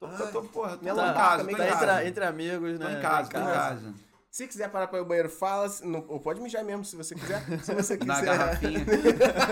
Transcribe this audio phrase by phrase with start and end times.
[0.00, 1.92] Tô, tô, tô, porra, tô Minha em casa, em Tá em casa.
[1.94, 2.98] entre, entre amigos, Tô né?
[2.98, 3.94] em casa, tô em casa.
[4.30, 5.68] Se quiser parar para ir ao banheiro, fala.
[5.82, 7.42] Não, ou pode mijar mesmo, se você quiser.
[7.62, 8.06] Se você quiser.
[8.12, 8.84] Na garrafinha.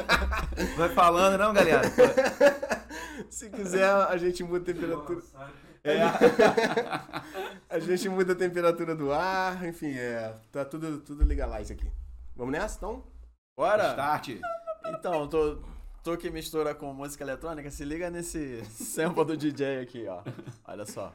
[0.77, 1.82] Vai falando, não, galera?
[3.30, 5.22] Se quiser, a gente muda a temperatura.
[5.82, 6.01] É.
[7.69, 10.35] a gente muda a temperatura do ar, enfim, é.
[10.53, 11.90] Tá tudo, tudo legalize aqui.
[12.37, 13.03] Vamos nessa, então?
[13.56, 13.90] Bora?
[13.90, 14.28] Start.
[14.87, 15.58] Então, tô,
[16.07, 17.69] tô que mistura com música eletrônica.
[17.69, 20.23] Se liga nesse sample do DJ aqui, ó.
[20.65, 21.12] Olha só.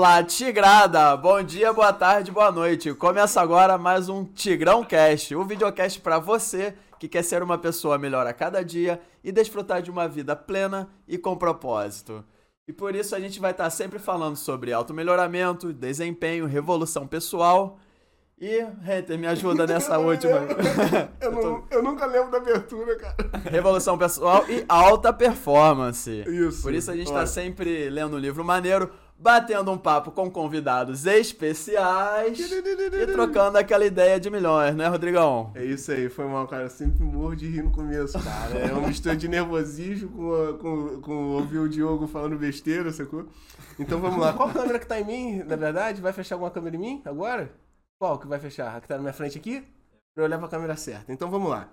[0.00, 1.14] Fala, Tigrada!
[1.14, 2.94] Bom dia, boa tarde, boa noite.
[2.94, 7.98] Começa agora mais um Tigrão Cast, o videocast para você que quer ser uma pessoa
[7.98, 12.24] melhor a cada dia e desfrutar de uma vida plena e com propósito.
[12.66, 17.78] E por isso a gente vai estar sempre falando sobre automelhoramento, desempenho, revolução pessoal.
[18.40, 20.38] E, Renter, me ajuda nessa última.
[21.20, 23.14] Eu, não- eu nunca lembro da abertura, cara.
[23.50, 26.24] Revolução pessoal e alta performance.
[26.26, 26.62] Isso.
[26.62, 27.26] Por isso a gente tá Olha.
[27.26, 28.90] sempre lendo um livro maneiro,
[29.20, 35.52] batendo um papo com convidados especiais e trocando aquela ideia de milhões, né, Rodrigão?
[35.54, 36.64] É isso aí, foi mal, cara.
[36.64, 38.58] Eu sempre morro de rir no começo, cara.
[38.58, 43.26] É uma mistura de nervosismo com, com, com ouvir o Diogo falando besteira, sacou?
[43.78, 44.32] Então vamos lá.
[44.32, 46.00] Qual câmera que tá em mim, na verdade?
[46.00, 47.52] Vai fechar alguma câmera em mim agora?
[48.00, 48.74] Qual que vai fechar?
[48.74, 49.60] A que tá na minha frente aqui?
[50.14, 51.12] Pra eu olhar pra câmera certa.
[51.12, 51.68] Então vamos lá.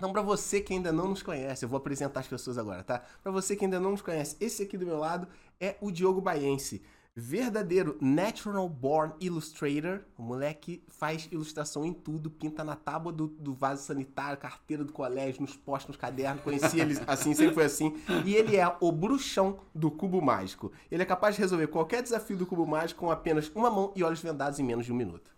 [0.00, 3.02] Então, pra você que ainda não nos conhece, eu vou apresentar as pessoas agora, tá?
[3.22, 5.28] Pra você que ainda não nos conhece, esse aqui do meu lado
[5.60, 6.82] é o Diogo Baiense.
[7.14, 10.00] Verdadeiro Natural Born Illustrator.
[10.16, 14.92] O moleque faz ilustração em tudo, pinta na tábua do, do vaso sanitário, carteira do
[14.94, 16.42] colégio, nos postos, nos cadernos.
[16.42, 17.94] Conheci ele assim, sempre foi assim.
[18.24, 20.72] E ele é o bruxão do cubo mágico.
[20.90, 24.02] Ele é capaz de resolver qualquer desafio do cubo mágico com apenas uma mão e
[24.02, 25.30] olhos vendados em menos de um minuto.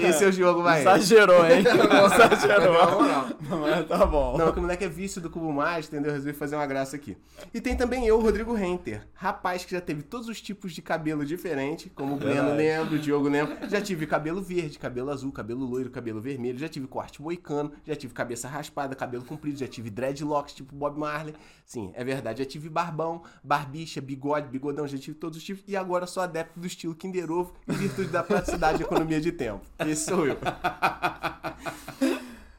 [0.00, 0.88] Esse é o Diogo Baiense.
[0.88, 1.62] Exagerou, hein?
[1.66, 3.02] Exagerou.
[3.02, 3.26] moral.
[3.40, 4.36] Mas tá bom.
[4.36, 6.12] Não, que o moleque é vício do Cubo Mágico, entendeu?
[6.12, 7.16] Resolvi fazer uma graça aqui.
[7.54, 9.06] E tem também eu, Rodrigo Renter.
[9.14, 12.98] Rapaz que já teve todos os tipos de cabelo diferente, como o Breno lembra, o
[12.98, 13.68] Diogo lembra.
[13.68, 16.58] Já tive cabelo verde, cabelo azul, cabelo loiro, cabelo vermelho.
[16.58, 20.98] Já tive corte moicano, já tive cabeça raspada, cabelo comprido, já tive dreadlocks, tipo Bob
[20.98, 21.34] Marley.
[21.66, 22.44] Sim, é verdade.
[22.44, 25.64] Já tive barbão, barbicha, bigode, bigodão, já tive todos os tipos.
[25.66, 29.32] E agora sou adepto do estilo Kinder Ovo em virtude da praticidade e economia de
[29.32, 29.66] tempo.
[29.80, 30.38] Esse sou eu.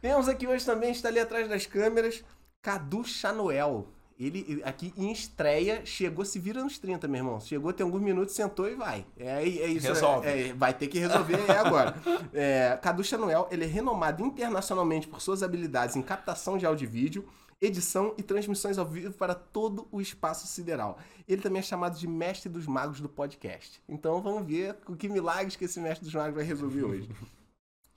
[0.01, 2.23] Temos aqui hoje também, está ali atrás das câmeras,
[2.61, 3.87] Cadu Chanoel.
[4.19, 7.39] Ele aqui em estreia chegou, se vira nos 30, meu irmão.
[7.39, 9.05] Chegou, tem alguns minutos, sentou e vai.
[9.17, 9.87] É, é isso.
[9.87, 10.27] Resolve.
[10.27, 11.95] é- é, vai ter que resolver é agora.
[12.33, 16.87] É, Cadu Chanoel, ele é renomado internacionalmente por suas habilidades em captação de áudio e
[16.87, 17.25] vídeo,
[17.61, 20.99] edição e transmissões ao vivo para todo o espaço sideral.
[21.27, 23.81] Ele também é chamado de mestre dos magos do podcast.
[23.87, 27.09] Então vamos ver com que milagres que esse mestre dos magos vai resolver hoje.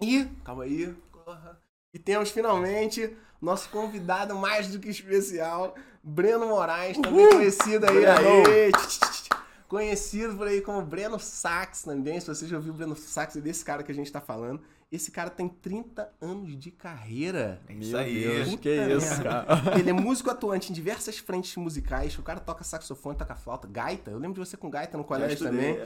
[0.02, 1.60] E, calma aí, corra.
[1.92, 9.28] E temos finalmente nosso convidado mais do que especial, Breno Moraes, também conhecido aí, tch,
[9.68, 12.18] conhecido por aí como Breno Sax também.
[12.18, 14.62] Se você já ouviu o Breno Sax, é desse cara que a gente tá falando.
[14.92, 17.60] Esse cara tem 30 anos de carreira.
[17.68, 18.24] É isso Meu aí.
[18.24, 19.44] Deus, que isso, merda.
[19.44, 19.46] cara.
[19.78, 22.18] Ele é músico atuante em diversas frentes musicais.
[22.18, 24.10] O cara toca saxofone, toca flauta, gaita.
[24.10, 25.78] Eu lembro de você com gaita no colégio também.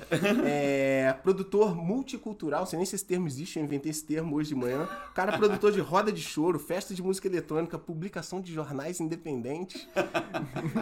[0.46, 4.48] É, produtor multicultural, não sei nem se esse termo existe, eu inventei esse termo hoje
[4.48, 4.88] de manhã.
[5.10, 9.00] O cara é produtor de roda de choro, festa de música eletrônica, publicação de jornais
[9.00, 9.86] independentes.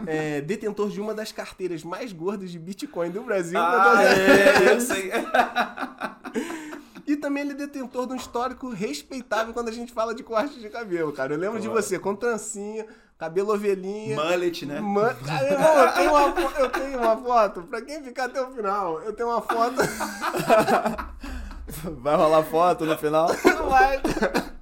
[0.07, 3.59] É, detentor de uma das carteiras mais gordas de Bitcoin do Brasil.
[3.59, 5.11] Ah, é, eu sei.
[7.07, 10.61] E também ele é detentor de um histórico respeitável quando a gente fala de corte
[10.61, 11.35] de cabelo, cara.
[11.35, 11.83] Eu lembro de Boa.
[11.83, 12.87] você com trancinha,
[13.19, 14.17] cabelo ovelhinha.
[14.17, 14.81] Mullet, né?
[14.81, 15.15] Man...
[15.15, 19.01] Cara, irmão, eu tenho, uma, eu tenho uma foto, pra quem ficar até o final,
[19.03, 19.77] eu tenho uma foto.
[22.01, 23.29] Vai rolar foto no final?
[23.69, 24.01] Vai.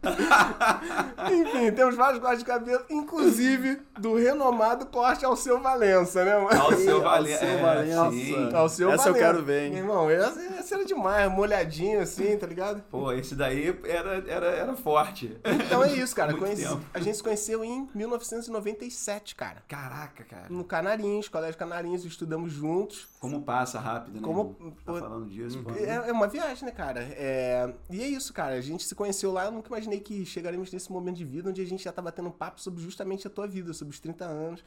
[1.33, 6.61] Enfim, temos vários cortes de cabelo, inclusive do renomado corte ao seu Valença, né, mano?
[6.61, 7.39] Ao seu Ao Valença.
[7.39, 8.57] seu É, Valença.
[8.57, 9.33] Ao seu Essa eu Valença.
[9.33, 9.77] quero ver, hein?
[9.77, 12.83] Irmão, essa, essa era demais, molhadinho assim, tá ligado?
[12.91, 15.39] Pô, esse daí era, era, era forte.
[15.67, 16.35] Então é isso, cara.
[16.41, 19.63] Conheci- a gente se conheceu em 1997, cara.
[19.69, 20.47] Caraca, cara.
[20.49, 23.09] No Canarinhos, Colégio Canarinhos, estudamos juntos.
[23.21, 24.21] Como passa rápido, né?
[24.23, 25.71] Como- Tá falando disso, pô.
[25.73, 27.01] É, é uma viagem, né, cara?
[27.13, 28.55] É, E é isso, cara.
[28.55, 29.45] A gente se conheceu lá.
[29.45, 32.29] Eu nunca imaginei que chegaremos nesse momento de vida onde a gente já tá batendo
[32.29, 34.63] um papo sobre justamente a tua vida, sobre os 30 anos.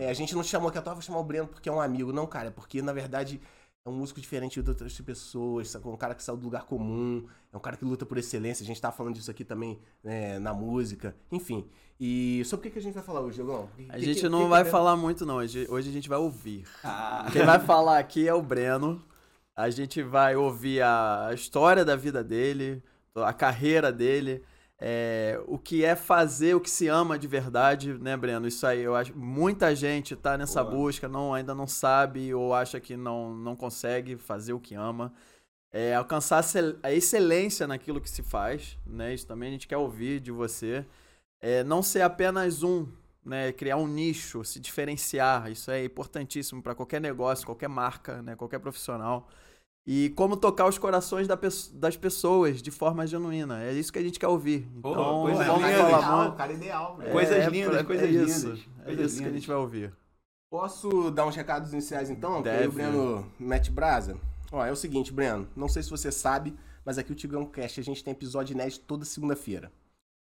[0.00, 1.80] É, a gente não chamou que a tua, vou chamar o Breno porque é um
[1.80, 2.12] amigo.
[2.12, 3.40] Não, cara, é porque na verdade
[3.86, 5.92] é um músico diferente de outras pessoas, sacou?
[5.92, 8.64] Um cara que saiu do lugar comum, é um cara que luta por excelência.
[8.64, 11.68] A gente tava falando disso aqui também né, na música, enfim.
[12.00, 13.68] E sobre o que, que a gente vai falar hoje, Diogão?
[13.90, 15.36] A que- gente que- não que- vai que- falar muito, não.
[15.36, 16.64] Hoje, hoje a gente vai ouvir.
[16.82, 19.00] Ah, Quem vai falar aqui é o Breno.
[19.56, 22.82] A gente vai ouvir a história da vida dele,
[23.14, 24.42] a carreira dele,
[24.80, 28.46] é, o que é fazer o que se ama de verdade, né, Breno?
[28.46, 29.16] Isso aí, eu acho.
[29.16, 30.76] Muita gente tá nessa Boa.
[30.76, 35.12] busca, não, ainda não sabe ou acha que não, não consegue fazer o que ama.
[35.72, 39.12] É, alcançar a excel- a excelência naquilo que se faz, né?
[39.14, 40.84] Isso também a gente quer ouvir de você.
[41.40, 42.86] É, não ser apenas um,
[43.24, 43.52] né?
[43.52, 45.50] Criar um nicho, se diferenciar.
[45.50, 48.36] Isso é importantíssimo para qualquer negócio, qualquer marca, né?
[48.36, 49.28] Qualquer profissional.
[49.86, 53.62] E como tocar os corações da pesso- das pessoas de forma genuína.
[53.62, 54.66] É isso que a gente quer ouvir.
[54.80, 55.76] Pô, Então, coisa vamos linda.
[55.78, 57.12] falar ideal, cara ideal, velho.
[57.12, 58.46] Coisas É, lindas, é coisas isso.
[58.46, 59.40] lindas, É coisas isso que a lindas.
[59.42, 59.92] gente vai ouvir.
[60.50, 62.40] Posso dar uns recados iniciais então?
[62.40, 62.68] Deve.
[62.68, 64.16] o Breno mete brasa.
[64.52, 66.54] Ó, é o seguinte, Breno, não sei se você sabe,
[66.84, 69.70] mas aqui o Tigrão Cast a gente tem episódio inédito toda segunda-feira.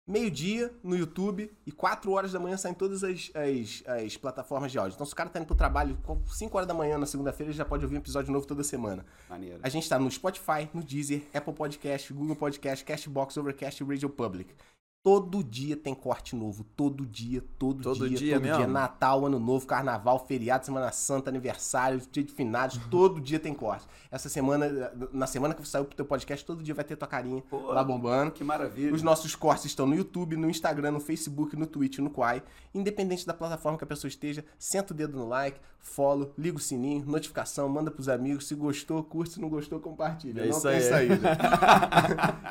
[0.07, 4.79] Meio-dia no YouTube e 4 horas da manhã saem todas as, as, as plataformas de
[4.79, 4.95] áudio.
[4.95, 7.57] Então, se o cara tá indo pro trabalho 5 horas da manhã na segunda-feira, ele
[7.57, 9.05] já pode ouvir um episódio novo toda semana.
[9.29, 9.59] maneiro.
[9.61, 14.09] A gente tá no Spotify, no Deezer, Apple Podcast, Google Podcast, Cashbox, Overcast e Radio
[14.09, 14.55] Public.
[15.03, 16.65] Todo dia tem corte novo.
[16.75, 18.57] Todo dia, todo, Todo dia, dia todo mesmo?
[18.57, 18.67] dia.
[18.67, 22.77] Natal, Ano Novo, Carnaval, feriado, Semana Santa, aniversário, dia de finados.
[22.91, 23.85] todo dia tem corte.
[24.11, 27.41] Essa semana, na semana que saiu pro teu podcast, todo dia vai ter tua carinha
[27.49, 28.31] Pô, lá bombando.
[28.31, 28.93] Que maravilha.
[28.93, 32.43] Os nossos cortes estão no YouTube, no Instagram, no Facebook, no Twitch, no Quai.
[32.73, 36.59] Independente da plataforma que a pessoa esteja, senta o dedo no like, follow, liga o
[36.59, 38.45] sininho, notificação, manda pros amigos.
[38.45, 39.35] Se gostou, curte.
[39.35, 40.41] Se não gostou, compartilha.
[40.41, 40.81] É não isso tem aí.
[40.81, 41.37] saída.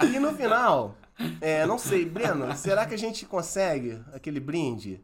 [0.11, 0.95] e no final,
[1.41, 5.03] é, não sei, Breno, será que a gente consegue aquele brinde?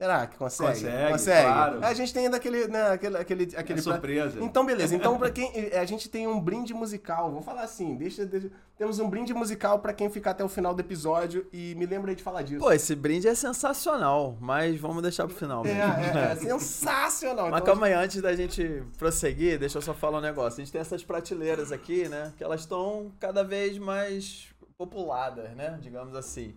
[0.00, 0.86] Será que consegue?
[1.10, 1.84] Consegue, claro.
[1.84, 4.38] A gente tem ainda aquele, né, aquele, aquele, É aquele pra- surpresa.
[4.42, 4.94] então, beleza.
[4.96, 5.52] Então, para quem.
[5.54, 7.28] eh, A gente tem um brinde musical.
[7.30, 7.96] Vamos falar assim.
[7.96, 8.48] Deixa, deixa-
[8.78, 11.46] temos um brinde musical pra quem ficar até o final do episódio.
[11.52, 12.60] E me lembra aí de falar disso.
[12.60, 16.18] Pô, esse brinde é sensacional, mas vamos deixar pro final é, mesmo.
[16.18, 17.50] é, é sensacional.
[17.50, 20.62] Mas Então, calma aí, antes da gente prosseguir, deixa eu só falar um negócio.
[20.62, 22.32] A gente tem essas prateleiras aqui, né?
[22.38, 24.48] Que elas estão cada vez mais
[24.80, 25.76] populadas, né?
[25.82, 26.56] Digamos assim.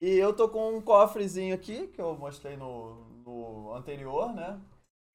[0.00, 4.60] E eu tô com um cofrezinho aqui, que eu mostrei no, no anterior, né?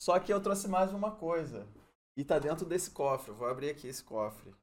[0.01, 1.67] Só que eu trouxe mais uma coisa.
[2.15, 3.31] E tá dentro desse cofre.
[3.31, 4.55] Eu vou abrir aqui esse cofre.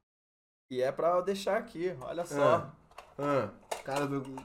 [0.71, 2.73] E é pra eu deixar aqui, olha só.
[3.19, 3.53] Ah,
[3.83, 4.35] cara do.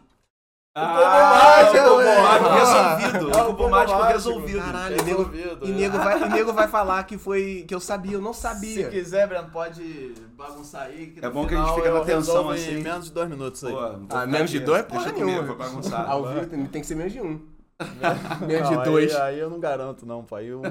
[0.72, 3.30] Ah, o cubo mágico resolvido.
[3.30, 4.58] É O cubo mágico resolvido.
[4.60, 5.74] Caralho, e nego, Resolvido, e é.
[5.74, 7.64] nego vai, e nego vai falar que foi.
[7.66, 8.84] que eu sabia, eu não sabia.
[8.84, 11.08] Se quiser, Breno, pode bagunçar aí.
[11.08, 12.76] Que É bom que a gente fica na tensão assim.
[12.78, 13.72] Em menos de dois minutos aí.
[13.72, 13.78] Pô,
[14.10, 15.54] Ah, menos de dois é Deixa porra nenhuma.
[15.54, 16.08] Bagunçar.
[16.08, 17.40] Ao vivo tem, tem que ser menos de um.
[18.46, 19.12] menos de dois.
[19.16, 20.52] Aí, aí eu não garanto, não, pai.
[20.52, 20.62] Um,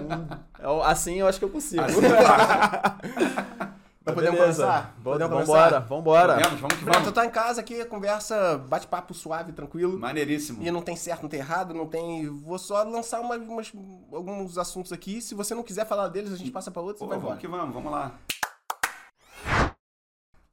[0.61, 1.81] eu- assim eu acho que eu consigo.
[1.83, 1.97] Assim,
[4.09, 4.63] Mas podemos Beleza.
[4.63, 4.81] começar?
[4.81, 5.79] Vamos- Podemos Vambora, começar?
[5.87, 6.33] vambora.
[6.39, 7.13] Vamos, vamos que Pronto, tu vamos.
[7.13, 9.97] tá em casa aqui, conversa, bate-papo suave, tranquilo.
[9.99, 10.61] Maneiríssimo.
[10.61, 12.27] E não tem certo, não tem errado, não tem.
[12.29, 13.71] Vou só lançar umas, umas-
[14.13, 15.21] alguns assuntos aqui.
[15.21, 17.25] Se você não quiser falar deles, a gente passa pra outros Pô, e vai vamos
[17.33, 17.39] embora.
[17.41, 18.11] que vamos, vamos lá.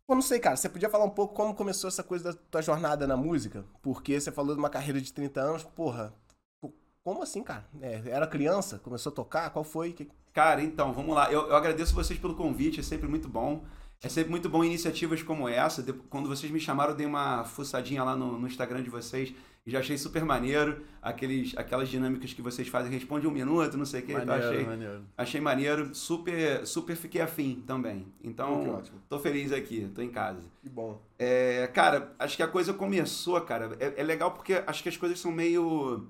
[0.07, 0.57] Pô, não sei, cara.
[0.57, 3.65] Você podia falar um pouco como começou essa coisa da tua jornada na música?
[3.83, 6.15] Porque você falou de uma carreira de 30 anos, porra.
[6.61, 7.65] co- Como assim, cara?
[7.81, 8.79] É, era criança?
[8.79, 9.51] Começou a tocar?
[9.51, 9.93] Qual foi?
[9.93, 11.33] Que- Cara, então, vamos lá.
[11.33, 13.65] Eu, eu agradeço vocês pelo convite, é sempre muito bom.
[14.03, 15.83] É sempre muito bom iniciativas como essa.
[16.11, 19.33] Quando vocês me chamaram, eu dei uma fuçadinha lá no, no Instagram de vocês
[19.67, 20.85] e já achei super maneiro.
[21.01, 24.13] Aqueles, aquelas dinâmicas que vocês fazem, responde um minuto, não sei o que.
[24.13, 25.01] Então, Maneiro, achei, maneiro.
[25.17, 25.95] achei maneiro.
[25.95, 28.07] Super, super fiquei afim também.
[28.23, 30.43] Então, tô feliz aqui, tô em casa.
[30.61, 31.01] Que bom.
[31.19, 33.75] É, cara, acho que a coisa começou, cara.
[33.81, 36.07] É, é legal porque acho que as coisas são meio.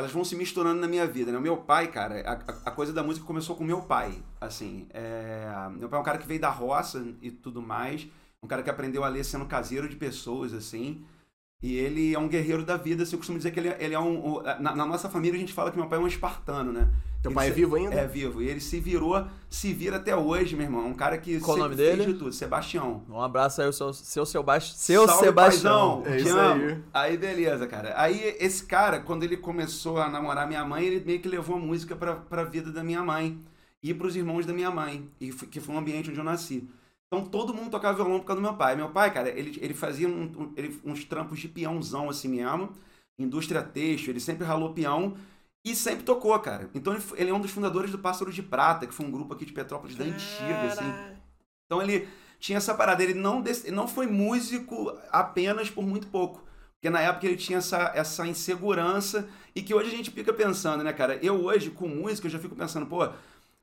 [0.00, 1.38] Elas vão se misturando na minha vida, né?
[1.38, 4.86] O meu pai, cara, a, a- coisa da música começou com meu pai, assim.
[4.90, 8.06] É, meu pai é um cara que veio da roça e tudo mais.
[8.42, 11.04] Um cara que aprendeu a ler sendo caseiro de pessoas, assim.
[11.62, 13.12] E ele é um guerreiro da vida, assim.
[13.12, 14.36] Eu costumo dizer que ele, é- ele é um.
[14.38, 16.88] um- na, na nossa família a gente fala que meu pai é um espartano, né?
[17.22, 17.94] Teu Ele pai é se- vivo ainda?
[17.94, 18.40] É vivo.
[18.40, 20.86] E ele se virou, se vira até hoje, meu irmão.
[20.86, 22.02] Um cara que Qual o sempre nome dele?
[22.04, 22.32] fez de tudo.
[22.32, 23.02] Sebastião.
[23.10, 24.78] Um abraço aí, o seu, seu, Sebast...
[24.78, 26.00] seu Salve, Sebastião.
[26.00, 26.64] paizão, É isso amo.
[26.64, 26.78] aí.
[26.94, 27.92] Aí, beleza, cara.
[27.94, 31.58] Aí, esse cara, quando ele começou a namorar minha mãe, ele meio que levou a
[31.60, 33.38] música pra, pra vida da minha mãe
[33.82, 36.66] e pros irmãos da minha mãe, e que foi um ambiente onde eu nasci.
[37.12, 38.76] Então, todo mundo tocava violão por causa do meu pai.
[38.76, 42.70] Meu pai, cara, ele, ele fazia um- um- ele- uns trampos de peãozão assim mesmo,
[43.18, 45.16] indústria têxtil, ele sempre ralou peão
[45.64, 46.70] e sempre tocou, cara.
[46.72, 49.34] Então, ele, ele é um dos fundadores do Pássaro de Prata, que foi um grupo
[49.34, 50.84] aqui de Petrópolis da antiga, assim.
[51.66, 56.42] Então ele tinha essa parada, ele não, ele não foi músico apenas por muito pouco.
[56.74, 60.82] Porque na época ele tinha essa, essa insegurança e que hoje a gente fica pensando,
[60.82, 61.18] né, cara?
[61.22, 63.06] Eu hoje, com música, eu já fico pensando, pô,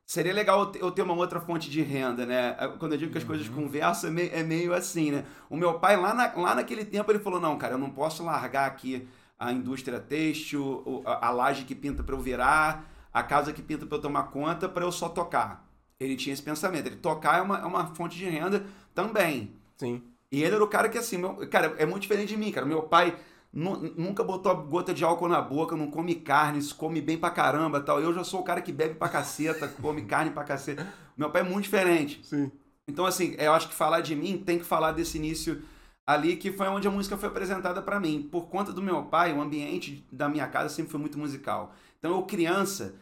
[0.08, 2.54] seria legal eu ter- uma outra fonte de renda, né?
[2.78, 5.24] Quando eu digo que as coisas conversam, é meio, é meio assim, né?
[5.50, 8.24] O meu pai, lá, na- lá naquele tempo, ele falou: não, cara, eu não posso
[8.24, 9.06] largar aqui
[9.38, 13.84] a indústria têxtil, a, a laje que pinta pra eu virar, a casa que pinta
[13.86, 15.64] pra eu tomar conta, pra eu só tocar.
[16.00, 16.86] Ele tinha esse pensamento.
[16.86, 19.52] Ele tocar é uma, é uma fonte de renda também.
[19.76, 20.02] Sim.
[20.32, 22.64] E ele era o cara que, assim, meu, cara, é muito diferente de mim, cara.
[22.66, 23.14] Meu pai
[23.52, 27.80] nunca botou a gota de álcool na boca, não come carne, come bem pra caramba
[27.80, 28.00] tal.
[28.00, 30.86] Eu já sou o cara que bebe pra caceta, come carne pra caceta.
[31.16, 32.20] Meu pai é muito diferente.
[32.22, 32.50] Sim.
[32.86, 35.62] Então, assim, eu acho que falar de mim tem que falar desse início
[36.06, 38.26] ali, que foi onde a música foi apresentada pra mim.
[38.30, 41.74] Por conta do meu pai, o ambiente da minha casa sempre foi muito musical.
[41.98, 42.94] Então, eu criança,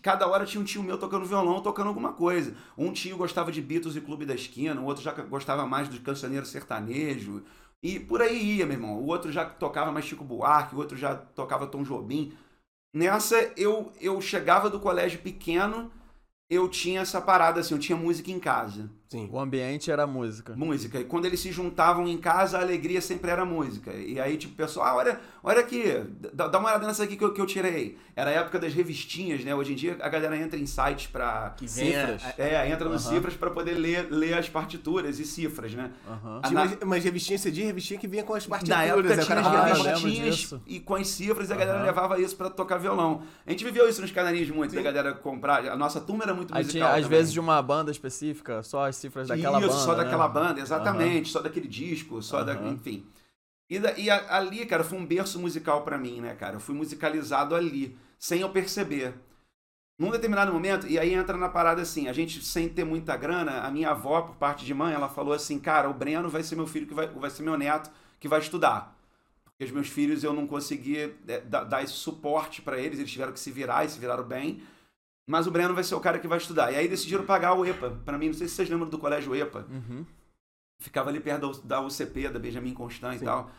[0.00, 2.54] cada hora tinha um tio meu tocando violão, tocando alguma coisa.
[2.78, 5.98] Um tio gostava de Beatles e Clube da Esquina, o outro já gostava mais do
[6.00, 7.42] cancioneiro sertanejo.
[7.82, 8.98] E por aí ia, meu irmão.
[8.98, 12.32] O outro já tocava mais Chico Buarque, o outro já tocava Tom Jobim.
[12.94, 15.90] Nessa, eu, eu chegava do colégio pequeno,
[16.48, 18.90] eu tinha essa parada assim, eu tinha música em casa.
[19.12, 19.28] Sim.
[19.32, 20.54] O ambiente era música.
[20.56, 20.98] Música.
[21.00, 23.92] E quando eles se juntavam em casa, a alegria sempre era música.
[23.92, 25.84] E aí, tipo, o pessoal, ah, olha, olha aqui,
[26.32, 27.96] dá, dá uma olhada nessa aqui que eu, que eu tirei.
[28.16, 29.54] Era a época das revistinhas, né?
[29.54, 31.54] Hoje em dia a galera entra em sites pra.
[31.56, 32.22] Que Cifras.
[32.38, 33.14] É, entra nos Aham.
[33.14, 35.90] cifras pra poder ler, ler as partituras e cifras, né?
[36.06, 36.40] Aham.
[36.42, 38.78] Ah, Tinha na- umas, umas revistinhas, você diz revistinha que vinha com as partituras.
[38.78, 42.20] Na época aí o tinha as Ah, revistinhas e com as cifras a galera levava
[42.20, 43.22] isso pra tocar violão.
[43.46, 45.66] A gente viveu isso nos canarinhos muito, da galera comprar.
[45.66, 46.88] A nossa turma era muito Aí musical.
[46.88, 47.18] tinha, às também.
[47.18, 49.80] vezes, de uma banda específica, só as cifras daquela Isso, banda.
[49.80, 50.04] só né?
[50.04, 52.70] daquela banda, exatamente, só daquele disco, só da, Aham.
[52.72, 53.06] enfim.
[53.68, 56.56] E, da- e a- ali, cara, foi um berço musical pra mim, né, cara?
[56.56, 59.14] Eu fui musicalizado ali, sem eu perceber.
[59.98, 63.60] Num determinado momento, e aí entra na parada assim, a gente sem ter muita grana,
[63.62, 66.56] a minha avó, por parte de mãe, ela falou assim, cara, o Breno vai ser
[66.56, 68.96] meu filho, que vai, vai ser meu neto, que vai estudar.
[69.44, 73.10] Porque os meus filhos eu não consegui é, dar, dar esse suporte pra eles, eles
[73.12, 74.62] tiveram que se virar e se viraram bem.
[75.28, 76.72] Mas o Breno vai ser o cara que vai estudar.
[76.72, 77.90] E aí decidiram pagar o EPA.
[78.04, 80.04] Pra mim, não sei se vocês lembram do colégio EPA Uhum.
[80.80, 83.22] ficava ali perto da, UCP, da Benjamin Constant Sim.
[83.22, 83.50] e tal.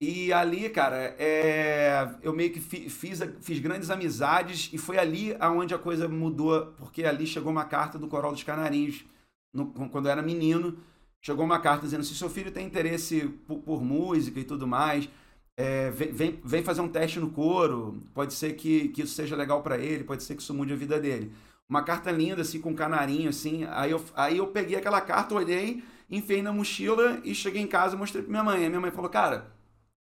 [0.00, 5.36] E ali, cara, é, eu meio que fi- fiz, fiz grandes amizades e foi ali
[5.38, 9.04] aonde a coisa mudou, porque ali chegou uma carta do Coral dos Canarinhos,
[9.54, 10.76] no- quando eu era menino,
[11.20, 15.08] chegou uma carta dizendo se seu filho tem interesse por, por música e tudo mais,
[15.56, 19.62] é, vem, vem, fazer um teste no coro, pode ser que, que isso seja legal
[19.62, 21.32] pra ele, pode ser que isso mude a vida dele.
[21.68, 23.64] Uma carta linda, assim, com um canarinho, assim.
[23.70, 27.94] Aí eu, aí eu peguei aquela carta, olhei, enfiei na mochila e cheguei em casa
[27.96, 28.62] e mostrei pra minha mãe.
[28.62, 29.52] Aí minha mãe falou, cara,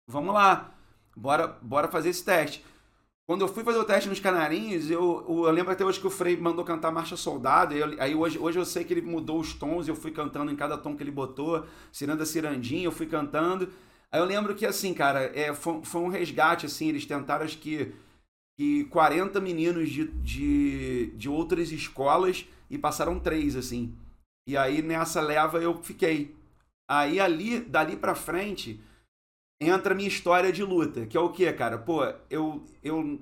[0.06, 0.72] vamos lá,
[1.16, 2.64] bora, bora fazer esse teste.
[3.26, 6.10] Quando eu fui fazer o teste nos Canarinhos, eu, eu, lembro até hoje que o
[6.10, 7.74] Frei mandou cantar Marcha Soldado.
[7.74, 10.56] eu- aí hoje, hoje eu sei que ele mudou os tons eu fui cantando em
[10.56, 11.66] cada tom que ele botou.
[11.92, 13.68] Ciranda Cirandinha, eu fui cantando.
[14.12, 16.88] Aí eu lembro que, assim, cara, é, foi, foi um resgate, assim.
[16.88, 17.94] Eles tentaram, acho que,
[18.58, 23.94] que 40 meninos de, de, de outras escolas e passaram três, assim.
[24.48, 26.34] E aí nessa leva eu fiquei.
[26.90, 28.80] Aí ali, dali pra frente,
[29.60, 31.76] entra a minha história de luta, que é o quê, cara?
[31.76, 33.20] Pô, eu eu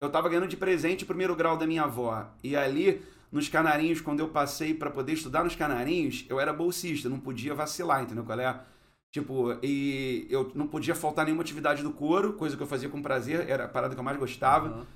[0.00, 2.26] eu tava ganhando de presente o primeiro grau da minha avó.
[2.42, 7.08] E ali nos Canarinhos, quando eu passei pra poder estudar nos Canarinhos, eu era bolsista,
[7.08, 8.60] não podia vacilar, entendeu qual é?
[9.14, 13.00] Tipo, e eu não podia faltar nenhuma atividade do coro, coisa que eu fazia com
[13.00, 14.66] prazer, era a parada que eu mais gostava.
[14.66, 14.86] Aham.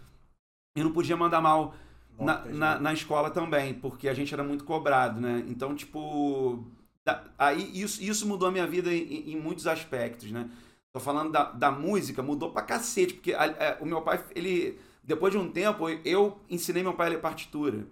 [0.77, 1.73] E não podia mandar mal
[2.19, 5.45] na, na, na escola também, porque a gente era muito cobrado, né?
[5.47, 6.65] Então, tipo.
[7.05, 10.51] da- aí isso, isso mudou a minha vida em, em muitos aspectos, né?
[10.93, 14.81] Tô falando da, da música, mudou pra cacete, porque a- a- o meu pai, ele.
[15.05, 17.87] Depois de um tempo, eu ensinei meu pai a ler partitura.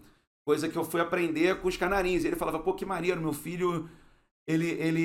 [0.45, 2.25] Coisa que eu fui aprender com os canarinhos.
[2.25, 3.89] Ele falava, pô, que maneiro, meu filho.
[4.47, 5.01] Ele, ele,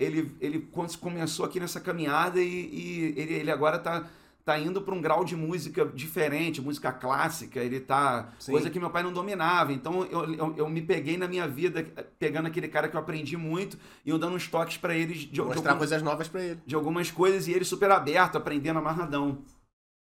[0.00, 4.08] ele, ele quando começou aqui nessa caminhada e, e ele, ele agora tá,
[4.42, 8.32] tá indo para um grau de música diferente, música clássica, ele tá.
[8.38, 8.52] Sim.
[8.52, 9.70] Coisa que meu pai não dominava.
[9.72, 11.84] Então eu, eu, eu me peguei na minha vida
[12.18, 15.26] pegando aquele cara que eu aprendi muito e eu dando uns toques para eles de,
[15.26, 16.60] de, Mostrar alguma- coisas novas pra ele.
[16.64, 19.44] de algumas coisas e ele super aberto, aprendendo amarradão.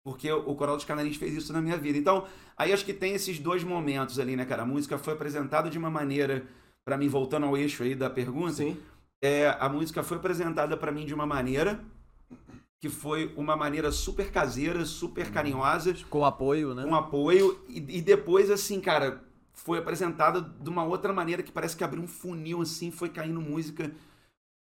[0.02, 1.98] Porque o Coral dos Canarinhos fez isso na minha vida.
[1.98, 4.62] Então, aí acho que tem esses dois momentos ali, né, cara?
[4.62, 6.46] A música foi apresentada de uma maneira,
[6.84, 8.76] para mim, voltando ao eixo aí da pergunta, Sim.
[9.22, 11.80] é, a música foi apresentada para mim de uma maneira
[12.80, 16.82] que foi uma maneira super caseira, super carinhosa, Com apoio, né?
[16.84, 19.22] com apoio, e, e depois, assim, cara,
[19.52, 23.38] foi apresentada de uma outra maneira que parece que abriu um funil, assim, foi caindo
[23.38, 23.92] música.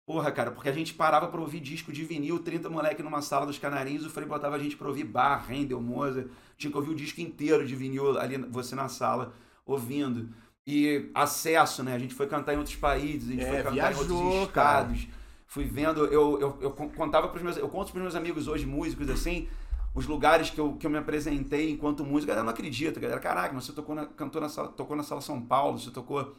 [0.04, 3.46] Porra, cara, porque a gente parava pra ouvir disco de vinil, 30 moleque numa sala
[3.46, 6.90] dos canarinhos, o Frei botava a gente pra ouvir Bar, Handel, Mozart, tinha que ouvir
[6.90, 9.32] o disco inteiro de vinil ali, você na sala,
[9.64, 10.28] ouvindo.
[10.70, 11.94] E acesso, né?
[11.94, 14.48] A gente foi cantar em outros países, a gente É, foi cantar viajou, em outros
[14.48, 15.08] estados.
[15.46, 17.56] Fui vendo, eu, eu, eu con- contava pros meus.
[17.56, 19.48] Eu conto pros meus amigos hoje, músicos, assim.
[19.94, 23.18] os lugares que eu, que eu me apresentei enquanto músico, a galera não acredita, galera,
[23.18, 26.36] caraca, mas você tocou na, cantou na, sala- tocou na Sala São Paulo, você tocou,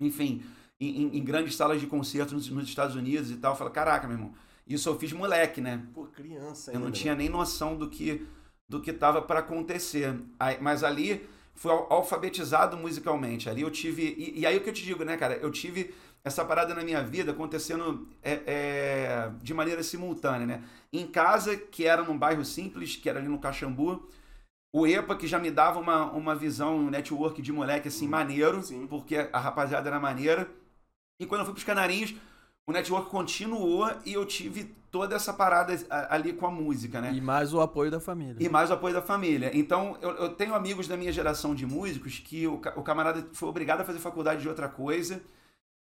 [0.00, 0.42] enfim,
[0.80, 3.54] em, em- em grandes salas de concerto nos, nos Estados Unidos e tal.
[3.54, 4.34] Fala, caraca, meu irmão,
[4.66, 5.86] isso eu fiz moleque, né?
[5.94, 8.26] Pô, criança Eu não ainda, tinha nem noção do que
[8.68, 10.18] do que estava para acontecer.
[10.40, 13.50] Aí- mas ali fui al- alfabetizado musicalmente.
[13.50, 15.34] Ali eu tive e, e aí o que eu te digo, né, cara?
[15.36, 20.64] Eu tive essa parada na minha vida acontecendo é, é, de maneira simultânea, né?
[20.92, 24.08] Em casa, que era num bairro simples, que era ali no Caxambu,
[24.72, 28.62] o EPA, que já me dava uma, uma visão, um network de moleque assim, maneiro,
[28.62, 28.86] Sim.
[28.86, 30.48] porque a rapaziada era maneira.
[31.20, 32.14] E quando eu fui pros Canarinhos,
[32.68, 37.12] o network continuou e eu tive toda essa parada a- ali com a música, né?
[37.14, 38.36] E mais o apoio da família.
[38.38, 39.50] E mais o apoio da família.
[39.54, 43.48] Então, eu, eu tenho amigos da minha geração de músicos que o, o camarada foi
[43.48, 45.22] obrigado a fazer faculdade de outra coisa.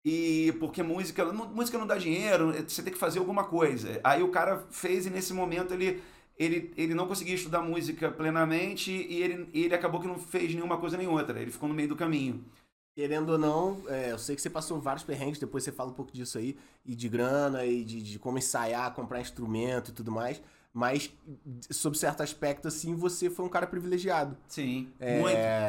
[0.04, 3.98] E porque música não, música não dá dinheiro, você tem que fazer alguma coisa.
[4.04, 6.00] Aí o cara fez e nesse momento ele,
[6.38, 10.76] ele, ele não conseguia estudar música plenamente e ele, ele acabou que não fez nenhuma
[10.76, 11.40] coisa nem outra.
[11.40, 12.44] Ele ficou no meio do caminho.
[12.96, 15.92] Querendo ou não, é, eu sei que você passou vários perrengues, depois você fala um
[15.92, 20.10] pouco disso aí, e de grana, e de, de como ensaiar, comprar instrumento e tudo
[20.10, 20.40] mais.
[20.72, 21.10] Mas,
[21.70, 24.36] sob certo aspecto, assim, você foi um cara privilegiado.
[24.48, 25.18] Sim, É,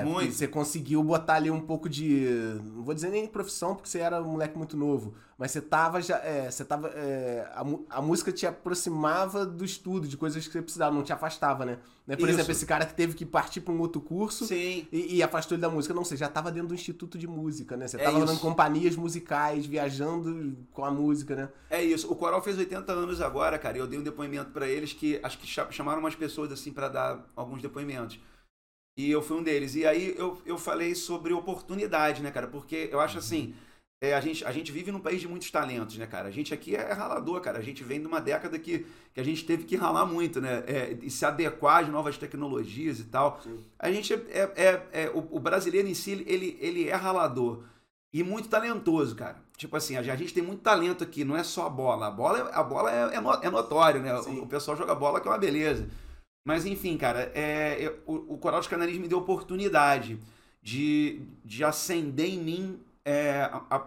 [0.03, 0.34] muito, muito.
[0.34, 2.25] Você conseguiu botar ali um pouco de.
[2.63, 5.13] Não vou dizer nem profissão, porque você era um moleque muito novo.
[5.38, 6.17] Mas você tava já.
[6.19, 6.89] é, você tava.
[6.89, 11.13] é, a, a música te aproximava do estudo, de coisas que você precisava, não te
[11.13, 11.79] afastava, né?
[12.08, 12.38] Né, Por Isso.
[12.38, 14.46] exemplo, esse cara que teve que partir pra um outro curso.
[14.94, 15.94] E, e afastou ele da música.
[15.94, 17.86] Não, você já tava dentro do Instituto de Música, né?
[17.86, 18.26] Você É tava isso.
[18.28, 21.50] dando companhias musicais, viajando com a música, né?
[21.70, 22.10] É isso.
[22.10, 23.76] O Coral fez 80 anos agora, cara.
[23.76, 26.72] E eu dei um depoimento pra eles que acho que cha- chamaram umas pessoas assim
[26.72, 28.18] pra dar alguns depoimentos.
[28.98, 29.76] E eu fui um deles.
[29.76, 32.48] E aí eu, eu falei sobre oportunidade, né, cara?
[32.48, 33.54] Porque eu acho assim.
[34.00, 36.27] É, a, gente, a gente vive num país de muitos talentos, né, cara?
[36.27, 37.58] A gente aqui é ralador, cara.
[37.58, 40.63] A gente vem de uma década que, que a gente teve que ralar muito, né?
[40.68, 43.42] É, e se adequar às novas tecnologias e tal.
[43.80, 44.18] A gente é.
[44.30, 47.63] é, é- é- o, o brasileiro em si, ele, ele é ralador.
[48.13, 49.38] E muito talentoso, cara.
[49.58, 52.08] Tipo assim, a gente tem muito talento aqui, não é só a bola.
[52.08, 54.16] A bola, é- a bola é, é no- é notório, né?
[54.22, 54.39] Sim.
[54.39, 55.89] O, o pessoal joga bola que é uma beleza.
[56.46, 60.20] Mas enfim, cara, é, o, o Coral dos Canarinhos me deu oportunidade
[60.62, 63.86] de, de acender em mim é, a,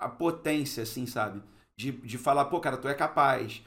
[0.00, 1.42] a- potência, assim, sabe?
[1.76, 3.62] De, de falar, pô, cara, tu é capaz.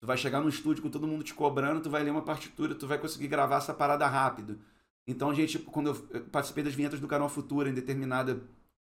[0.00, 2.74] Tu vai chegar no estúdio com todo mundo te cobrando, tu vai ler uma partitura,
[2.74, 4.58] tu vai conseguir gravar essa parada rápido.
[5.06, 8.40] Então, a gente, quando eu participei das vinhetas do Canal Futura em determinada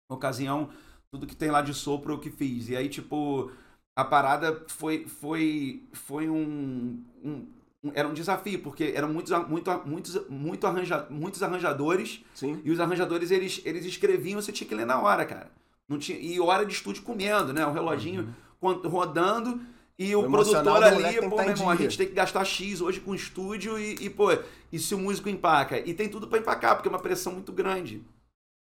[0.09, 0.71] ocasião,
[1.11, 2.69] tudo que tem lá de sopro eu que fiz.
[2.69, 3.51] E aí, tipo,
[3.97, 7.47] a parada foi, foi, foi um- um-
[7.95, 12.61] Era um desafio, porque eram muitos, muito, muitos, muito arranja, muitos arranjadores Sim.
[12.65, 15.51] e os arranjadores, eles, eles escreviam, você tinha que ler na hora, cara.
[15.89, 17.67] Não tinha, e hora de estúdio comendo, né?
[17.67, 19.61] O reloginho quando- rodando
[19.99, 22.81] e o, O produtor ali, pô, tá meu irmão, a gente tem que gastar X
[22.81, 24.29] hoje com estúdio e, e, pô,
[24.73, 25.77] e se o músico empaca?
[25.79, 28.03] E tem tudo pra empacar, porque é uma pressão muito grande.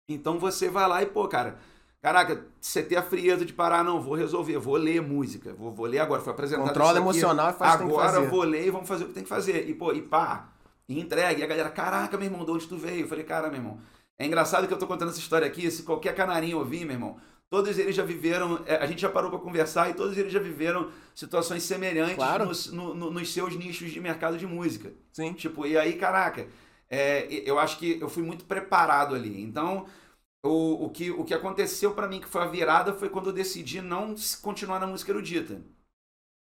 [0.08, 1.58] Então você vai lá e, pô, cara,
[2.04, 5.86] caraca, você ter a frieza de parar, não, vou resolver, vou ler música, vou, vou
[5.86, 8.70] ler agora, foi apresentado Controla isso aqui, emocional e faz Agora eu vou ler e
[8.70, 9.66] vamos fazer o que tem que fazer.
[9.66, 10.50] E, pô, e pá,
[10.86, 11.40] e entregue.
[11.40, 13.00] E a galera, caraca, meu irmão, de onde tu veio?
[13.04, 13.78] Eu falei, cara, meu irmão,
[14.18, 17.16] é engraçado que eu tô contando essa história aqui, se qualquer canarinho ouvir, meu irmão,
[17.48, 20.40] todos eles já viveram, é, a gente já parou pra conversar e todos eles já
[20.40, 22.44] viveram situações semelhantes Claro.
[22.44, 24.92] nos, no- no- nos seus nichos de mercado de música.
[25.10, 25.32] Sim.
[25.32, 26.46] Tipo, e aí, caraca,
[26.90, 29.40] é, eu acho que eu fui muito preparado ali.
[29.42, 29.86] Então,
[30.44, 33.32] o, o, que, o que aconteceu pra mim, que foi a virada, foi quando eu
[33.32, 35.60] decidi não continuar na música erudita.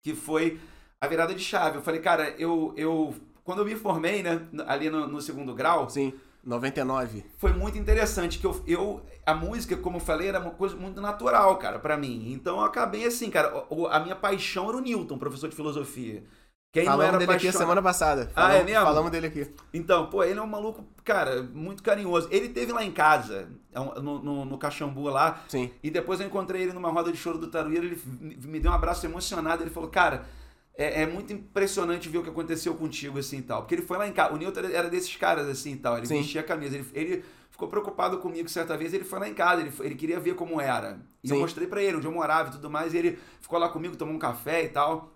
[0.03, 0.59] Que foi
[1.01, 1.77] a virada de chave.
[1.79, 2.73] Eu falei, cara, eu.
[2.77, 6.13] eu quando eu me formei, né, ali no, no segundo grau, Sim.
[6.45, 7.25] 99.
[7.37, 11.01] foi muito interessante que eu, eu a música como eu falei era uma coisa muito
[11.01, 15.19] natural cara pra mim então eu acabei assim cara a minha paixão era o Newton
[15.19, 16.25] professor de filosofia
[16.73, 18.31] quem não Falamos era dele aqui a apaixonado semana passada.
[18.35, 18.85] Ah, é Falamos- mesmo?
[18.87, 19.55] Falamos dele aqui.
[19.75, 22.29] então, pô, ele é um maluco, cara, muito carinhoso.
[22.31, 25.69] Ele teve lá em casa, é no, no, no Caxambu lá, Sim.
[25.83, 28.01] e depois eu encontrei ele numa roda de choro do Taruíra, ele
[28.45, 30.25] me deu um abraço emocionado, ele falou, cara,
[30.77, 33.63] é, é muito impressionante ver o que aconteceu contigo, assim, e tal.
[33.63, 36.07] Porque ele foi lá em casa, o Newton era desses caras, assim, e tal, ele
[36.07, 36.19] Sim.
[36.19, 39.61] vestia a camisa, ele, ele ficou preocupado comigo certa vez, ele foi lá em casa,
[39.61, 41.01] ele, ele queria ver como era.
[41.25, 41.43] E eu Sim.
[41.43, 44.15] mostrei pra ele onde eu morava e tudo mais, e ele ficou lá comigo, tomou
[44.15, 45.13] um café e tal.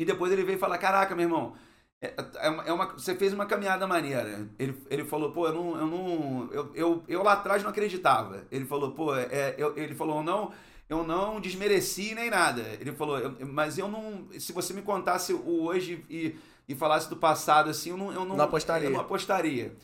[0.00, 1.52] E depois ele veio falar, caraca, meu irmão,
[2.00, 4.48] é, é uma, é uma- você fez uma caminhada maneira.
[4.58, 5.76] Ele, ele falou, pô, eu não.
[5.78, 8.46] Eu, não eu, eu, eu lá atrás não acreditava.
[8.50, 10.52] Ele falou, pô, é, eu, ele falou, não,
[10.88, 12.62] eu não desmereci nem nada.
[12.80, 14.26] Ele falou, eu- mas eu não.
[14.38, 16.34] Se você me contasse o hoje e,
[16.66, 18.88] e falasse do passado assim, eu não, eu não, Não apostaria.
[18.88, 19.76] Eu não apostaria.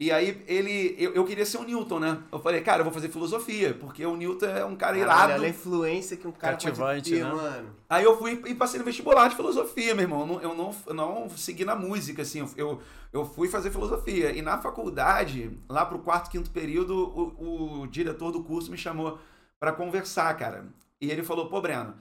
[0.00, 0.94] E aí ele.
[0.96, 2.22] Eu, eu queria ser o Newton, né?
[2.30, 5.32] Eu falei, cara, eu vou fazer filosofia, porque o Newton é um cara Caralho, irado.
[5.32, 7.32] olha a influência que um cara Cativante, pode ter, né?
[7.32, 7.70] mano.
[7.88, 10.20] Aí eu fui e passei no vestibular de filosofia, meu irmão.
[10.20, 12.48] Eu não, eu não, eu não segui na música, assim.
[12.56, 12.80] Eu,
[13.12, 14.30] eu fui fazer filosofia.
[14.30, 19.18] E na faculdade, lá pro quarto, quinto período, o, o diretor do curso me chamou
[19.58, 20.68] pra conversar, cara.
[21.00, 21.96] E ele falou, pô, Breno,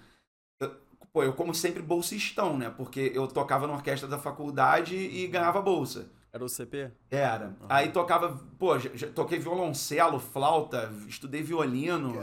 [0.59, 0.71] eu,
[1.11, 2.69] pô, eu como sempre bolsistão, né?
[2.69, 6.11] Porque eu tocava na orquestra da faculdade e ganhava bolsa.
[6.31, 6.91] Era o CP?
[7.09, 7.55] Era.
[7.69, 12.13] Aí tocava, pô, já, já toquei violoncelo, flauta, estudei violino.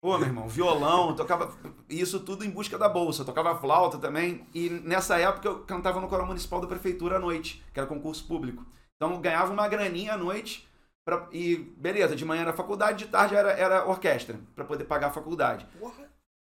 [0.00, 1.52] Pô, meu irmão, violão, tocava
[1.88, 3.24] isso tudo em busca da bolsa.
[3.24, 4.46] Tocava flauta também.
[4.54, 8.26] E nessa época eu cantava no coral municipal da prefeitura à noite, que era concurso
[8.26, 8.64] público.
[8.96, 10.68] Então eu ganhava uma graninha à noite.
[11.04, 15.08] Pra, e beleza, de manhã era faculdade, de tarde era, era orquestra, pra poder pagar
[15.08, 15.66] a faculdade.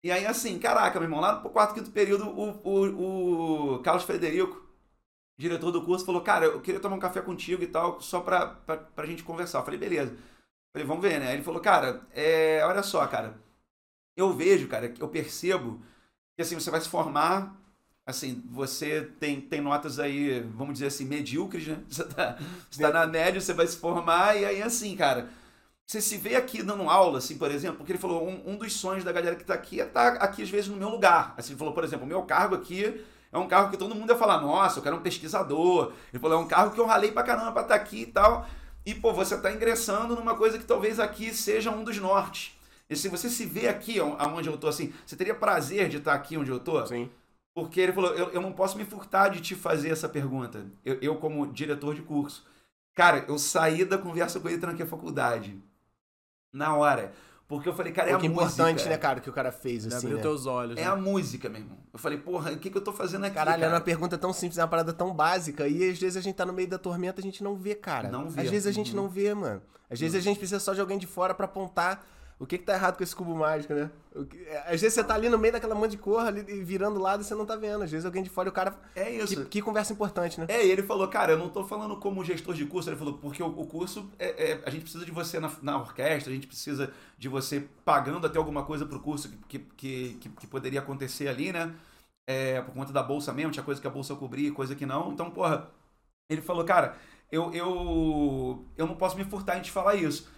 [0.02, 4.04] E aí, assim, caraca, meu irmão, lá no quarto, quinto período, o, o, o Carlos
[4.04, 4.65] Frederico,
[5.36, 8.46] diretor do curso, falou: Cara, eu queria tomar um café contigo e tal, só pra,
[8.46, 9.58] pra, pra gente conversar.
[9.58, 10.16] Eu falei: Beleza.
[10.72, 11.32] Falei: Vamos ver, né?
[11.34, 13.38] Ele falou: Cara, é, olha só, cara,
[14.16, 15.80] eu vejo, cara, eu percebo
[16.36, 17.54] que assim, você vai se formar.
[18.08, 21.82] Assim, você tem, tem notas aí, vamos dizer assim, medíocres, né?
[21.90, 22.38] Você tá,
[22.70, 25.28] você tá na média, você vai se formar, e aí, assim, cara,
[25.84, 28.72] você se vê aqui dando aula, assim, por exemplo, porque ele falou, um, um dos
[28.74, 31.34] sonhos da galera que tá aqui é estar aqui, às vezes, no meu lugar.
[31.36, 33.04] Assim, ele falou, por exemplo, o meu cargo aqui
[33.36, 35.92] é um cargo que todo mundo ia falar, nossa, eu quero um pesquisador.
[36.12, 38.46] Ele falou, é um cargo que eu ralei pra caramba pra estar aqui e tal.
[38.84, 42.56] E, pô, você tá ingressando numa coisa que talvez aqui seja um dos nortes.
[42.88, 46.14] E se você se vê aqui, aonde eu tô, assim, você teria prazer de estar
[46.14, 46.86] aqui onde eu tô?
[46.86, 47.10] Sim.
[47.54, 50.64] Porque ele falou, eu, eu não posso me furtar de te fazer essa pergunta.
[50.84, 52.46] Eu, eu, como diretor de curso.
[52.94, 55.58] Cara, eu saí da conversa com ele tranquei a faculdade.
[56.52, 57.12] Na hora.
[57.48, 58.54] Porque eu falei, cara, é o a que é música.
[58.54, 60.22] importante, né, cara, que o cara fez, assim, abriu né?
[60.22, 60.76] teus olhos.
[60.76, 60.86] É né?
[60.88, 61.76] a música, meu irmão.
[61.92, 63.36] Eu falei, porra, o que, que eu tô fazendo aqui?
[63.36, 63.66] Caralho, cara?
[63.66, 65.68] era uma pergunta tão simples, é uma parada tão básica.
[65.68, 68.08] E às vezes a gente tá no meio da tormenta, a gente não vê, cara.
[68.10, 68.40] Não vê.
[68.42, 69.02] Às vezes a gente Uhum.
[69.02, 69.62] não vê, mano.
[69.88, 72.04] Às vezes a gente precisa só de alguém de fora pra apontar
[72.38, 73.90] o que que tá errado com esse cubo mágico, né?
[74.30, 77.00] Que- é, Às vezes você tá ali no meio daquela monte de cor, ali, virando
[77.00, 77.82] lado e você não tá vendo.
[77.82, 78.78] Às vezes alguém de fora e o cara...
[78.94, 79.36] É isso.
[79.44, 80.46] Que, que conversa importante, né?
[80.48, 83.14] É, e ele falou, cara, eu não tô falando como gestor de curso, ele falou,
[83.18, 86.34] porque o, o curso, é, é- a gente precisa de você na, na orquestra, a
[86.34, 90.80] gente precisa de você pagando até alguma coisa pro curso que, que, que, que poderia
[90.80, 91.74] acontecer ali, né?
[92.28, 95.12] É, por conta da bolsa mesmo, tinha coisa que a bolsa cobria, coisa que não.
[95.12, 95.70] Então, porra,
[96.28, 96.96] ele falou, cara,
[97.30, 100.28] eu, eu, eu não posso me furtar em te falar isso.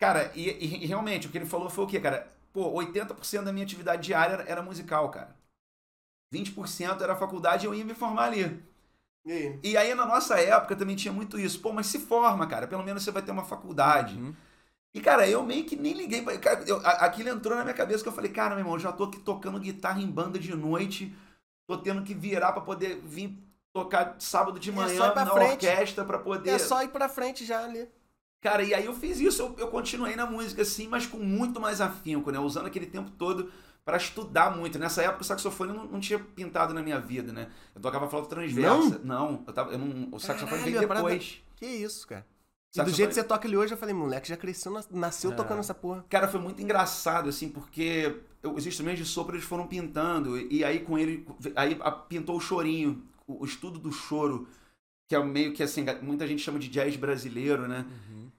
[0.00, 2.28] Cara, e, e- e realmente, o que ele falou foi o quê, cara?
[2.52, 5.36] Pô, 80% da minha atividade diária era, era musical, cara.
[6.32, 8.62] 20% era faculdade e eu ia me formar ali.
[9.24, 9.60] E aí?
[9.62, 11.60] E aí, na nossa época, também tinha muito isso.
[11.60, 12.66] Pô, mas se forma, cara.
[12.66, 14.16] Pelo menos você vai ter uma faculdade.
[14.16, 14.34] Uhum.
[14.94, 16.22] E, cara, eu meio que nem liguei.
[16.22, 16.38] Pra...
[16.38, 18.92] Cara, eu- aquilo entrou na minha cabeça que eu falei, cara, meu irmão, eu já
[18.92, 21.14] tô aqui tocando guitarra em banda de noite.
[21.66, 23.36] Tô tendo que virar pra poder vir
[23.72, 25.66] tocar sábado de É manhã só ir pra na frente.
[25.66, 26.50] orquestra pra poder.
[26.50, 27.88] É só ir pra frente já ali.
[28.40, 31.60] Cara, e aí eu fiz isso, eu, eu continuei na música assim, mas com muito
[31.60, 32.38] mais afinco, né?
[32.38, 33.50] Usando aquele tempo todo
[33.84, 34.78] pra estudar muito.
[34.78, 37.50] Nessa época o saxofone não, não tinha pintado na minha vida, né?
[37.74, 38.98] Eu tocava flauta transversa.
[39.04, 41.42] Não, eu tava, eu não, o saxofone veio Caralho, a parada- depois.
[41.56, 42.26] Que isso, cara.
[42.74, 45.32] E do jeito que você toca ele hoje, eu falei, moleque, já cresceu, nas- nasceu
[45.32, 45.34] É.
[45.34, 46.04] tocando essa porra.
[46.08, 50.78] Cara, foi muito engraçado, assim, porque os instrumentos de sopro eles foram pintando, e, aí
[50.80, 51.26] com ele,
[51.56, 54.46] aí a- pintou o chorinho, o, o estudo do choro,
[55.08, 57.84] que é meio que assim, muita gente chama de jazz brasileiro, né?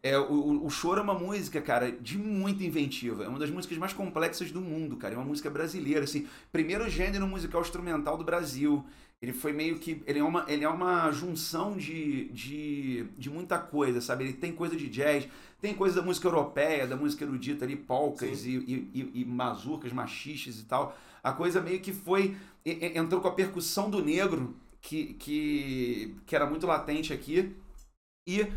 [0.04, 3.24] É, o, o- choro é uma música, cara, de muita inventiva.
[3.24, 5.14] É uma das músicas mais complexas do mundo, cara.
[5.14, 6.28] É uma música brasileira, assim.
[6.52, 8.84] Primeiro gênero musical instrumental do Brasil.
[9.22, 10.02] Ele foi meio que.
[10.08, 14.24] Ele é uma, ele é uma junção de, de, de muita coisa, sabe?
[14.24, 15.28] Ele tem coisa de jazz,
[15.62, 19.94] tem coisa da música europeia, da música erudita ali, polcas e, e, e, e mazurcas,
[19.94, 20.98] machiches e tal.
[21.24, 22.36] A coisa meio que foi.
[22.66, 27.56] Entrou com a percussão do negro, que, que, que era muito latente aqui.
[28.28, 28.48] E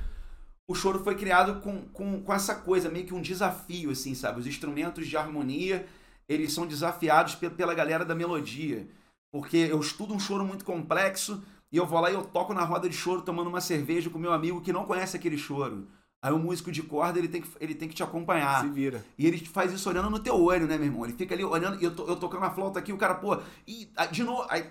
[0.67, 4.41] o choro foi criado com, com, com essa coisa, meio que um desafio, assim, sabe?
[4.41, 5.87] Os instrumentos de harmonia,
[6.29, 8.89] eles são desafiados pe- pela galera da melodia.
[9.31, 12.65] Porque eu estudo um choro muito complexo e eu vou lá e eu toco na
[12.65, 15.87] roda de choro tomando uma cerveja com meu amigo que não conhece aquele choro.
[16.23, 18.63] Aí o músico de corda, ele tem que, ele tem que te acompanhar.
[18.63, 19.05] Se vira.
[19.19, 21.05] E ele faz isso olhando no teu olho, né, meu irmão?
[21.05, 23.91] Ele fica ali olhando, e eu, eu tocando a flauta aqui, o cara, pô, e
[24.11, 24.47] de novo.
[24.49, 24.71] Aí,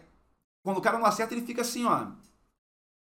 [0.63, 2.07] quando o cara não acerta, ele fica assim, ó.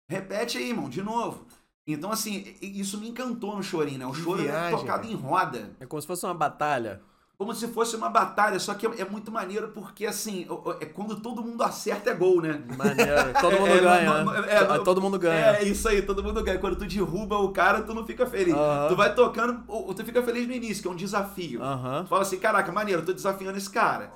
[0.09, 1.47] Repete aí, irmão, de novo.
[1.93, 4.07] Então, assim, isso me encantou no chorinho, né?
[4.07, 5.71] O choro é tocado em roda.
[5.81, 7.01] É como se fosse uma batalha.
[7.39, 10.47] Como se fosse uma batalha, só que é, é muito maneiro porque, assim,
[10.79, 12.61] é quando todo mundo acerta é gol, né?
[12.77, 13.33] Maneiro.
[13.41, 14.05] Todo mundo É, ganha.
[14.13, 14.47] não- não- né?
[14.47, 15.57] é, não- todo mundo ganha.
[15.57, 16.59] É isso aí, todo mundo ganha.
[16.59, 18.55] Quando tu derruba o cara, tu não fica feliz.
[18.91, 19.63] Tu vai tocando,
[19.95, 21.61] tu fica feliz no início, que é um desafio.
[22.03, 24.13] Tu fala assim, caraca, maneiro, eu tô desafiando esse cara.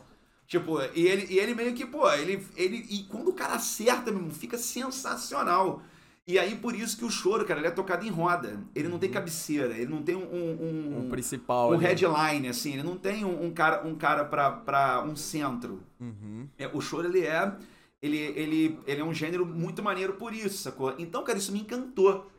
[0.46, 2.86] Tipo, e ele, e ele meio que, pô, ele, ele.
[2.90, 5.80] E quando o cara acerta, meu irmão, fica sensacional.
[6.26, 8.58] E aí, por isso que o choro, cara, ele é tocado em roda.
[8.74, 11.70] Ele não tem cabeceira, ele não tem um, um, Um principal.
[11.70, 11.84] um ali.
[11.84, 15.82] headline, assim, ele não tem um, um cara, um cara pra, pra um centro.
[16.00, 16.48] Uhum.
[16.58, 17.54] É, o choro, ele é.
[18.02, 20.94] Ele, ele, ele é um gênero muito maneiro por isso, sacou?
[20.98, 22.30] Então, cara, isso me encantou.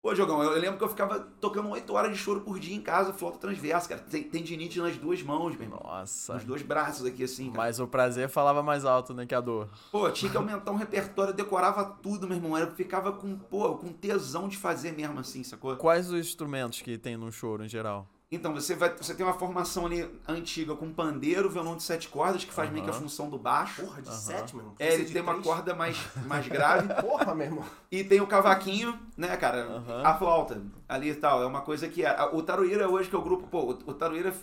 [0.00, 2.80] Pô, Jogão, eu, lembro que eu ficava tocando 8 horas de choro por dia em
[2.80, 4.00] casa, flauta transversa, cara.
[4.02, 5.80] Tem tendinite nas duas mãos, meu irmão.
[5.82, 6.34] Nossa.
[6.34, 7.58] Nos dois braços aqui, assim, cara.
[7.58, 9.68] Mas o prazer falava mais alto, né, que a dor.
[9.90, 12.56] Pô, tinha que aumentar um repertório, decorava tudo, meu irmão.
[12.56, 15.76] Eu ficava com, pô, com tesão de fazer mesmo, assim, sacou?
[15.76, 18.06] Quais os instrumentos que tem no choro em geral?
[18.30, 22.44] Então, você, vai, você tem uma formação ali antiga com pandeiro, violão de sete cordas,
[22.44, 23.80] que faz meio que a função do baixo.
[23.80, 24.74] Porra, de sete, mano.
[24.78, 26.88] É, ele tem uma corda mais, mais grave.
[27.00, 27.64] Porra, meu irmão.
[27.90, 29.82] E tem o cavaquinho, né, cara?
[30.04, 31.42] A flauta ali e tal.
[31.42, 32.04] É uma coisa que.
[32.04, 33.46] a- O Taruíra hoje, que é o grupo.
[33.48, 34.34] Pô, o- o Taruíra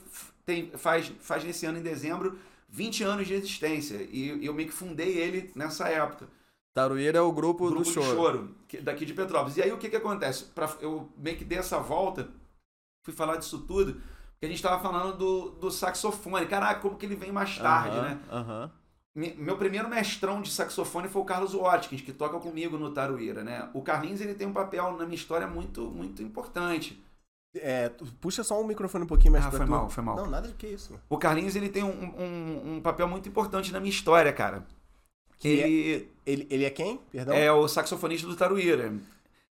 [0.43, 3.97] tem, faz, faz nesse ano, em dezembro, 20 anos de existência.
[4.11, 6.27] E eu meio que fundei ele nessa época.
[6.73, 8.15] Taruíra é o grupo, grupo do de choro.
[8.15, 9.57] choro, que- daqui de Petrópolis.
[9.57, 10.45] E aí o que que acontece?
[10.45, 12.27] Pra, eu meio que dei essa volta,
[13.05, 16.45] fui falar disso tudo, porque a gente tava falando do, do saxofone.
[16.47, 18.19] Caraca, como que ele vem mais tarde, né?
[18.31, 18.71] Aham.
[19.37, 23.69] Meu primeiro mestrão de saxofone foi o Carlos Watkins, que toca comigo no Taruíra, né?
[23.73, 27.01] O Carlinhos, ele tem um papel na minha história muito, muito importante.
[27.55, 27.87] É,
[28.19, 29.69] puxa só um microfone um pouquinho mais Ah, pra foi tu.
[29.71, 30.17] mal, foi mal.
[30.17, 30.99] Não, nada de que isso.
[31.07, 31.87] O Carlinhos, ele tem um,
[32.21, 34.65] um, um papel muito importante na minha história, cara.
[35.39, 36.97] Que é- ele Ele, ele é quem?
[37.09, 37.33] Perdão?
[37.33, 38.93] é o saxofonista do Taruíra.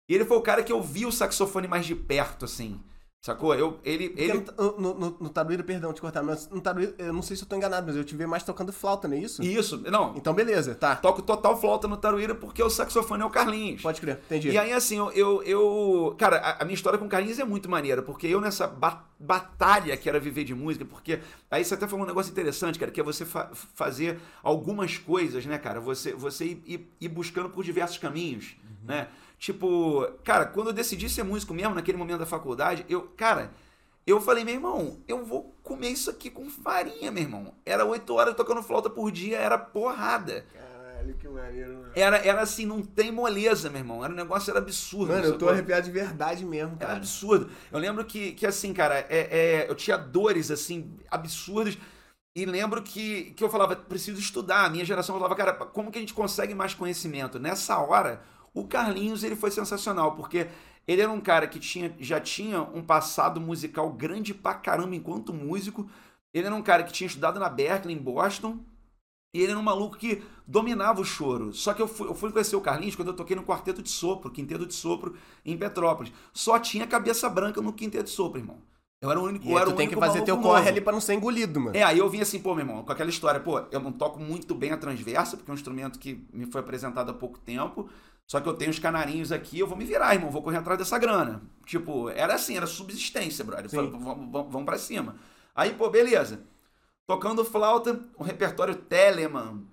[0.10, 2.82] E ele foi o cara que eu vi o saxofone mais de perto, assim.
[3.26, 3.56] Sacou?
[3.56, 6.94] Eu, ele, Porque ele, no, no, no, no Taruíra, perdão te cortar, mas no Taruíra,
[6.98, 9.16] eu não sei se eu tô enganado, mas eu te vi mais tocando flauta, não
[9.16, 9.42] é isso?
[9.42, 10.14] Isso, não.
[10.18, 10.98] Então, beleza, tá.
[10.98, 13.82] Toco total flauta no Taruíra porque o saxofone é o Carlinhos.
[13.82, 14.50] Pode crer, entendi.
[14.50, 15.10] E aí, assim, eu.
[15.14, 18.42] eu, eu- cara, a, a minha história com o Carlinhos é muito maneira, porque eu
[18.42, 21.22] nessa ba- batalha que era viver de música, porque.
[21.50, 25.46] Aí você até falou um negócio interessante, cara, que é você fa- fazer algumas coisas,
[25.46, 25.80] né, cara?
[25.80, 29.08] Você, você ir, ir- ir buscando por diversos caminhos, né?
[29.44, 33.52] Tipo, cara, quando eu decidi ser músico mesmo, naquele momento da faculdade, eu, cara.
[34.08, 37.54] Eu falei, meu irmão, eu vou comer isso aqui com farinha, meu irmão.
[37.66, 40.46] Era oito horas tocando flauta por dia, era porrada.
[40.54, 41.92] Caralho, que maneiro, mano.
[41.94, 44.02] Era, era assim, não tem moleza, meu irmão.
[44.02, 45.12] Era um negócio, era absurdo.
[45.12, 45.50] Mano, eu tô sacou?
[45.50, 46.96] arrepiado de verdade mesmo, Era cara.
[47.00, 47.52] absurdo.
[47.70, 51.78] Eu lembro que, que assim, cara, é, é, eu tinha dores, assim, absurdas.
[52.34, 54.64] E lembro que, que eu falava, preciso estudar.
[54.64, 57.38] A minha geração falava, cara, como que a gente consegue mais conhecimento?
[57.40, 58.22] Nessa hora,
[58.54, 60.48] o Carlinhos, ele foi sensacional, porque
[60.88, 65.34] ele era um cara que tinha, já tinha um passado musical grande pra caramba enquanto
[65.34, 65.90] músico.
[66.34, 68.60] Ele era um cara que tinha estudado na Berkeley, em Boston.
[69.36, 71.52] E ele era um maluco que dominava o choro.
[71.54, 73.90] Só que eu fui, eu fui conhecer o Carlinhos quando eu toquei no Quarteto de
[73.90, 76.12] Sopro, Quinteto de Sopro, em Petrópolis.
[76.32, 78.58] Só tinha cabeça branca no Quinteto de Sopro, irmão.
[79.02, 80.70] Eu era o único, E eu era tu tem que fazer teu corre novo.
[80.70, 81.76] ali pra não ser engolido, mano.
[81.76, 84.20] É, aí eu vim assim, pô, meu irmão, com aquela história, pô, eu não toco
[84.20, 87.90] muito bem a transversa, porque é um instrumento que me foi apresentado há pouco tempo.
[88.30, 90.80] Só que eu tenho os canarinhos aqui, eu vou me virar, irmão, vou correr atrás
[90.80, 91.42] dessa grana.
[91.66, 93.70] Tipo, era assim, era subsistência, brother.
[93.70, 95.16] Falei, vamos, vamos, pra cima.
[95.56, 96.42] Aí, pô, beleza.
[97.06, 99.68] Tocando flauta, o repertório Telemann,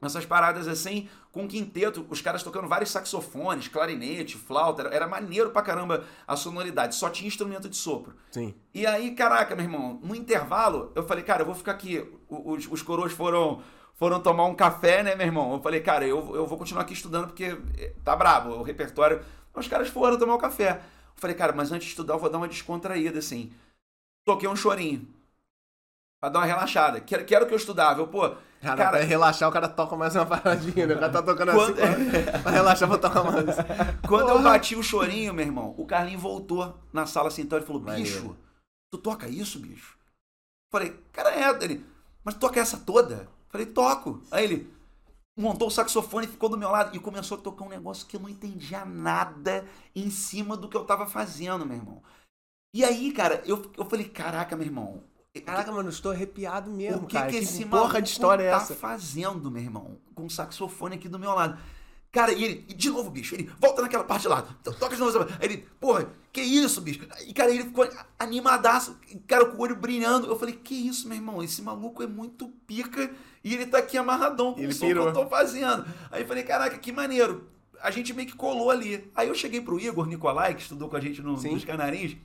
[0.00, 5.50] essas paradas assim, com quinteto, os caras tocando vários saxofones, clarinete, flauta, era, era maneiro
[5.50, 8.14] pra caramba a sonoridade, só tinha instrumento de sopro.
[8.30, 8.54] Sim.
[8.74, 12.06] E aí, caraca, meu irmão, no intervalo, eu falei, cara, eu vou ficar aqui.
[12.28, 13.62] Os, os coroas foram,
[13.96, 15.52] foram tomar um café, né, meu irmão?
[15.54, 19.24] Eu falei, cara, eu, eu vou continuar aqui estudando porque eh, tá brabo, o repertório.
[19.54, 20.72] Os caras foram tomar um café.
[20.72, 20.80] Eu
[21.20, 23.52] falei, cara, mas antes de estudar, eu vou dar uma descontraída, assim.
[24.26, 25.08] Toquei um chorinho.
[26.20, 27.00] Pra dar uma relaxada.
[27.00, 28.00] Que, era- que eu estudava.
[28.00, 30.94] Eu, pô, Cara, Cara- pra relaxar, o cara toca mais uma paradinha, né?
[30.94, 32.22] O cara tá tocando Quando- assim.
[32.24, 33.44] Pra, pra relaxar, vou tocar mais.
[34.08, 34.50] Quando eu Porra.
[34.50, 38.02] bati o chorinho, meu irmão, o Carlinho voltou na sala assim, então ele falou, Maneiro.
[38.22, 38.36] bicho,
[38.90, 39.96] tu toca isso, bicho?
[40.72, 41.64] Falei, cara, é.
[41.64, 41.84] Ele,
[42.24, 43.28] mas tu toca essa toda?
[43.48, 44.22] Falei, toco.
[44.30, 44.70] Aí ele
[45.36, 48.20] montou o saxofone, ficou do meu lado e começou a tocar um negócio que eu
[48.20, 52.02] não entendia nada em cima do que eu tava fazendo, meu irmão.
[52.74, 55.02] E aí, cara, eu, eu falei, caraca, meu irmão.
[55.44, 57.30] Caraca, mano, eu estou arrepiado mesmo, o que, cara.
[57.30, 58.74] que esse porra de história é tá essa?
[58.74, 59.98] fazendo, meu irmão?
[60.14, 61.60] Com o saxofone aqui do meu lado.
[62.16, 65.00] Cara, e ele, e de novo, bicho, ele volta naquela parte lá, to- toca de
[65.02, 65.18] novo.
[65.22, 67.00] Aí ele, porra, que isso, bicho?
[67.26, 67.86] E, cara, ele ficou
[68.18, 70.26] animadaço, cara, com o olho brilhando.
[70.26, 71.42] Eu falei, que isso, meu irmão?
[71.42, 73.10] Esse maluco é muito pica
[73.44, 75.04] e ele tá aqui amarradão com Ele o som pirou.
[75.12, 75.84] que eu tô fazendo.
[76.10, 77.48] Aí eu falei, caraca, que maneiro.
[77.82, 79.10] A gente meio que colou ali.
[79.14, 81.52] Aí eu cheguei pro Igor Nicolai, que estudou com a gente no, Sim.
[81.52, 82.16] nos Canarinhos.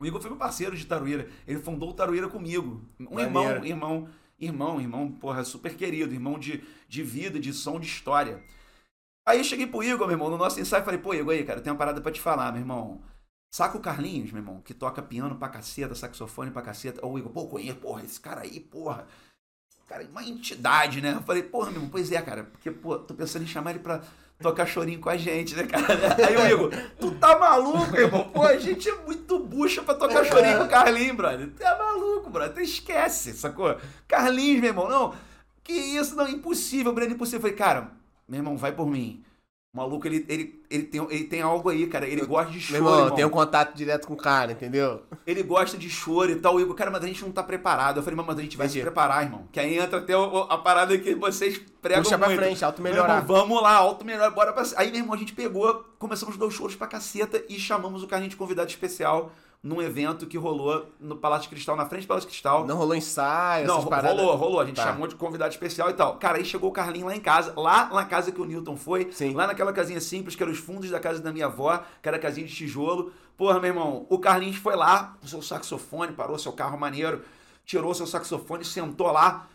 [0.00, 1.28] O Igor foi meu parceiro de Taruíra.
[1.46, 2.80] Ele fundou o Taruíra comigo.
[2.98, 3.66] Um Maneiro.
[3.66, 4.08] irmão, irmão,
[4.40, 8.42] irmão, irmão, porra, super querido, irmão de, de vida, de som, de história.
[9.28, 11.60] Aí eu cheguei pro Igor, meu irmão, no nosso ensaio, falei, pô, Igor, aí, cara,
[11.60, 13.02] tem uma parada pra te falar, meu irmão.
[13.52, 17.04] Saca o Carlinhos, meu irmão, que toca piano pra caceta, saxofone pra caceta.
[17.04, 19.06] Ô, Igor, pô, conheço, porra, esse cara aí, porra.
[19.88, 21.14] Cara, é uma entidade, né?
[21.14, 23.78] Eu falei, porra, meu irmão, pois é, cara, porque, pô, tô pensando em chamar ele
[23.78, 24.02] pra
[24.40, 25.86] tocar chorinho com a gente, né, cara?
[26.26, 28.28] Aí o Igor, tu tá maluco, irmão?
[28.28, 31.50] Pô, a gente é muito bucha pra tocar chorinho com o Carlinhos, brother.
[31.56, 32.62] Tu é maluco, brother.
[32.62, 33.76] Esquece, sacou?
[34.06, 35.14] Carlinhos, meu irmão, não.
[35.64, 37.38] Que isso, não, impossível, Breno, impossível.
[37.38, 37.95] Eu falei, cara,
[38.28, 39.22] meu irmão, vai por mim.
[39.72, 42.06] O maluco, ele, ele, ele, tem, ele tem algo aí, cara.
[42.08, 42.80] Ele gosta de choro.
[42.82, 43.16] Meu irmão, irmão.
[43.16, 45.02] tem um contato direto com o cara, entendeu?
[45.26, 46.54] Ele gosta de choro e tal.
[46.54, 47.98] O Igor, cara, mas a gente não tá preparado.
[47.98, 48.78] Eu falei, mas a gente vai Entendi.
[48.80, 49.46] se preparar, irmão.
[49.52, 52.40] Que aí entra até o- a parada que vocês pregam Puxa pra muito.
[52.40, 53.20] frente, auto Meu melhorar.
[53.20, 54.64] vamos lá, alto melhor, bora pra...
[54.76, 58.02] Aí, meu irmão, a gente pegou, começamos a dar os choros pra caceta e chamamos
[58.02, 59.30] o Carlinhos de convidado especial
[59.66, 62.64] num evento que rolou no Palácio Cristal, na frente do Palácio Cristal.
[62.64, 64.60] Não rolou ensaio, Não, rolou, rolou.
[64.60, 64.84] A gente Tá.
[64.84, 66.16] chamou de convidado especial e tal.
[66.18, 69.10] Cara, aí chegou o Carlinhos lá em casa, lá na casa que o Newton foi,
[69.10, 69.34] Sim.
[69.34, 72.16] lá naquela casinha simples, que era os fundos da casa da minha avó, que era
[72.16, 73.12] a casinha de tijolo.
[73.36, 77.22] Porra, meu irmão, o Carlinhos foi lá com seu saxofone, parou seu carro maneiro,
[77.64, 79.48] tirou seu saxofone, sentou lá.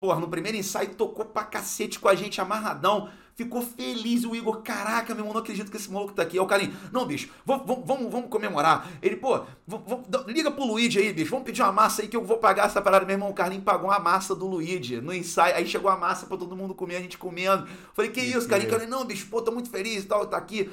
[0.00, 3.10] Porra, no primeiro ensaio tocou pra cacete com a gente, amarradão.
[3.40, 4.60] Ficou feliz o Igor.
[4.60, 6.36] Caraca, meu irmão, não acredito que esse maluco tá aqui.
[6.36, 8.86] Aí o Carlinhos, não, bicho, vamos, vamos, vamos, vamos comemorar.
[9.00, 11.30] Ele, pô, vamos, liga pro Luigi aí, bicho.
[11.30, 13.06] Vamos pedir uma massa aí que eu vou pagar essa parada.
[13.06, 15.56] Meu irmão, o Carlinhos pagou a massa do Luigi no ensaio.
[15.56, 17.66] Aí chegou a massa pra todo mundo comer, a gente comendo.
[17.94, 18.72] Falei, que isso, Carlinhos?
[18.72, 20.70] Carlinhos, não, bicho, pô, tô muito feliz e tal, tá aqui.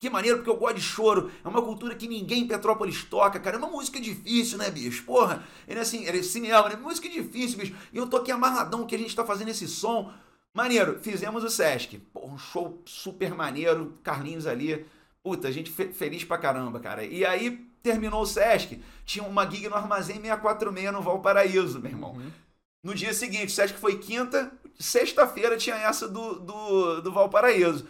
[0.00, 1.28] Que maneiro, porque eu gosto de choro.
[1.44, 3.56] É uma cultura que ninguém em Petrópolis toca, cara.
[3.56, 5.02] É uma música difícil, né, bicho?
[5.02, 6.76] Porra, ele é assim, ele é mesmo, né?
[6.76, 7.74] Música difícil, bicho.
[7.92, 10.12] E eu tô aqui amarradão que a gente tá fazendo esse som.
[10.54, 11.98] Maneiro, fizemos o Sesc.
[12.12, 14.84] Pô, um show super maneiro, Carlinhos ali.
[15.22, 17.04] Puta, a gente fe- feliz pra caramba, cara.
[17.04, 22.14] E aí terminou o Sesc, tinha uma gig no Armazém 646 no Valparaíso, meu irmão.
[22.82, 27.86] No dia seguinte, o Sesc foi quinta, sexta-feira tinha essa do, do, do Valparaíso.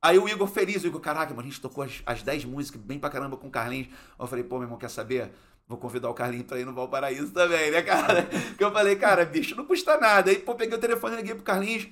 [0.00, 2.80] Aí o Igor feliz, o Igor, caraca, mano, a gente tocou as, as 10 músicas
[2.80, 3.88] bem pra caramba com o Carlinhos.
[4.18, 5.30] Eu falei, pô, meu irmão, quer saber?
[5.66, 8.28] Vou convidar o Carlinhos pra ir no Valparaíso também, né, cara?
[8.56, 10.30] Que eu falei, cara, bicho, não custa nada.
[10.30, 11.88] Aí, pô, peguei o telefone, liguei pro Carlinhos.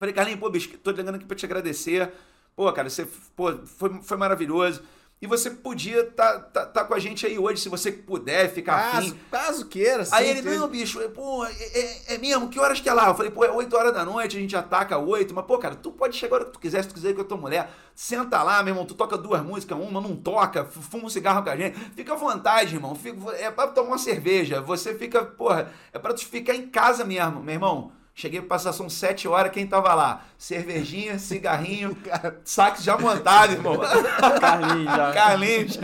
[0.00, 2.10] Falei, Carlinhos, pô, bicho, tô ligando aqui pra te agradecer.
[2.56, 4.82] Pô, cara, você, pô, foi, foi maravilhoso.
[5.20, 8.76] E você podia tá, tá, tá com a gente aí hoje, se você puder ficar
[8.76, 9.10] afim.
[9.10, 10.14] Caso, caso queira, sim.
[10.14, 12.48] Aí ele, não, bicho, pô, é, é- é mesmo?
[12.48, 13.08] Que horas que é lá?
[13.08, 15.74] Eu falei, pô, é 8 horas da noite, a gente ataca 8, mas, pô, cara,
[15.74, 17.70] tu pode chegar a hora que tu quiser, se tu quiser com a tua mulher,
[17.94, 21.50] senta lá, meu irmão, tu toca duas músicas, uma não toca, fuma um cigarro com
[21.50, 25.70] a gente, fica à vontade, irmão, fica, é pra tomar uma cerveja, você fica, porra,
[25.92, 27.92] é pra tu ficar em casa mesmo, meu irmão.
[28.20, 30.26] Cheguei pra são 7 horas, quem tava lá?
[30.36, 31.96] Cervejinha, cigarrinho,
[32.44, 33.78] saque já montado, irmão.
[34.38, 35.12] Carlinhos já.
[35.12, 35.78] Carlinhos.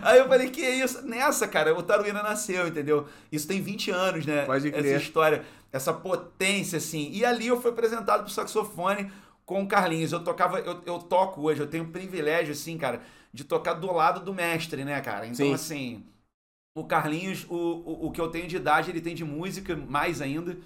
[0.00, 1.06] Aí eu falei, que isso?
[1.06, 3.06] Nessa, cara, o Taruína nasceu, entendeu?
[3.30, 4.46] Isso tem 20 anos, né?
[4.46, 5.00] Pode Essa crer.
[5.02, 7.10] história, essa potência, assim.
[7.12, 9.12] E ali eu fui apresentado pro saxofone
[9.44, 10.12] com o Carlinhos.
[10.12, 13.02] Eu tocava, eu, eu toco hoje, eu tenho o privilégio, assim, cara,
[13.34, 15.26] de tocar do lado do mestre, né, cara?
[15.26, 15.52] Então, Sim.
[15.52, 16.06] assim,
[16.74, 20.22] o Carlinhos, o, o, o que eu tenho de idade, ele tem de música, mais
[20.22, 20.56] ainda.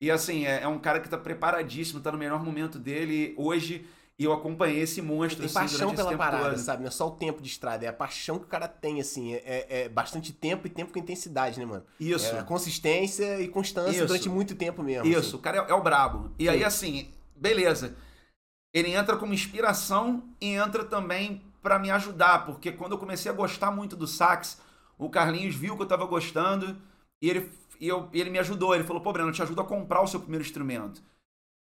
[0.00, 3.86] E assim, é, é um cara que tá preparadíssimo, tá no melhor momento dele hoje.
[4.18, 6.58] E eu acompanhei esse monstro, Tem assim, paixão pela tempo parada, todo.
[6.58, 6.82] sabe?
[6.82, 9.34] Não é só o tempo de estrada, é a paixão que o cara tem, assim.
[9.34, 11.84] É, é bastante tempo e tempo com intensidade, né, mano?
[12.00, 12.34] Isso.
[12.34, 14.06] É consistência e constância Isso.
[14.06, 15.06] durante muito tempo mesmo.
[15.06, 15.36] Isso, assim.
[15.36, 16.32] o cara é, é o brabo.
[16.36, 16.48] E Sim.
[16.48, 17.96] aí, assim, beleza.
[18.74, 23.34] Ele entra como inspiração e entra também pra me ajudar, porque quando eu comecei a
[23.34, 24.60] gostar muito do sax,
[24.98, 26.76] o Carlinhos viu que eu tava gostando
[27.22, 28.74] e ele, e eu, ele me ajudou.
[28.74, 31.02] Ele falou: pô, Breno, eu te ajudo a comprar o seu primeiro instrumento.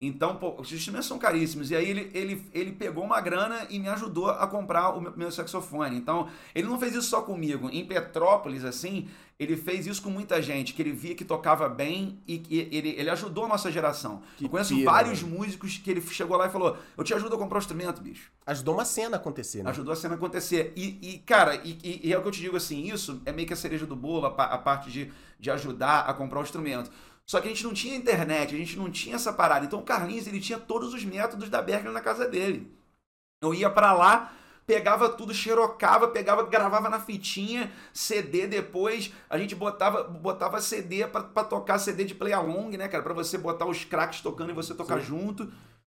[0.01, 1.69] Então, pô, os instrumentos são caríssimos.
[1.69, 5.13] E aí ele, ele, ele pegou uma grana e me ajudou a comprar o meu,
[5.15, 5.95] meu saxofone.
[5.95, 7.69] Então, ele não fez isso só comigo.
[7.71, 9.07] Em Petrópolis, assim,
[9.39, 12.95] ele fez isso com muita gente, que ele via que tocava bem e que ele,
[12.97, 14.23] ele ajudou a nossa geração.
[14.37, 15.37] Que eu conheço pira, vários mano.
[15.37, 18.31] músicos que ele chegou lá e falou: Eu te ajudo a comprar o instrumento, bicho.
[18.47, 19.69] Ajudou uma cena a acontecer, né?
[19.69, 20.73] Ajudou a cena a acontecer.
[20.75, 23.31] E, e, cara, e, e- e é o que eu te digo assim: isso é
[23.31, 26.43] meio que a cereja do bolo, a, a parte de, de ajudar a comprar o
[26.43, 26.89] instrumento.
[27.25, 29.65] Só que a gente não tinha internet, a gente não tinha essa parada.
[29.65, 32.71] Então o Carlinhos, ele tinha todos os métodos da Berkeley na casa dele.
[33.41, 34.33] Eu ia pra lá,
[34.65, 41.23] pegava tudo, xerocava, pegava, gravava na fitinha, CD depois, a gente botava, botava CD pra,
[41.23, 43.03] pra tocar CD de play along, né, cara?
[43.03, 45.05] Pra você botar os craques tocando e você tocar Sim.
[45.05, 45.51] junto.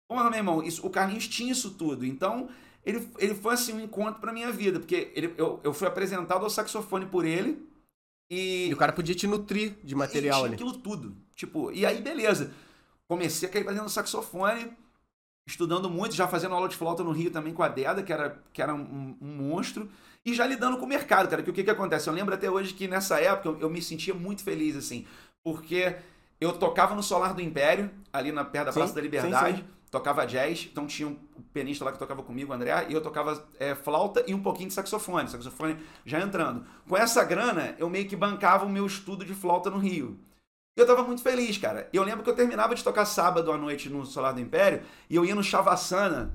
[0.09, 2.05] Porra, meu irmão, isso, o Carlinhos tinha isso tudo.
[2.05, 2.49] Então,
[2.85, 6.45] ele, ele foi assim um encontro pra minha vida, porque ele, eu, eu fui apresentado
[6.45, 7.67] ao saxofone por ele.
[8.31, 10.57] E, E o cara podia te nutrir de material e ali.
[10.57, 11.17] tinha aquilo tudo.
[11.35, 12.53] Tipo, e aí, beleza.
[13.09, 14.73] Comecei a cair pra dentro do saxofone,
[15.47, 18.43] estudando muito, já fazendo aula de flauta no Rio também com a Deda, que era,
[18.53, 19.91] que era um, um monstro,
[20.25, 21.43] e já lidando com o mercado, cara.
[21.43, 22.09] Que o que, que acontece?
[22.09, 25.07] Eu lembro até hoje que nessa época eu, eu me sentia muito feliz, assim,
[25.43, 25.97] porque
[26.41, 29.59] eu tocava no Solar do Império, ali na perto da Sim, Praça da sim, Liberdade.
[29.59, 29.65] sim.
[29.95, 31.17] Tocava jazz, então tinha um
[31.53, 34.67] pianista lá que tocava comigo, o André, e eu tocava é, flauta e um pouquinho
[34.69, 36.67] de saxofone, saxofone já entrando.
[36.89, 40.19] Com essa grana, eu meio que bancava o meu estudo de flauta no Rio.
[40.77, 41.89] E eu tava muito feliz, cara.
[41.93, 45.15] Eu lembro que eu terminava de tocar sábado à noite no Solar do Império e
[45.15, 46.35] eu ia no Chavassana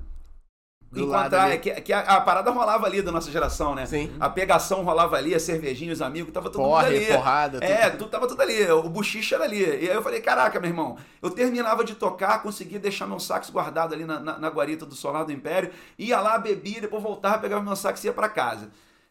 [0.90, 1.50] Do encontrar.
[1.52, 3.86] É que, que a, a parada rolava ali da nossa geração, né?
[3.86, 4.10] Sim.
[4.18, 7.06] A pegação rolava ali, a cervejinha, os amigos, tava mundo Porre, ali.
[7.06, 7.98] porrada, É, tudo.
[7.98, 8.68] tudo, tava tudo ali.
[8.72, 9.60] O buchiche era ali.
[9.62, 13.50] E aí eu falei, caraca, meu irmão, eu terminava de tocar, conseguia deixar meu sax
[13.50, 17.38] guardado ali na, na, na guarita do Solar do Império, ia lá, bebia, depois voltava,
[17.38, 18.68] pegava meu sax e ia pra casa.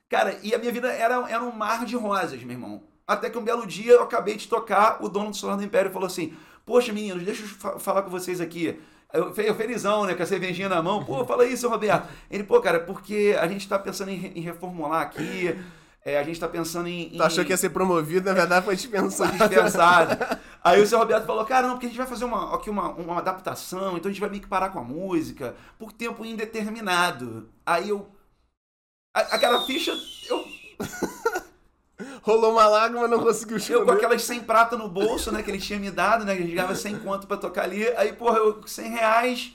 [0.09, 2.83] Cara, e a minha vida era, era um mar de rosas, meu irmão.
[3.07, 5.91] Até que um belo dia eu acabei de tocar, o dono do Solar do Império
[5.91, 6.33] falou assim:
[6.65, 8.79] Poxa, meninos, deixa eu fa- falar com vocês aqui.
[9.13, 10.13] Eu, fe- eu felizão, né?
[10.13, 11.03] Com a cervejinha na mão.
[11.03, 12.07] Pô, fala aí, seu Roberto.
[12.29, 15.55] Ele, pô, cara, porque a gente tá pensando em, re- em reformular aqui.
[16.05, 17.09] é, a gente tá pensando em.
[17.09, 19.31] Tu achou que ia ser promovido, na verdade foi Foi dispensado.
[19.37, 20.39] dispensado.
[20.63, 23.17] Aí o seu Roberto falou, caramba, porque a gente vai fazer uma, aqui uma, uma
[23.19, 27.49] adaptação, então a gente vai meio que parar com a música por tempo indeterminado.
[27.65, 28.07] Aí eu.
[29.15, 29.91] a- aquela ficha,
[30.29, 30.45] eu,
[32.21, 33.93] Rolou uma lágrima, não conseguiu eu com chorar.
[33.93, 36.55] aquelas 100 prata no bolso, né, que ele tinha me dado, né, que a gente
[36.55, 37.87] ganhava 100 conto pra tocar ali.
[37.97, 39.53] Aí, porra, eu 100 reais.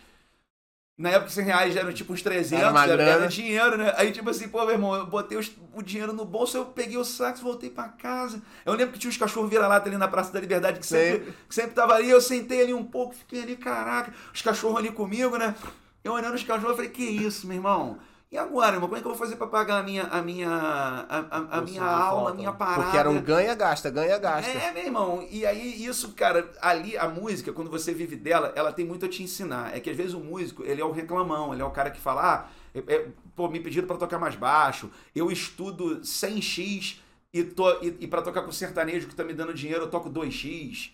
[0.96, 3.92] Na época, 100 reais eram tipo uns 300, Era era, era dinheiro, né?
[3.96, 6.96] Aí, tipo assim, pô, meu irmão, eu botei os- o dinheiro no bolso, eu peguei
[6.96, 8.40] o sax, voltei pra casa.
[8.64, 11.34] Eu lembro que tinha uns cachorros vira-lata ali na Praça da Liberdade, que sempre, Sempre.
[11.48, 12.08] que sempre tava ali.
[12.08, 15.56] Eu sentei ali um pouco, fiquei ali, caraca, os cachorros ali comigo, né?
[16.04, 17.98] Eu olhando os cachorros, eu falei, que isso, meu irmão?
[18.34, 20.48] E agora, irmão, como é que eu vou fazer pra pagar a minha, a minha,
[20.50, 22.34] a, a- a minha aula, a flauta.
[22.34, 22.82] minha parada?
[22.82, 24.50] Porque era um ganha-gasta, ganha-gasta.
[24.50, 25.24] É, meu irmão.
[25.30, 29.08] E aí, isso, cara, ali, a música, quando você vive dela, ela tem muito a
[29.08, 29.76] te ensinar.
[29.76, 32.00] É que às vezes o músico, ele é o reclamão, ele é o cara que
[32.00, 33.06] fala, ah, é- é,
[33.36, 36.96] pô, me pediram pra tocar mais baixo, eu estudo 100x
[37.32, 40.10] e, tô, e, e pra tocar com sertanejo que tá me dando dinheiro, eu toco
[40.10, 40.90] 2x.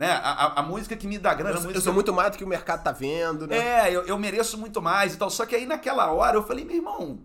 [0.00, 0.10] Né?
[0.12, 2.44] A, a- música que me dá grana, Eu, música eu sou muito mais do que
[2.44, 3.58] o mercado tá vendo, né?
[3.58, 5.28] é, eu, eu mereço muito mais e tal.
[5.28, 7.18] Só que aí naquela hora eu falei, meu irmão,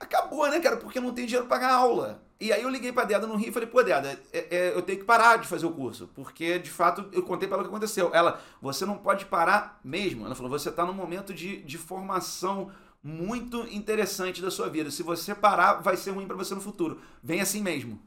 [0.00, 0.78] acabou, né, cara?
[0.78, 2.22] Porque eu não tenho dinheiro pra pagar aula.
[2.40, 4.80] E aí eu liguei pra Deda no Rio e falei, pô, Deda, é- é, eu
[4.80, 6.08] tenho que parar de fazer o curso.
[6.14, 8.10] Porque, de fato, eu contei pra ela o que aconteceu.
[8.14, 10.24] Ela, você não pode parar mesmo.
[10.24, 12.70] Ela falou, você tá num momento de, de formação
[13.02, 14.90] muito interessante da sua vida.
[14.90, 16.98] Se você parar, vai ser ruim pra você no futuro.
[17.22, 18.00] Vem assim mesmo.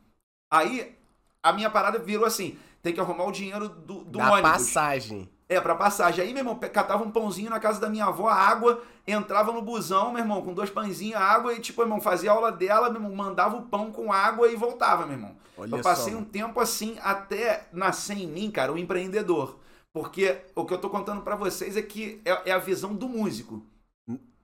[0.52, 0.96] Aí,
[1.42, 4.52] a minha parada virou assim, tem que arrumar o dinheiro do, do da ônibus.
[4.52, 5.30] passagem.
[5.48, 6.24] É, pra passagem.
[6.24, 10.12] Aí, meu irmão, catava um pãozinho na casa da minha avó, água, entrava no busão,
[10.12, 13.16] meu irmão, com dois pãezinhos, água, e, tipo, meu irmão, fazia aula dela, meu irmão,
[13.16, 15.36] mandava o pão com água e voltava, meu irmão.
[15.58, 16.20] Olha eu passei só.
[16.20, 19.58] um tempo assim, até nascer em mim, cara, o empreendedor.
[19.92, 23.10] Porque o que eu tô contando pra vocês é que é, é a visão do
[23.10, 23.66] músico.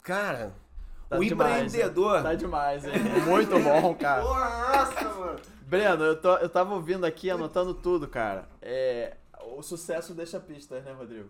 [0.01, 0.53] Cara,
[1.07, 1.65] Tá o demais, hein?
[1.67, 2.23] empreendedor.
[2.23, 2.93] Tá demais, hein?
[3.27, 4.23] Muito bom, cara.
[4.23, 5.39] nossa, mano.
[5.67, 8.47] Breno, eu, tô, eu tava ouvindo aqui, anotando tudo, cara.
[8.61, 9.15] É,
[9.55, 11.29] o sucesso deixa pistas, né, Rodrigo?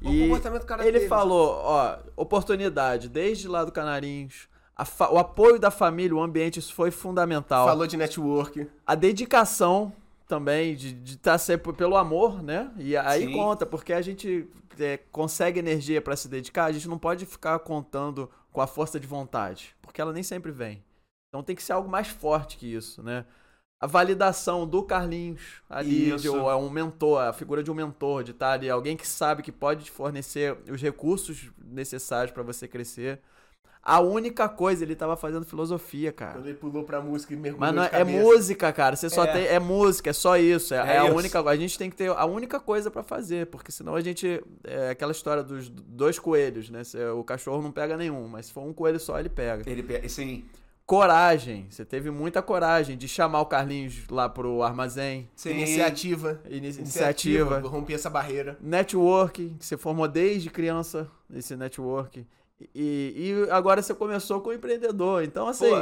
[0.00, 1.08] O comportamento do cara ele teve.
[1.08, 4.48] falou, ó, oportunidade, desde lá do Canarinhos,
[5.10, 7.66] o apoio da família, o ambiente, isso foi fundamental.
[7.66, 8.68] Falou de network.
[8.86, 9.92] A dedicação
[10.28, 12.70] também, de estar sempre pelo amor, né?
[12.76, 13.32] E aí Sim.
[13.32, 14.48] conta, porque a gente
[14.78, 19.00] é, consegue energia pra se dedicar, a gente não pode ficar contando com a força
[19.00, 20.84] de vontade, porque ela nem sempre vem.
[21.28, 23.24] Então tem que ser algo mais forte que isso, né?
[23.80, 26.36] A validação do Carlinhos ali, de, Isso.
[26.36, 29.52] é um mentor, a figura de um mentor, de estar ali, alguém que sabe que
[29.52, 33.20] pode te fornecer os recursos necessários pra você crescer.
[33.80, 36.32] A única coisa, ele tava fazendo filosofia, cara.
[36.32, 38.96] Quando ele pulou pra música e mergulhou Mas não de é, é música, cara.
[38.96, 39.32] Você só É.
[39.32, 39.46] tem.
[39.46, 40.74] É música, é só isso.
[40.74, 41.16] É, É é a isso.
[41.16, 41.40] única.
[41.40, 44.42] A gente tem que ter a única coisa pra fazer, porque senão a gente.
[44.64, 46.82] É aquela história dos dois coelhos, né?
[47.16, 49.62] O cachorro não pega nenhum, mas se for um coelho só, ele pega.
[49.70, 50.44] Ele, pe- sim,
[50.88, 51.66] Coragem.
[51.68, 55.28] Você teve muita coragem de chamar o Carlinhos lá pro armazém.
[55.36, 55.50] sim.
[55.50, 56.40] Iniciativa.
[56.48, 57.60] Ini- Iniciativa.
[57.60, 58.56] Vou romper essa barreira.
[58.58, 62.26] Network, que você formou desde criança esse network.
[62.74, 65.22] E, e agora você começou com o empreendedor.
[65.24, 65.76] Então, assim, Pô.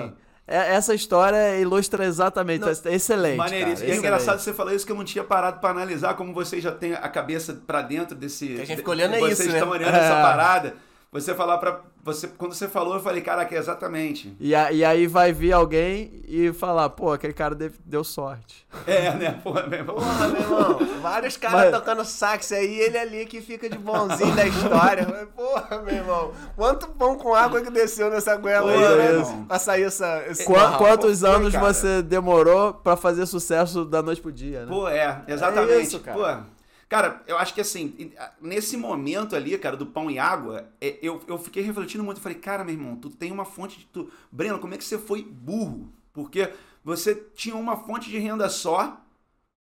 [0.44, 2.62] é- essa história ilustra exatamente.
[2.62, 3.36] Não, é excelente.
[3.36, 3.61] Maneiríssimo.
[3.61, 3.98] cara, E é excelente.
[3.98, 6.94] engraçado você falar isso que eu não tinha parado pra analisar como vocês já têm
[6.94, 8.48] a cabeça pra dentro desse.
[8.48, 9.54] Que a gente fica olhando é Vocês isso, né?
[9.59, 9.98] estão olhando É.
[10.00, 10.74] essa parada.
[11.22, 11.80] Você falar pra.
[12.04, 14.36] Você, quando você falou, eu falei, caraca, é exatamente.
[14.38, 18.64] E, a- e aí vai vir alguém e falar, pô, aquele cara deve- deu sorte.
[18.86, 19.40] É, né?
[19.42, 19.96] Pô, meu irmão.
[19.96, 20.78] Porra, meu irmão.
[21.02, 25.04] Vários caras Mas- tocando sax aí, ele ali que fica de bonzinho da história.
[25.10, 26.30] Mas, Porra, meu irmão.
[26.54, 29.04] Quanto pão com água que desceu nessa goela Pô, aí, né?
[29.14, 29.44] irmão.
[29.44, 30.22] Pra sair essa.
[30.28, 31.72] Esse Qua- Não, quantos foi, anos cara.
[31.74, 34.66] você demorou pra fazer sucesso da noite pro dia, né?
[34.68, 35.82] Pô, é, exatamente.
[35.82, 36.16] isso, cara.
[36.16, 36.55] Pô,
[36.89, 41.22] cara, eu acho que assim, nesse momento ali, cara, do pão e água, é, eu,
[41.26, 42.20] eu fiquei refletindo muito.
[42.20, 43.87] Falei, cara, meu irmão, tu tem uma fonte de.
[43.87, 44.11] Tu...
[44.30, 45.93] Breno, como é que você foi burro?
[46.12, 46.53] Porque
[46.84, 49.01] você tinha uma fonte de renda só,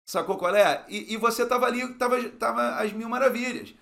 [0.07, 0.85] sacou qual é?
[0.89, 3.75] E, e você tava ali, tava, tava às mil maravilhas.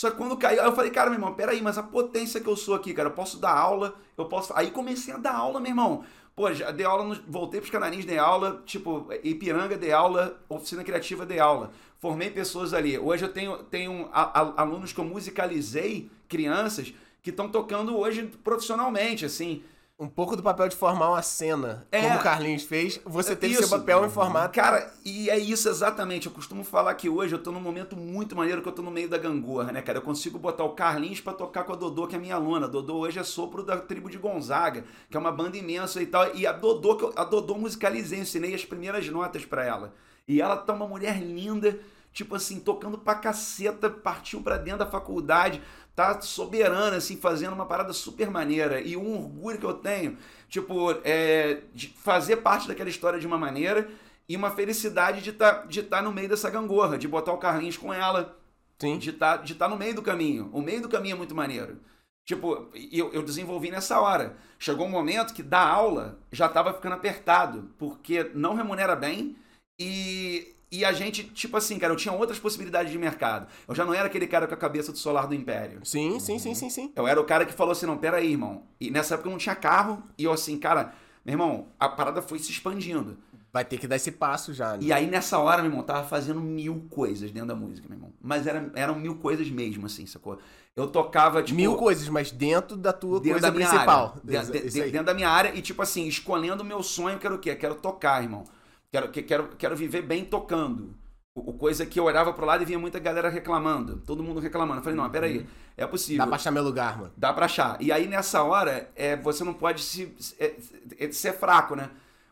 [0.00, 2.56] Só que quando caiu, eu falei, cara, meu irmão, peraí, mas a potência que eu
[2.56, 4.50] sou aqui, cara, eu posso dar aula, eu posso.
[4.56, 6.04] Aí comecei a dar aula, meu irmão.
[6.34, 10.82] Pô, já dei aula, no- voltei pros Canarins, dei aula, tipo, Ipiranga dei aula, Oficina
[10.84, 11.70] Criativa dei aula.
[11.98, 12.98] Formei pessoas ali.
[12.98, 19.62] Hoje eu tenho, tenho alunos que eu musicalizei, crianças, que estão tocando hoje profissionalmente, assim.
[20.00, 22.00] Um pouco do papel de formar uma cena, É.
[22.00, 23.68] como o Carlinhos fez, você teve Isso.
[23.68, 24.48] seu papel em formar.
[24.48, 26.26] Cara, e é isso exatamente.
[26.26, 28.90] Eu costumo falar que hoje eu tô num momento muito maneiro que eu tô no
[28.90, 29.98] meio da gangorra, né, cara?
[29.98, 32.64] Eu consigo botar o Carlinhos pra tocar com a Dodô, que é minha aluna.
[32.64, 36.06] A Dodô hoje é sopro da tribo de Gonzaga, que é uma banda imensa e
[36.06, 36.34] tal.
[36.34, 39.92] E a Dodô, que eu, a Dodô musicalizei, ensinei as primeiras notas pra ela.
[40.26, 41.78] E ela tá uma mulher linda,
[42.10, 45.60] tipo assim, tocando pra caceta, partiu pra dentro da faculdade,
[46.00, 48.80] tá soberana, assim, fazendo uma parada super maneira.
[48.80, 50.16] E um orgulho que eu tenho,
[50.48, 53.88] tipo, é de fazer parte daquela história de uma maneira
[54.28, 57.76] e uma felicidade de estar de tá no meio dessa gangorra, de botar o Carlinhos
[57.76, 58.38] com ela,
[58.78, 58.98] Sim.
[58.98, 60.48] de estar de tá no meio do caminho.
[60.52, 61.78] O meio do caminho é muito maneiro.
[62.24, 64.36] Tipo, eu, eu desenvolvi nessa hora.
[64.58, 69.36] Chegou um momento que dar aula já estava ficando apertado, porque não remunera bem
[69.80, 73.48] e, e a gente, tipo assim, cara, eu tinha outras possibilidades de mercado.
[73.66, 75.80] Eu já não era aquele cara com a cabeça do solar do império.
[75.84, 76.92] Sim, sim, sim, sim, sim.
[76.94, 78.62] Eu era o cara que falou assim, não, peraí, irmão.
[78.80, 80.94] E nessa época eu não tinha carro, e eu assim, cara,
[81.24, 83.18] meu irmão, a parada foi se expandindo.
[83.52, 84.78] Vai ter que dar esse passo já, né?
[84.80, 88.12] E aí, nessa hora, meu irmão, tava fazendo mil coisas dentro da música, meu irmão.
[88.22, 90.38] Mas era, eram mil coisas mesmo, assim, sacou?
[90.76, 91.56] Eu tocava, tipo...
[91.56, 94.20] Mil coisas, mas dentro da tua dentro coisa da minha principal.
[94.24, 94.42] área.
[94.44, 97.56] Dentro, dentro da minha área e, tipo assim, escolhendo o meu sonho, quero o quê?
[97.56, 98.44] Quero tocar, irmão.
[98.92, 100.94] Quero, que- quero, quero viver bem tocando.
[101.34, 103.98] O, o coisa que eu olhava pro lado e vinha muita galera reclamando.
[103.98, 104.80] Todo mundo reclamando.
[104.80, 106.18] Eu falei, não, peraí, é possível.
[106.18, 107.12] Dá pra achar meu lugar, mano.
[107.16, 107.80] Dá pra achar.
[107.80, 110.56] E aí, nessa hora, é, você não pode se, é,
[110.98, 111.90] é, ser fraco, né?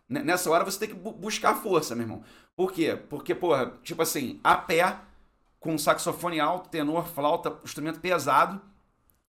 [0.08, 2.22] Nessa hora, você tem que bu- buscar força, meu irmão.
[2.56, 2.96] Por quê?
[3.08, 4.96] Porque, porra, tipo assim, a pé,
[5.60, 8.60] com saxofone alto, tenor, flauta, instrumento pesado,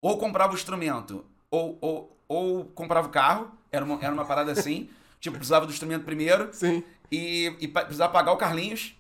[0.01, 4.53] ou comprava o instrumento, ou, ou, ou comprava o carro, era uma, era uma parada
[4.53, 4.89] assim,
[5.21, 6.83] tipo, precisava do instrumento primeiro, Sim.
[7.11, 8.95] E, e precisava pagar o Carlinhos,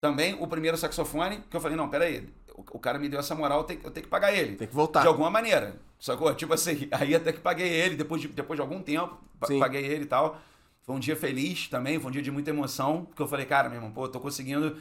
[0.00, 3.34] também, o primeiro saxofone, que eu falei, não, peraí, o, o cara me deu essa
[3.34, 4.56] moral, eu tenho, eu tenho que pagar ele.
[4.56, 5.02] Tem que voltar.
[5.02, 5.76] De alguma maneira.
[5.98, 6.34] Sacou?
[6.34, 9.58] Tipo assim, aí até que paguei ele, depois de, depois de algum tempo, Sim.
[9.58, 10.38] paguei ele e tal.
[10.82, 13.68] Foi um dia feliz também, foi um dia de muita emoção, porque eu falei, cara,
[13.70, 14.76] meu irmão, pô, eu tô conseguindo.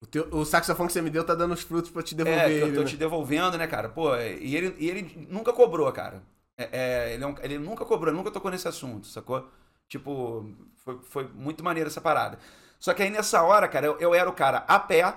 [0.00, 2.42] O, teu- o saxofone que você me deu tá dando os frutos pra te devolver
[2.42, 2.90] É, que eu ele, tô né?
[2.90, 3.88] te devolvendo, né, cara?
[3.88, 6.22] Pô, e ele, e ele nunca cobrou, cara.
[6.56, 6.68] É,
[7.10, 9.48] é, ele, é um- ele nunca cobrou, nunca tocou nesse assunto, sacou?
[9.88, 10.46] Tipo,
[10.84, 12.38] foi, foi muito maneiro essa parada.
[12.78, 15.14] Só que aí nessa hora, cara, eu, eu era o cara a pé,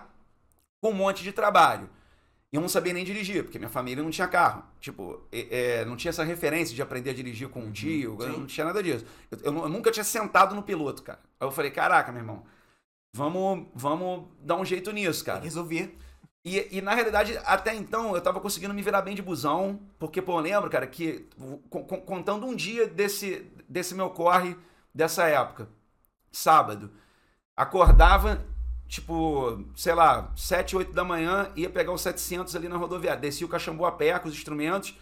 [0.81, 1.89] com um monte de trabalho.
[2.51, 4.63] E eu não sabia nem dirigir, porque minha família não tinha carro.
[4.79, 8.45] Tipo, é, não tinha essa referência de aprender a dirigir com um tio, eu não
[8.45, 9.05] tinha nada disso.
[9.31, 11.19] Eu, eu eu nunca tinha sentado no piloto, cara.
[11.39, 12.43] Aí eu falei, caraca, meu irmão,
[13.15, 15.39] vamos, vamos dar um jeito nisso, cara.
[15.39, 15.97] Resolver.
[16.45, 20.21] E, e, na realidade, até então, eu tava conseguindo me virar bem de busão, porque,
[20.21, 21.25] pô, eu lembro, cara, que
[21.69, 24.55] co- co- contando um dia desse, desse meu corre
[24.93, 25.67] dessa época,
[26.31, 26.91] sábado,
[27.55, 28.43] acordava,
[28.87, 33.45] tipo, sei lá, 7, 8 da manhã, ia pegar o 700 ali na rodoviária, descia
[33.45, 34.97] o Caxambu a pé com os instrumentos,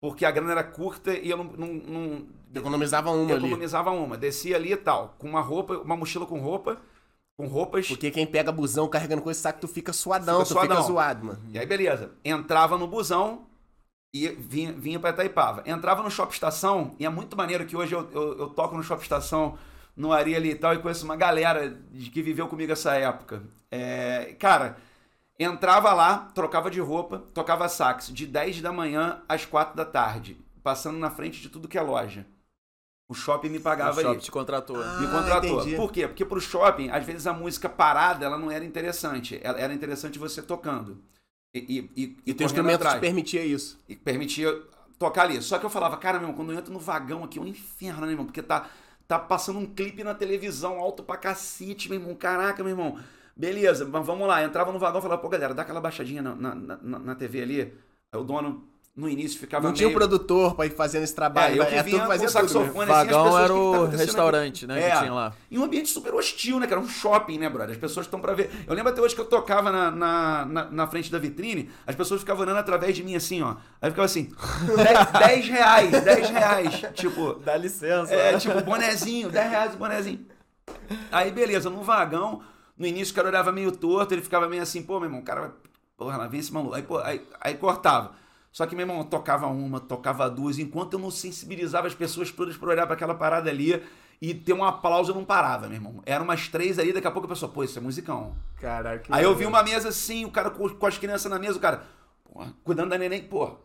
[0.00, 1.44] porque a grana era curta e eu não...
[1.44, 3.46] não, não Economizava uma ali.
[3.46, 6.76] economizava uma, descia ali e tal, com uma roupa, uma mochila com roupa,
[7.34, 7.88] com roupas...
[7.88, 10.86] Porque quem pega busão carregando com esse saco, tu fica suadão, Fica tu fica suadão.
[10.86, 11.40] zoado, mano.
[11.50, 12.12] E aí, beleza.
[12.22, 13.46] Entrava no busão
[14.12, 15.62] e vinha, vinha pra Itaipava.
[15.66, 18.82] Entrava no Shopping Estação, e é muito maneiro que hoje eu, eu, eu toco no
[18.82, 19.56] Shopping Estação,
[19.96, 23.42] no Ari ali e tal, e conheço uma galera de que viveu comigo essa época.
[23.70, 24.76] É, cara,
[25.38, 30.36] entrava lá, trocava de roupa, tocava sax de 10 da manhã às 4 da tarde,
[30.62, 32.26] passando na frente de tudo que é loja.
[33.08, 34.82] O shopping me O pagava shopping ali te contratou.
[34.82, 35.60] Ah, me contratou.
[35.60, 35.76] entendi.
[35.76, 36.06] Por quê?
[36.06, 39.38] Porque pro shopping, às vezes a música parada, ela não era interessante.
[39.42, 41.02] Ela era interessante você tocando.
[41.54, 43.00] E, e, e, E teu instrumento te atrás.
[43.00, 43.78] permitia isso.
[43.88, 44.50] E permitia
[44.98, 45.42] tocar ali.
[45.42, 47.46] Só que eu falava, cara, meu irmão, quando eu entro no vagão aqui, é um
[47.46, 48.26] inferno, né, meu irmão?
[48.26, 48.70] Porque tá,
[49.06, 52.14] tá passando um clipe na televisão, alto pra cacete, meu irmão.
[52.14, 52.98] Caraca, meu irmão.
[53.36, 54.42] Beleza, mas vamos lá.
[54.44, 57.42] Entrava no vagão e falava, pô, galera, dá aquela baixadinha na, na, na, na TV
[57.42, 57.60] ali.
[58.12, 59.98] Aí o dono, no início, ficava Não tinha um meio...
[59.98, 61.54] produtor pra ir fazendo esse trabalho.
[61.54, 61.70] É, eu né?
[61.70, 62.66] que é vinha fazia com saxofone.
[62.66, 62.70] né?
[62.70, 64.82] Assim, as Vagão era o que que tá o restaurante, né?
[64.82, 64.90] É.
[64.90, 65.32] Que tinha lá.
[65.50, 66.78] Em um ambiente super hostil, né, cara?
[66.78, 67.74] Um shopping, né, brother?
[67.74, 68.50] As pessoas estão pra ver.
[68.66, 71.96] Eu lembro até hoje que eu tocava na, na, na, na frente da vitrine, as
[71.96, 73.56] pessoas ficavam olhando através de mim assim, ó.
[73.80, 74.30] Aí ficava assim,
[75.18, 76.84] 10 reais, 10 reais.
[76.92, 78.12] Tipo, Dá licença.
[78.12, 80.26] é, tipo, bonezinho, 10 reais o bonezinho.
[81.10, 82.42] Aí, beleza, no vagão,
[82.76, 85.24] no início o cara olhava meio torto, ele ficava meio assim, pô, meu irmão, o
[85.24, 85.50] cara vai.
[85.96, 86.74] Porra, lá vem esse maluco.
[86.74, 88.20] Aí, pô, aí, aí cortava.
[88.52, 92.30] Só que, meu irmão, eu tocava uma, tocava duas, enquanto eu não sensibilizava as pessoas
[92.30, 93.82] todas pra olhar pra aquela parada ali
[94.20, 96.02] e ter um aplauso, eu não parava, meu irmão.
[96.04, 98.36] Eram umas três ali, daqui a pouco a pessoa, pô, isso é musicão.
[98.98, 101.56] Que Aí eu vi uma mesa assim, o cara com, com as crianças na mesa,
[101.56, 101.82] o cara,
[102.22, 103.56] porra, cuidando da neném, porra.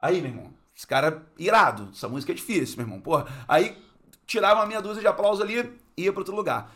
[0.00, 3.26] Aí, meu irmão, esse cara irado, essa música é difícil, meu irmão, porra.
[3.46, 3.78] Aí
[4.26, 6.72] tirava uma meia dúzia de aplauso ali e ia pra outro lugar.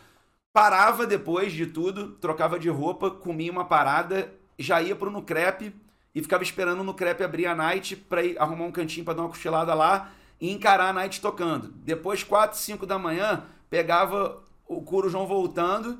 [0.53, 5.73] Parava depois de tudo, trocava de roupa, comia uma parada, já ia pro Nucrep
[6.13, 9.23] e ficava esperando no crepe abrir a night pra ir arrumar um cantinho pra dar
[9.23, 11.69] uma cochilada lá e encarar a night tocando.
[11.83, 15.99] Depois, 4, 5 da manhã, pegava o Curo João voltando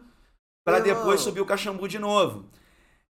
[0.77, 2.45] Meu depois subir o Caxambu de novo.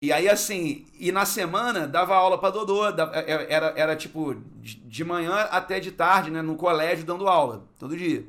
[0.03, 4.35] E aí, assim, e na semana dava aula pra Dodô, da- é- era, era tipo
[4.63, 8.25] de manhã até de tarde, né, no colégio dando aula, todo dia.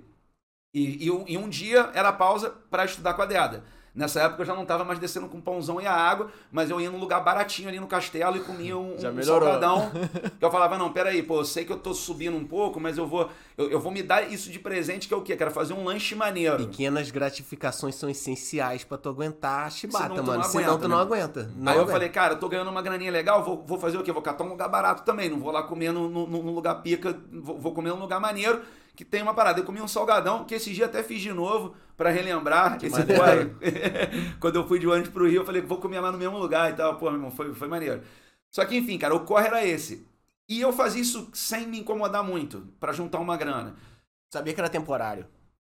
[0.73, 3.63] E, e um, e um dia era pausa pra estudar com a Deda.
[3.93, 6.69] Nessa época eu já não tava mais descendo com o pãozão e a água, mas
[6.69, 9.91] eu ia num lugar baratinho ali no castelo e comia um, Já um salgadão.
[10.39, 12.97] que eu falava, não, peraí, pô, eu sei que eu tô subindo um pouco, mas
[12.97, 15.35] eu vou, eu, eu vou me dar isso de presente, que é o quê?
[15.35, 16.57] Quero fazer um lanche maneiro.
[16.67, 20.37] Pequenas gratificações são essenciais pra tu aguentar a chibata, Senão tu mano.
[20.41, 21.03] não Senão aguenta, tu não né?
[21.03, 21.51] aguenta.
[21.53, 21.91] Não Aí eu aguenta.
[21.91, 24.11] falei, cara, eu tô ganhando uma graninha legal, vou, vou fazer o quê?
[24.13, 25.29] Vou catar um lugar barato também.
[25.29, 28.61] Não vou lá comer num no, lugar pica, vou, vou comer num lugar maneiro
[28.95, 29.59] que tem uma parada.
[29.59, 33.21] Eu comi um salgadão, que esse dia até fiz de novo pra relembrar esse maneiro.
[33.21, 33.51] corre.
[34.39, 36.71] Quando eu fui de ônibus pro Rio, eu falei, vou comer lá no mesmo lugar
[36.71, 36.97] e tal.
[36.97, 38.01] Pô, meu irmão, foi, foi maneiro.
[38.51, 40.05] Só que, enfim, cara, o corre era esse.
[40.49, 43.75] E eu fazia isso sem me incomodar muito, pra juntar uma grana.
[44.33, 45.25] Sabia que era temporário.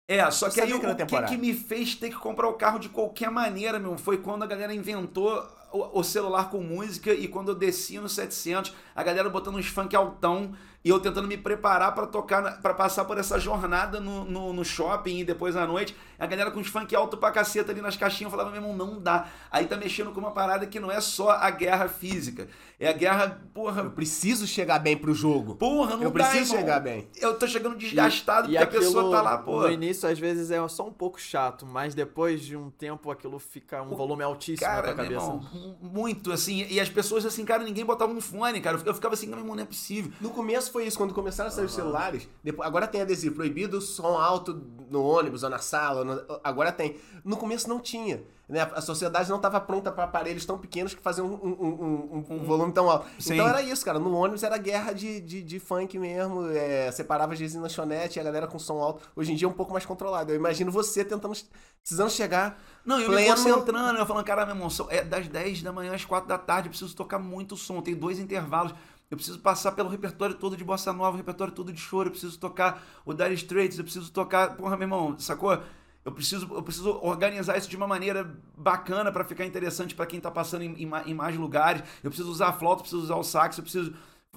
[0.08, 2.54] É, só que aí Sabia o que que, que me fez ter que comprar o
[2.54, 7.12] carro de qualquer maneira, meu, foi quando a galera inventou o, o celular com música
[7.12, 10.52] e quando eu desci no 700, a galera botando uns funk altão
[10.82, 14.64] e eu tentando me preparar pra tocar, pra passar por essa jornada no, no, no
[14.64, 17.98] shopping e depois à noite, a galera com os funk alto pra caceta ali nas
[17.98, 19.26] caixinhas, eu falava, meu irmão, não dá.
[19.50, 22.48] Aí tá mexendo com uma parada que não é só a guerra física,
[22.78, 25.54] é a guerra, porra, Eu preciso chegar bem pro jogo.
[25.56, 26.60] porra, não eu dá, preciso irmão.
[26.60, 27.08] chegar bem.
[27.20, 29.60] Eu tô chegando desgastado E porque a pessoa aquilo, tá lá, pô.
[29.60, 33.38] No início, às vezes, é só um pouco chato, mas depois de um tempo aquilo
[33.38, 35.12] fica um O- volume altíssimo Cara, na tua cabeça.
[35.26, 35.40] irmão,
[35.80, 36.66] muito, assim.
[36.68, 38.80] E as pessoas, assim, cara, ninguém botava um fone, cara.
[38.84, 40.12] Eu ficava assim, meu irmão, não é possível.
[40.20, 43.80] No começo foi isso, quando começaram a sair os celulares, depois, agora tem adesivo, proibido
[43.80, 46.96] som alto no ônibus ou na sala, no- agora tem.
[47.24, 48.62] No começo não tinha, né?
[48.74, 52.34] A sociedade não estava pronta para aparelhos tão pequenos que faziam um, um- um- um-
[52.36, 53.06] um volume tão alto.
[53.18, 53.34] Sim.
[53.34, 57.34] Então era isso, cara, no ônibus era guerra de, de, de funk mesmo, é, separava
[57.34, 59.02] vezes na lanchonete, a galera com som alto.
[59.16, 60.32] Hoje em dia é um pouco mais controlado.
[60.32, 61.34] Eu imagino você tentando,
[61.82, 62.60] precisando chegar...
[62.84, 65.94] Não, eu me Pleno- concentrando, eu falando, cara, meu irmão, é das 10 da manhã
[65.94, 68.74] às 4 da tarde, eu preciso tocar muito som, tem dois intervalos.
[69.10, 72.38] Eu preciso passar pelo repertório todo de bossa nova, repertório todo de choro, eu preciso
[72.38, 75.60] tocar o Dire Straits, eu preciso tocar, porra, meu irmão, sacou?
[76.04, 80.18] Eu preciso, eu preciso organizar isso de uma maneira bacana pra ficar interessante pra quem
[80.20, 81.82] tá passando em, em ma- em mais lugares.
[82.02, 83.92] Eu preciso usar a flauta, eu preciso usar o sax, eu preciso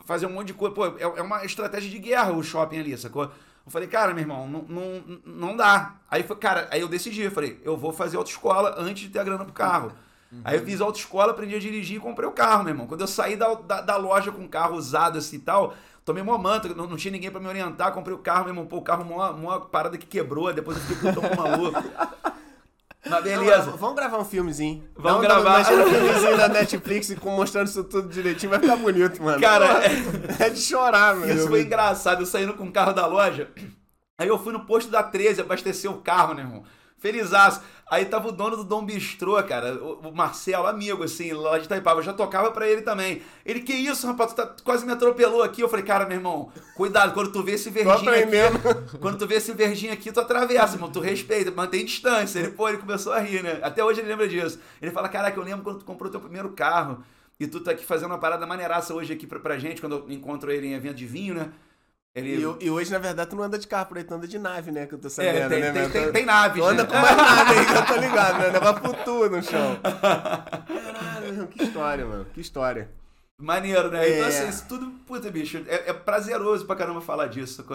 [0.06, 0.76] fazer um monte de coisa.
[0.76, 3.24] Pô, é, é uma estratégia de guerra o shopping ali, sacou?
[3.66, 5.96] Eu falei, cara, meu irmão, não, não, não dá.
[6.12, 9.20] Aí, foi, cara, aí eu decidi, eu falei, eu vou fazer autoescola antes de ter
[9.20, 9.94] a grana pro carro.
[10.44, 12.88] Aí eu fiz autoescola, aprendi a dirigir e comprei o carro, meu irmão.
[12.88, 15.74] Quando eu saí da, da, da loja com o carro usado assim e tal,
[16.06, 18.66] tomei uma manta, não, não tinha ninguém pra me orientar, comprei o carro, meu irmão,
[18.66, 21.82] pô, o carro, uma, uma parada que quebrou, depois eu fiquei putão maluco.
[23.06, 23.72] Mas beleza.
[23.72, 24.82] Não, vamos gravar um filmezinho.
[24.96, 25.60] Vamos Dá gravar.
[25.60, 29.42] Imagina um filmezinho da Netflix e com- mostrando isso tudo direitinho, vai ficar bonito, mano.
[29.42, 29.82] Cara,
[30.40, 31.36] é de chorar, meu.
[31.36, 33.50] Isso foi engraçado, eu saindo com o carro da loja.
[34.18, 36.64] Aí eu fui no posto da 13 abastecer o carro, né, irmão?
[37.04, 37.62] Felizaço.
[37.92, 42.00] Aí tava o dono do Dom Bistrô, cara, o Marcelo, amigo, assim, lá de Itaipava.
[42.00, 43.22] Eu já tocava pra ele também.
[43.46, 45.62] Ele, que isso, rapaz, tu tá- quase me atropelou aqui.
[45.62, 48.58] Eu falei, cara, meu irmão, cuidado, quando tu vê esse verdinho aqui, aprendendo.
[49.02, 52.40] quando tu vê esse verdinho aqui, tu atravessa, irmão, tu respeita, mantém distância.
[52.40, 53.60] Ele, pô, ele começou a rir, né?
[53.62, 54.58] Até hoje ele lembra disso.
[54.82, 57.04] Ele fala, caraca, eu lembro quando tu comprou teu primeiro carro
[57.38, 60.06] e tu tá aqui fazendo uma parada maneiraça hoje aqui pra, pra gente, quando eu
[60.10, 61.50] encontro ele em evento de vinho, né?
[62.16, 62.36] Ele...
[62.60, 64.38] E, e hoje, na verdade, tu não anda de carro por aí, tu anda de
[64.38, 64.86] nave, né?
[64.86, 65.92] Que eu tô sabendo, É, tem, né, tem, meu?
[65.92, 66.90] tem, tem nave, Tu anda né?
[66.90, 68.48] com uma nave aí, que eu tô ligado, né?
[68.50, 69.80] Leva putu no chão.
[69.82, 72.26] Caralho, que história, mano.
[72.34, 72.90] Que história.
[73.36, 74.08] Maneiro, né?
[74.08, 74.28] Então, É.
[74.28, 77.66] assim, isso tudo, puta, bicho, é, é prazeroso pra caramba falar disso.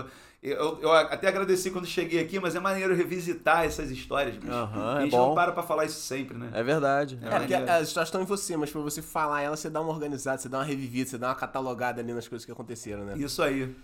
[0.41, 4.53] Eu, eu até agradeci quando cheguei aqui, mas é maneiro revisitar essas histórias, bicho.
[4.53, 6.51] Aham, a é gente não para pra falar isso sempre, né?
[6.55, 7.19] É verdade.
[7.21, 7.27] É.
[7.27, 9.91] É, porque as histórias estão em você, mas pra você falar ela, você dá uma
[9.93, 13.15] organizada, você dá uma revivida, você dá uma catalogada ali nas coisas que aconteceram, né?
[13.17, 13.75] Isso aí.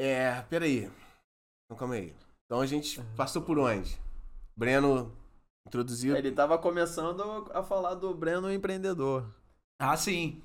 [0.00, 0.90] É, peraí.
[1.66, 2.14] Então, calma aí.
[2.46, 3.98] Então a gente passou por onde?
[4.56, 5.12] Breno
[5.66, 6.16] introduziu.
[6.16, 9.26] Ele tava começando a falar do Breno empreendedor.
[9.78, 10.40] Ah, sim.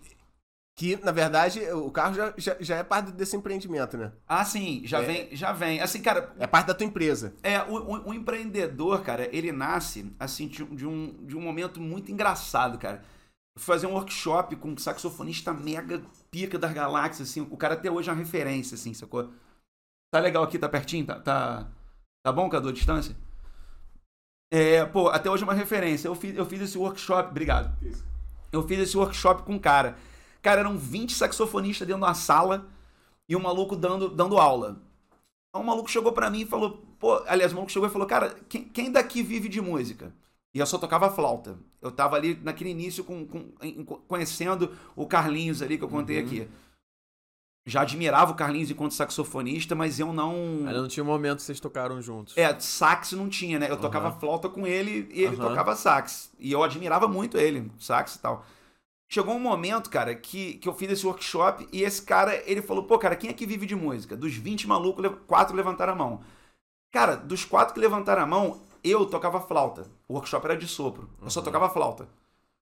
[0.78, 4.12] Que, na verdade, o carro já, já, já é parte desse empreendimento, né?
[4.28, 4.82] Ah, sim.
[4.86, 5.06] Já É.
[5.06, 5.80] vem, já vem.
[5.80, 7.34] Assim, cara, É parte da tua empresa.
[7.42, 11.42] É, o, o- o empreendedor, cara, ele nasce, assim, de, um- de um, de um
[11.42, 13.02] momento muito engraçado, cara.
[13.58, 18.10] Fazer um workshop com um saxofonista mega pica das galáxias, assim, o cara até hoje
[18.10, 19.32] é uma referência, assim, sacou?
[20.12, 21.06] Tá legal aqui, tá pertinho?
[21.06, 21.72] Tá, tá,
[22.24, 23.16] tá bom, Cadu, a distância?
[24.52, 26.08] É, pô, até hoje é uma referência.
[26.08, 27.76] Eu fiz, eu fiz esse workshop, obrigado.
[28.52, 29.98] Eu fiz esse workshop com um cara.
[30.42, 32.68] Cara, eram 20 saxofonistas dentro de uma sala
[33.28, 34.82] e um maluco dando, dando aula.
[35.54, 38.08] Aí um maluco chegou pra mim e falou, pô, aliás, o maluco chegou e falou,
[38.08, 40.14] cara, quem, quem daqui vive de música?
[40.56, 41.60] E eu só tocava flauta.
[41.82, 43.52] Eu tava ali naquele início com, com-
[44.08, 46.26] conhecendo o Carlinhos ali que eu contei Uhum.
[46.26, 46.48] aqui.
[47.68, 50.34] Já admirava o Carlinhos enquanto saxofonista, mas eu não.
[50.68, 52.38] Ainda não tinha um momento que vocês tocaram juntos.
[52.38, 53.70] É, sax não tinha, né?
[53.70, 54.20] Eu tocava Aham.
[54.20, 55.50] flauta com ele e ele Aham.
[55.50, 56.32] tocava sax.
[56.40, 58.46] E eu admirava muito ele, sax e tal.
[59.12, 62.84] Chegou um momento, cara, que, que eu fiz esse workshop e esse cara, ele falou,
[62.86, 64.16] pô, cara, quem é que vive de música?
[64.16, 66.22] Dos 20 malucos, quatro levantaram a mão.
[66.94, 69.84] Cara, dos quatro que levantaram a mão, eu tocava flauta.
[70.08, 71.10] O workshop era de sopro.
[71.22, 71.46] Eu só Uhum.
[71.46, 72.08] tocava flauta.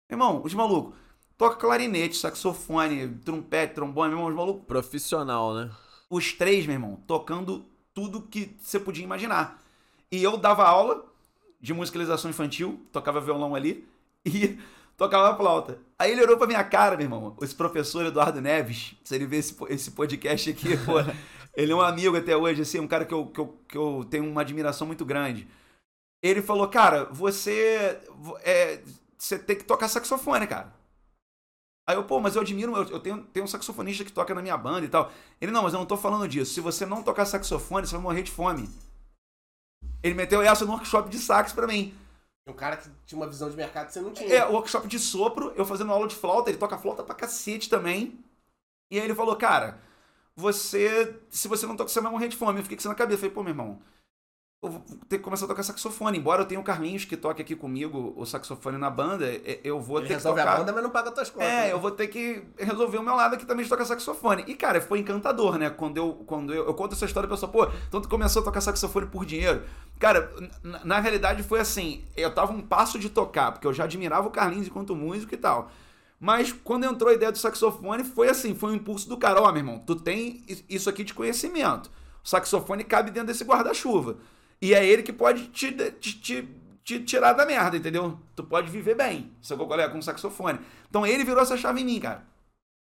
[0.10, 0.96] Irmão, os malucos,
[1.38, 5.70] toca clarinete, saxofone, trompete, trombone, meu irmão, os malucos Profissional, né?
[6.10, 9.62] os três, meu irmão, tocando tudo que você podia imaginar.
[10.12, 11.06] E eu dava aula
[11.62, 13.88] de musicalização infantil, tocava violão ali
[14.26, 14.58] e
[14.98, 15.78] tocava flauta.
[16.00, 19.38] Aí ele olhou pra minha cara, meu irmão, esse professor Eduardo Neves, se ele ver
[19.38, 20.94] esse, esse podcast aqui, pô,
[21.56, 24.06] ele é um amigo até hoje, assim, um cara que eu, que, eu, que eu
[24.10, 25.48] tenho uma admiração muito grande.
[26.22, 28.00] Ele falou, cara, você,
[28.42, 28.84] é,
[29.18, 30.74] você tem que tocar saxofone, cara.
[31.88, 34.42] Aí eu, pô, mas eu admiro, eu, eu tenho, tenho um saxofonista que toca na
[34.42, 35.12] minha banda e tal.
[35.42, 36.54] Ele, não, mas eu não tô falando disso.
[36.54, 38.70] Se você não tocar saxofone, você vai morrer de fome.
[40.04, 41.98] Ele meteu essa no workshop de sax pra mim.
[42.48, 44.32] Um cara que tinha uma visão de mercado que você não tinha.
[44.32, 47.70] É, o workshop de sopro, eu fazendo aula de flauta, ele toca flauta pra cacete
[47.70, 48.20] também.
[48.92, 49.80] E aí ele falou, cara,
[50.36, 51.20] você.
[51.30, 52.60] Se você não toca, você vai morrer de fome.
[52.60, 53.18] Eu fiquei com isso na cabeça.
[53.18, 53.82] Eu falei, pô, meu irmão,
[54.62, 56.18] eu vou ter que começar a tocar saxofone.
[56.18, 59.80] Embora eu tenha o Carlinhos que toque aqui comigo o saxofone na banda, é- eu
[59.80, 61.48] vou Ele ter que resolve a banda, mas não paga tuas contas.
[61.48, 61.72] É, né?
[61.72, 64.44] eu vou ter que resolver o meu lado aqui também de tocar saxofone.
[64.48, 65.70] E, cara, foi encantador, né?
[65.70, 68.46] Quando eu, quando eu, eu conto essa história, a pessoa, pô, então tu começou a
[68.46, 69.64] tocar saxofone por dinheiro.
[69.98, 70.30] Cara,
[70.62, 74.28] na, na realidade foi assim, eu tava um passo de tocar, porque eu já admirava
[74.28, 75.72] o Carlinhos enquanto músico e tal.
[76.20, 79.48] Mas quando entrou a ideia do saxofone, foi assim, foi um impulso do cara, ó,
[79.54, 81.90] meu irmão, tu tem is- isso aqui de conhecimento.
[82.22, 84.18] O saxofone cabe dentro desse guarda-chuva.
[84.62, 86.50] E é ele que pode te, te, te,
[86.84, 88.20] te tirar da merda, entendeu?
[88.36, 90.60] Tu pode viver bem, seu colega com o saxofone.
[90.90, 92.24] Então ele virou essa chave em mim, cara.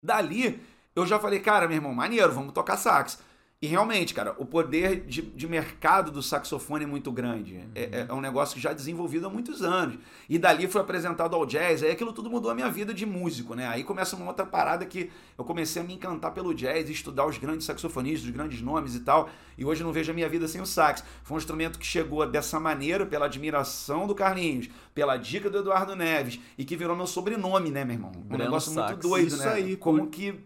[0.02, 0.60] Dali,
[0.94, 3.18] eu já falei, cara, meu irmão, maneiro, vamos tocar sax.
[3.64, 7.64] E realmente, cara, o poder de, de mercado do saxofone é muito grande.
[7.74, 9.96] É, é- é um negócio já desenvolvido há muitos anos.
[10.28, 13.54] E dali foi apresentado ao jazz, aí aquilo tudo mudou a minha vida de músico,
[13.54, 13.66] né?
[13.66, 17.38] Aí começa uma outra parada que eu comecei a me encantar pelo jazz, estudar os
[17.38, 19.30] grandes saxofonistas, os grandes nomes e tal.
[19.56, 21.02] E hoje eu não vejo a minha vida sem o sax.
[21.22, 25.96] Foi um instrumento que chegou dessa maneira, pela admiração do Carlinhos, pela dica do Eduardo
[25.96, 28.12] Neves, e que virou meu sobrenome, né, meu irmão?
[28.28, 29.00] Um negócio muito Sax.
[29.00, 29.52] doido, Isso né?
[29.54, 30.38] aí, Como que.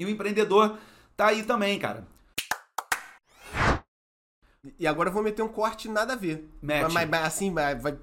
[0.00, 0.76] E o empreendedor
[1.16, 2.12] tá aí também, cara.
[4.78, 6.48] E agora eu vou meter um corte nada a ver.
[6.62, 6.92] Mete.
[6.92, 7.74] Mas, mas- assim, vai.
[7.74, 7.98] vai-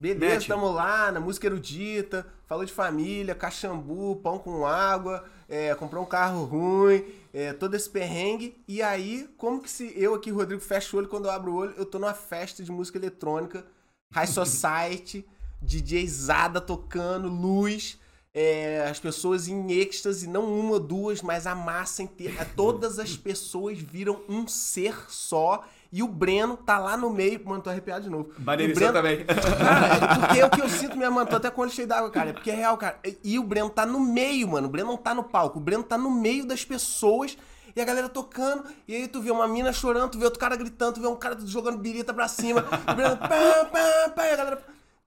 [0.00, 0.48] Beleza, Mete.
[0.48, 6.06] tamo lá na música erudita, falou de família, cachambu, pão com água, é, comprou um
[6.06, 8.60] carro ruim, é, todo esse perrengue.
[8.68, 11.56] E aí, como que se eu aqui, Rodrigo, fecho o olho, quando eu abro o
[11.56, 13.64] olho, eu tô numa festa de música eletrônica,
[14.12, 15.24] High Society,
[15.62, 17.98] DJzada tocando, luz,
[18.34, 22.44] é, as pessoas em êxtase, não uma ou duas, mas a massa inteira.
[22.56, 25.64] Todas as pessoas viram um ser só.
[25.96, 27.40] E o Breno tá lá no meio.
[27.44, 28.30] Mano, tô arrepiado de novo.
[28.38, 29.22] Maneiro E o Breno- também.
[29.24, 31.70] Cara, é porque é o que eu sinto minha mano, tô até com o olho
[31.72, 32.30] cheio d'água, cara.
[32.30, 32.98] É porque é real, cara.
[33.04, 34.66] E- E o Breno tá no meio, mano.
[34.66, 35.58] O Breno não tá no palco.
[35.58, 37.38] O Breno tá no meio das pessoas.
[37.76, 40.54] E a galera tocando, e aí tu vê uma mina chorando, tu vê outro cara
[40.56, 44.32] gritando, tu vê um cara jogando birita pra cima, o Breno, pá, pá, pá, e
[44.32, 44.62] a galera.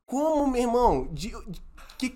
[0.05, 1.07] Como, meu irmão?
[1.13, 1.61] De, de-
[1.97, 2.09] que,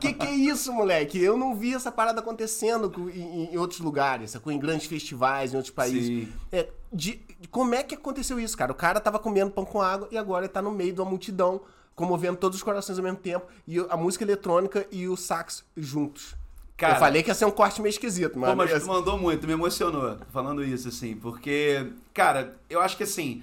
[0.00, 1.18] que, que é isso, moleque?
[1.22, 4.52] Eu não vi essa parada acontecendo em, em outros lugares, sacou?
[4.52, 6.28] em grandes festivais, em outros países.
[6.50, 8.72] É, de, de- como é que aconteceu isso, cara?
[8.72, 11.08] O cara tava comendo pão com água e agora ele tá no meio de uma
[11.08, 11.60] multidão,
[11.94, 16.34] comovendo todos os corações ao mesmo tempo, e a música eletrônica e o sax juntos.
[16.76, 18.54] Cara, Eu falei que ia ser um corte meio esquisito, Pô, mas.
[18.56, 18.86] mas beleza.
[18.86, 23.42] tu mandou muito, me emocionou falando isso, assim, porque, cara, eu acho que assim.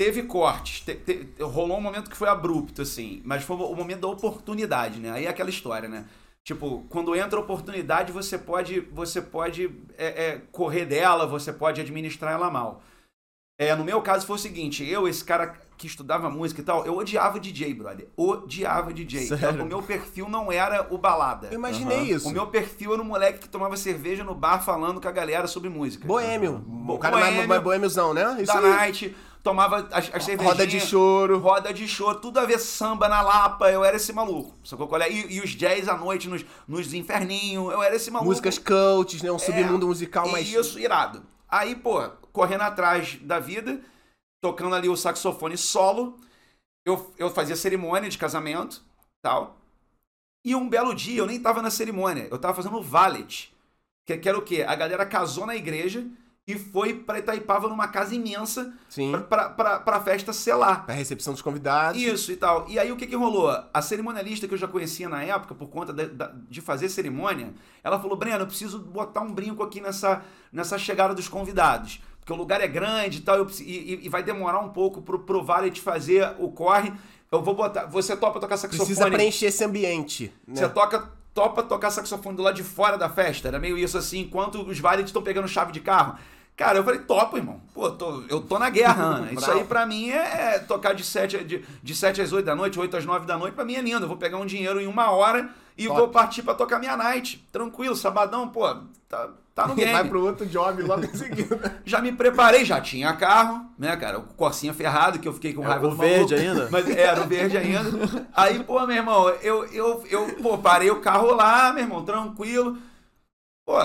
[0.00, 4.00] Teve cortes, te- te- rolou um momento que foi abrupto, assim, mas foi o momento
[4.00, 5.10] da oportunidade, né?
[5.10, 6.06] Aí é aquela história, né?
[6.42, 12.32] Tipo, quando entra oportunidade, você pode, você pode é, é, correr dela, você pode administrar
[12.32, 12.82] ela mal.
[13.60, 16.86] É, no meu caso foi o seguinte, eu, esse cara que estudava música e tal,
[16.86, 18.08] eu odiava DJ, brother.
[18.16, 19.26] Odiava DJ.
[19.26, 19.62] Sério?
[19.62, 21.48] O meu perfil não era o balada.
[21.48, 22.06] Eu imaginei Aham.
[22.06, 22.28] isso.
[22.30, 25.46] O meu perfil era um moleque que tomava cerveja no bar falando com a galera
[25.46, 26.06] sobre música.
[26.06, 26.56] Boêmio.
[26.66, 28.38] Bo- O cara mais, boêmio, mais boêmiozão, né?
[28.40, 28.64] Isso da aí.
[28.70, 30.52] night, tomava as, as cervejinhas.
[30.52, 31.38] Roda de choro.
[31.38, 34.54] Roda de choro, tudo a ver samba na Lapa, eu era esse maluco.
[34.64, 35.10] Sacou qual é?
[35.10, 38.28] E, e os jazz à noite nos, nos inferninhos, eu era esse maluco.
[38.30, 39.30] Músicas coaches, né?
[39.30, 40.48] Um submundo musical mais.
[40.48, 41.22] Isso, irado.
[41.48, 43.80] Aí, pô, correndo atrás da vida,
[44.40, 46.16] tocando ali o saxofone solo,
[46.86, 48.82] eu, eu fazia cerimônia de casamento,
[49.22, 49.56] tal.
[50.44, 53.52] E um belo dia, eu nem tava na cerimônia, eu tava fazendo o valet.
[54.06, 54.64] Que, que era o quê?
[54.66, 56.06] A galera casou na igreja
[56.52, 58.72] e foi pra Itaipava numa casa imensa
[59.50, 60.84] pra, pra festa selar.
[60.86, 62.00] Pra recepção dos convidados.
[62.00, 62.66] Isso e tal.
[62.68, 63.50] E aí o que que rolou?
[63.72, 66.08] A cerimonialista que eu já conhecia na época, por conta de,
[66.48, 67.52] de fazer cerimônia,
[67.84, 70.22] ela falou: Breno, eu preciso botar um brinco aqui nessa,
[70.52, 72.00] nessa chegada dos convidados.
[72.20, 75.20] Porque o lugar é grande e tal, eu e, e- vai demorar um pouco pro,
[75.20, 76.92] pro Valet fazer o corre.
[77.32, 77.86] Eu vou botar.
[77.86, 78.86] Você topa tocar saxofone.
[78.86, 80.32] Precisa preencher esse ambiente.
[80.46, 80.56] Né?
[80.56, 83.48] Você toca, topa tocar saxofone do lado de fora da festa.
[83.48, 86.18] Era meio isso assim, enquanto os valets estão pegando chave de carro.
[86.60, 87.58] Cara, eu falei, topa, irmão.
[87.72, 89.32] Pô, tô- eu tô na guerra, Ana.
[89.32, 92.44] Isso aí pra mim é, é tocar de 7, a- de, de 7 às 8
[92.44, 94.04] da noite, 8 às 9 da noite, pra mim é lindo.
[94.04, 95.48] Eu vou pegar um dinheiro em uma hora
[95.78, 95.98] e Top.
[95.98, 97.42] vou partir pra tocar minha night.
[97.50, 98.68] Tranquilo, sabadão, pô,
[99.08, 99.90] tá, tá no game.
[99.90, 101.80] Vai pro outro job logo em seguida.
[101.82, 104.18] Já me preparei, já tinha carro, né, cara?
[104.18, 106.50] O Corsinha ferrado, que eu fiquei com raiva o do verde maluco.
[106.60, 106.68] ainda?
[106.70, 108.28] Mas era o verde ainda.
[108.36, 112.76] Aí, pô, meu irmão, eu, eu, eu pô, parei o carro lá, meu irmão, tranquilo.
[113.64, 113.76] Pô,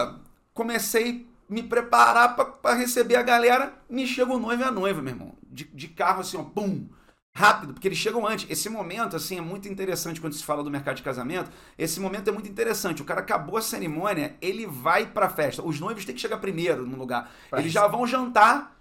[0.54, 3.74] comecei me preparar pra, pra receber a galera.
[3.90, 5.34] Me chega o noivo e a noiva, meu irmão.
[5.44, 6.88] De, de carro assim, ó, pum.
[7.38, 8.50] Rápido, porque eles chegam antes.
[8.50, 11.52] Esse momento, assim, é muito interessante quando se fala do mercado de casamento.
[11.78, 13.02] Esse momento é muito interessante.
[13.02, 15.62] O cara acabou a cerimônia, ele vai pra festa.
[15.62, 17.30] Os noivos têm que chegar primeiro no lugar.
[17.50, 18.78] Pra eles já vão jantar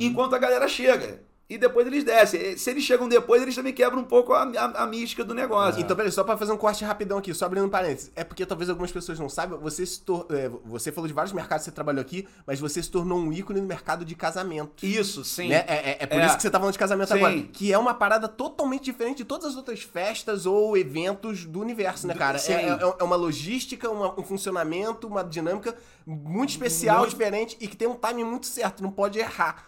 [0.00, 1.22] enquanto a galera chega.
[1.50, 2.58] E depois eles descem.
[2.58, 5.80] Se eles chegam depois, eles também quebram um pouco a, a- a mística do negócio.
[5.80, 8.12] Então, peraí, só pra fazer um corte rapidão aqui, só abrindo um parênteses.
[8.14, 11.32] É porque talvez algumas pessoas não saibam, você se tor- é, você falou de vários
[11.32, 14.84] mercados que você trabalhou aqui, mas você se tornou um ícone no mercado de casamento.
[14.84, 15.48] Isso, sim.
[15.48, 15.64] Né?
[15.66, 16.26] É, é- é por É.
[16.26, 17.14] isso que você tá falando de casamento Sim.
[17.14, 17.42] agora.
[17.50, 22.06] Que é uma parada totalmente diferente de todas as outras festas ou eventos do universo,
[22.06, 22.36] né, cara?
[22.46, 25.74] É, é- é uma logística, uma- um funcionamento, uma dinâmica
[26.06, 29.64] muito especial, Muito- diferente e que tem um timing muito certo, não pode errar.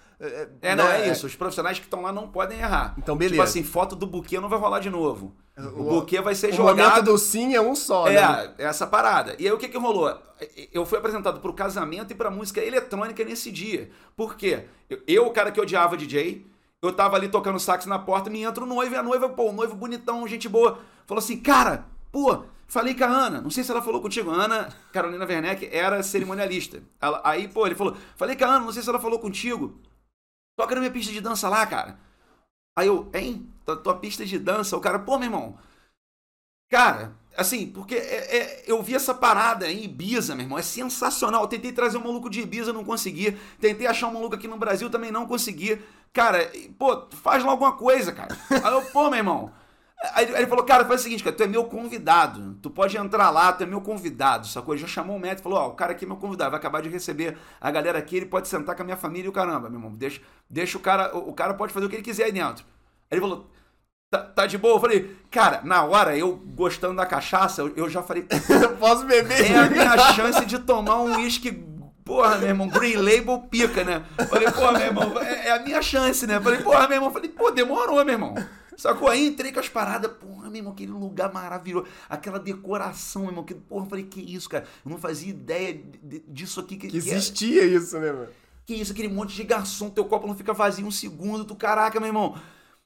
[0.61, 1.09] É, não, né?
[1.09, 1.27] é isso.
[1.27, 2.95] Os profissionais que estão lá não podem errar.
[2.99, 3.35] Então, beleza.
[3.35, 5.35] Tipo assim, foto do buquê não vai rolar de novo.
[5.77, 7.05] O, buquê vai ser O momento jogado.
[7.05, 8.55] do sim é um só, É, né?
[8.59, 9.35] essa parada.
[9.39, 10.15] E aí o que que rolou?
[10.73, 13.91] Eu fui apresentado pro casamento e pra música eletrônica nesse dia.
[14.17, 14.65] Por quê?
[14.89, 16.47] Eu, eu, o cara que odiava DJ,
[16.83, 19.51] eu tava ali tocando sax na porta, me entra o noivo e a noiva, pô,
[19.51, 20.79] o noivo bonitão, gente boa.
[21.07, 24.35] Falou assim, cara, pô, falei com a Ana, não sei se ela falou contigo, a
[24.45, 26.83] Ana Carolina Werneck era cerimonialista.
[27.01, 29.79] Ela- aí, pô, ele falou, falei com a Ana, não sei se ela falou contigo.
[30.61, 31.99] Toca na minha pista de dança lá, cara.
[32.77, 33.49] Aí eu, hein?
[33.65, 34.77] Tua, tua pista de dança?
[34.77, 35.59] O cara, pô, meu irmão.
[36.71, 40.59] Cara, assim, porque é- é- eu vi essa parada em Ibiza, meu irmão.
[40.59, 41.43] É sensacional.
[41.43, 43.33] Eu tentei trazer um maluco de Ibiza, não consegui.
[43.61, 45.81] Tentei achar um maluco aqui no Brasil, também não consegui.
[46.13, 48.37] Cara, pô, faz lá alguma coisa, cara.
[48.51, 49.53] Aí eu, pô, meu irmão.
[50.15, 52.55] Aí ele- falou, cara, faz o seguinte, cara, tu é meu convidado.
[52.63, 54.73] Tu pode entrar lá, tu é meu convidado, sacou?
[54.75, 56.59] Ele já chamou o médico e falou, ó, o cara aqui é meu convidado, vai
[56.59, 59.33] acabar de receber a galera aqui, ele pode sentar com a minha família e o
[59.33, 59.93] caramba, meu irmão.
[59.93, 62.65] Deixa, deixa o cara, o, o cara pode fazer o que ele quiser aí dentro.
[63.11, 63.51] Aí ele falou,
[64.11, 64.77] tá, tá de boa?
[64.77, 68.27] Eu falei, cara, na hora, eu gostando da cachaça, eu, eu já falei,
[68.81, 69.51] Posso beber?
[69.51, 71.53] é a minha chance de tomar um uísque,
[72.07, 74.03] porra, meu irmão, Green Label pica, né?
[74.31, 76.41] Falei, porra, meu irmão, é, é a minha chance, né?
[76.41, 78.35] Falei, porra, meu irmão, falei, pô, demorou, meu irmão.
[78.81, 79.09] Sacou?
[79.09, 83.45] Aí entrei com as paradas, porra, meu irmão, aquele lugar maravilhoso, aquela decoração, meu irmão,
[83.45, 84.65] que, porra, falei, que isso, cara?
[84.85, 88.29] Eu não fazia ideia de- de- disso aqui que, Que que existia isso, né, mano?
[88.65, 91.99] que isso, aquele monte de garçom, teu copo não fica vazio um segundo, tu caraca,
[92.01, 92.41] meu irmão.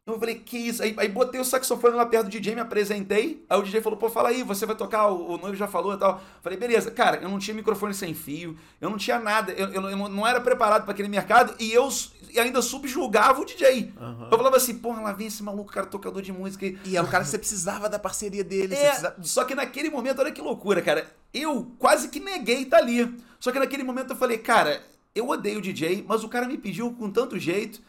[0.07, 0.83] Eu falei, que isso?
[0.83, 3.43] Aí, aí botei o saxofone lá perto do DJ, me apresentei.
[3.49, 5.95] Aí o DJ falou, pô, fala aí, você vai tocar, o, o noivo já falou
[5.95, 6.21] e tal.
[6.43, 6.91] Falei, beleza.
[6.91, 9.97] Cara, eu não tinha microfone sem fio, eu não tinha nada, eu, eu, não- eu
[10.11, 11.89] não era preparado para aquele mercado e eu
[12.31, 13.95] e ainda subjulgava o DJ.
[14.31, 16.67] Eu falava assim, porra, lá vem esse maluco, cara, tocador de música.
[16.67, 18.75] E era um cara que você precisava da parceria dele.
[18.75, 21.07] É, precisava- só que naquele momento, olha que loucura, cara.
[21.33, 23.17] Eu quase que neguei tá ali.
[23.41, 24.83] Só que naquele momento eu falei, cara,
[25.15, 27.81] eu odeio o DJ, mas o cara me pediu com tanto jeito.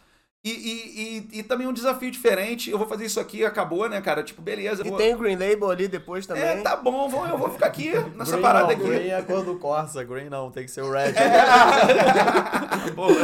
[0.46, 2.70] E, e, e, e também um desafio diferente.
[2.70, 4.22] Eu vou fazer isso aqui, acabou, né, cara?
[4.22, 4.84] Tipo, beleza.
[4.84, 4.98] eu E vou...
[5.00, 6.44] tem o Green Label ali depois também.
[6.44, 8.84] É, tá bom, vou, eu vou ficar aqui nessa green parada não, aqui.
[8.84, 11.14] Green é a cor do Corsa, green não, tem que ser o red.
[12.96, 13.16] Porra.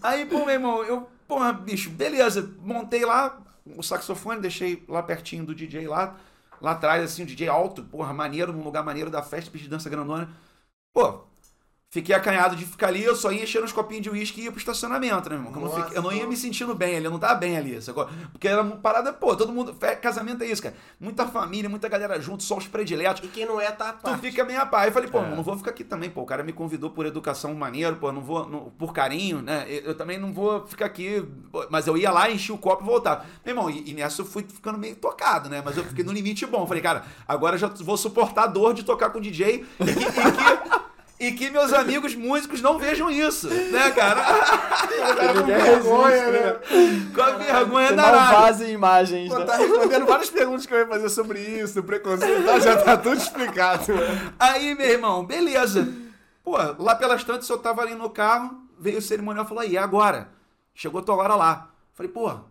[0.00, 3.36] Aí, pô, meu irmão, eu, porra, bicho, beleza, montei lá
[3.76, 6.16] o saxofone, deixei lá pertinho do DJ lá,
[6.60, 9.70] lá atrás, assim, um DJ alto, porra, maneiro, num lugar maneiro da festa, pista de
[9.70, 10.28] dança grandona.
[10.92, 11.24] Pô,
[11.94, 14.50] fiquei acanhado de ficar ali, eu só ia encher uns copinhos de uísque e ia
[14.50, 15.52] pro estacionamento, né, irmão?
[15.52, 17.56] Que Eu não, fiquei- eu não ia me sentindo bem ali, eu não tava bem
[17.56, 18.08] ali, sacou?
[18.32, 19.72] Porque era uma parada, pô, todo mundo,
[20.02, 20.74] casamento é isso, cara.
[20.98, 23.22] Muita família, muita galera junto, só os prediletos.
[23.24, 24.20] E quem não é, tá Tu parte.
[24.22, 24.86] fica meio a pá.
[24.88, 25.30] Eu falei, pô, É.
[25.36, 26.22] não vou ficar aqui também, pô.
[26.22, 29.64] O cara me convidou por educação maneiro, pô, não vou, não- por carinho, né?
[29.68, 31.24] Eu, também não vou ficar aqui.
[31.70, 33.24] Mas eu ia lá, enchi o copo e voltava.
[33.46, 35.62] Meu irmão, e, e nessa eu fui ficando meio tocado, né?
[35.64, 36.66] Mas eu fiquei no limite bom.
[36.66, 39.94] Falei, cara, agora eu já vou suportar a dor de tocar com DJ e e
[39.94, 40.84] que-
[41.18, 44.24] e que meus amigos músicos não vejam isso, né, cara?
[45.34, 47.10] Com vergonha, resiste, né?
[47.14, 48.40] Com a vergonha Não danada.
[48.40, 49.28] vazem imagens.
[49.28, 49.44] Pô, né?
[49.44, 52.58] tá respondendo várias perguntas que eu ia fazer sobre isso, preconceito, tá?
[52.58, 53.92] já tá tudo explicado.
[54.38, 55.88] Aí, meu irmão, beleza.
[56.42, 59.76] Pô, lá pelas tantas eu tava ali no carro, veio o cerimonial e falou, aí,
[59.76, 60.28] é agora.
[60.74, 61.70] Chegou a tua hora lá.
[61.94, 62.44] Falei, porra,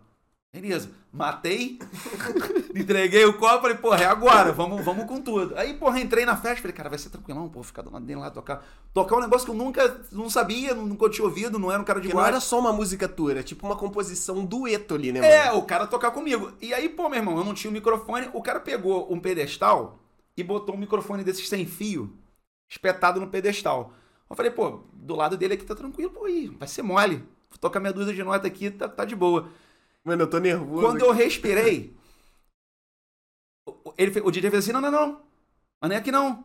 [0.60, 0.90] beleza.
[1.12, 1.78] Matei,
[2.74, 5.56] entreguei o copo, falei, porra, é agora, vamos, vamos com tudo.
[5.56, 8.20] Aí, porra, entrei na festa, falei, cara, vai ser tranquilão, pô, ficar do lado dele
[8.20, 8.64] lá, tocar.
[8.92, 12.00] Tocar um negócio que eu nunca, não sabia, nunca tinha ouvido, não era um cara
[12.00, 15.12] de Porque não era só uma música tua, era tipo uma composição um dueto ali,
[15.12, 15.58] né, É, mano?
[15.58, 16.52] o cara tocar comigo.
[16.60, 18.28] E aí, pô, meu irmão, eu não tinha o microfone.
[18.32, 19.98] O cara pegou um pedestal
[20.36, 22.12] e botou um microfone desses sem fio,
[22.70, 23.92] espetado no pedestal.
[24.28, 27.16] Eu falei, pô, do lado dele aqui tá tranquilo, pô, aí, vai ser mole.
[27.50, 29.48] Vou tocar minha dúzia de nota aqui, tá, tá de boa.
[30.04, 30.82] Mano, eu tô nervoso.
[30.86, 31.94] Quando eu respirei,
[33.66, 35.22] o- ele, o DJ fez assim: não, não, não.
[35.80, 36.44] Mas não é aqui não.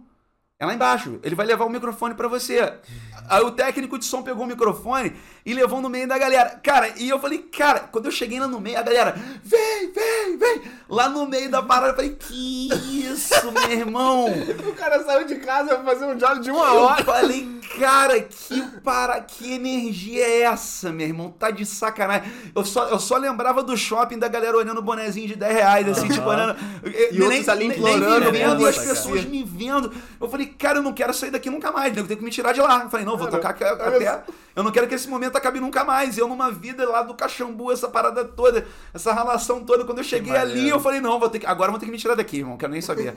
[0.61, 1.21] É lá embaixo.
[1.23, 2.73] Ele vai levar o microfone pra você.
[3.29, 6.59] Aí o técnico de som pegou o microfone e levou no meio da galera.
[6.61, 10.37] Cara, e eu falei, cara, quando eu cheguei lá no meio, a galera, vem, vem,
[10.37, 10.61] vem.
[10.89, 12.69] Lá no meio da parada, eu falei, que
[13.05, 14.27] isso, meu irmão?
[14.69, 17.03] O cara saiu de casa pra fazer um diálogo de uma Eu hora.
[17.03, 21.31] falei, cara, que para que energia é essa, meu irmão?
[21.31, 22.31] Tá de sacanagem.
[22.53, 25.87] Eu só, eu só lembrava do shopping da galera olhando o bonezinho de 10 reais,
[25.87, 26.55] assim, tipo, olhando.
[27.11, 28.89] E outros ali implorando, nem me vendo, e as cara.
[28.89, 29.91] pessoas me vendo.
[30.19, 32.53] Eu falei, cara, eu não quero sair daqui nunca mais, eu tenho que me tirar
[32.53, 32.83] de lá.
[32.83, 34.23] Eu falei, não, vou tocar até.
[34.55, 36.17] Eu não quero que esse momento acabe nunca mais.
[36.17, 39.85] Eu numa vida lá do Caxambu, essa parada toda, essa relação toda.
[39.85, 41.91] Quando eu cheguei ali, eu falei, não, vou ter que, agora eu vou ter que
[41.91, 42.57] me tirar daqui, irmão.
[42.57, 43.15] Quero nem saber.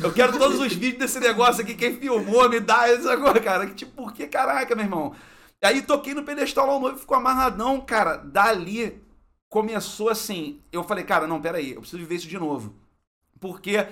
[0.00, 1.74] Eu quero todos os vídeos desse negócio aqui.
[1.74, 3.66] Quem filmou, me dá isso agora, cara.
[3.66, 5.14] Que Tipo, por que caraca, meu irmão?
[5.62, 8.16] Aí toquei no pedestal lá, o noivo ficou amarradão, cara.
[8.16, 9.02] Dali
[9.48, 10.60] começou assim.
[10.72, 12.74] Eu falei, cara, não, peraí, eu preciso ver isso de novo.
[13.40, 13.86] Porque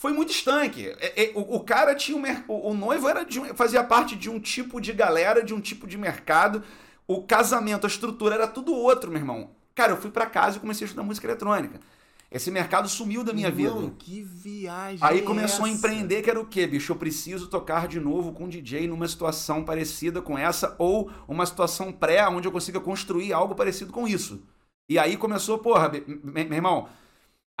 [0.00, 0.88] foi muito estanque.
[0.98, 4.16] É, é, O, o cara tinha um o, o noivo era de um- fazia parte
[4.16, 6.62] de um tipo de galera, de um tipo de mercado.
[7.06, 9.50] O casamento, a estrutura era tudo outro, meu irmão.
[9.74, 11.80] Cara, eu fui pra casa e comecei a estudar música eletrônica.
[12.30, 13.94] Esse mercado sumiu da minha Irmão, vida.
[13.98, 15.00] que viagem.
[15.02, 15.76] Aí é começou a essa?
[15.76, 16.92] empreender, que era o quê, bicho?
[16.92, 21.44] Eu preciso tocar de novo com um DJ numa situação parecida com essa, ou uma
[21.44, 24.42] situação pré, onde eu consiga construir algo parecido com isso.
[24.88, 26.88] E aí começou, porra, me- me- meu irmão,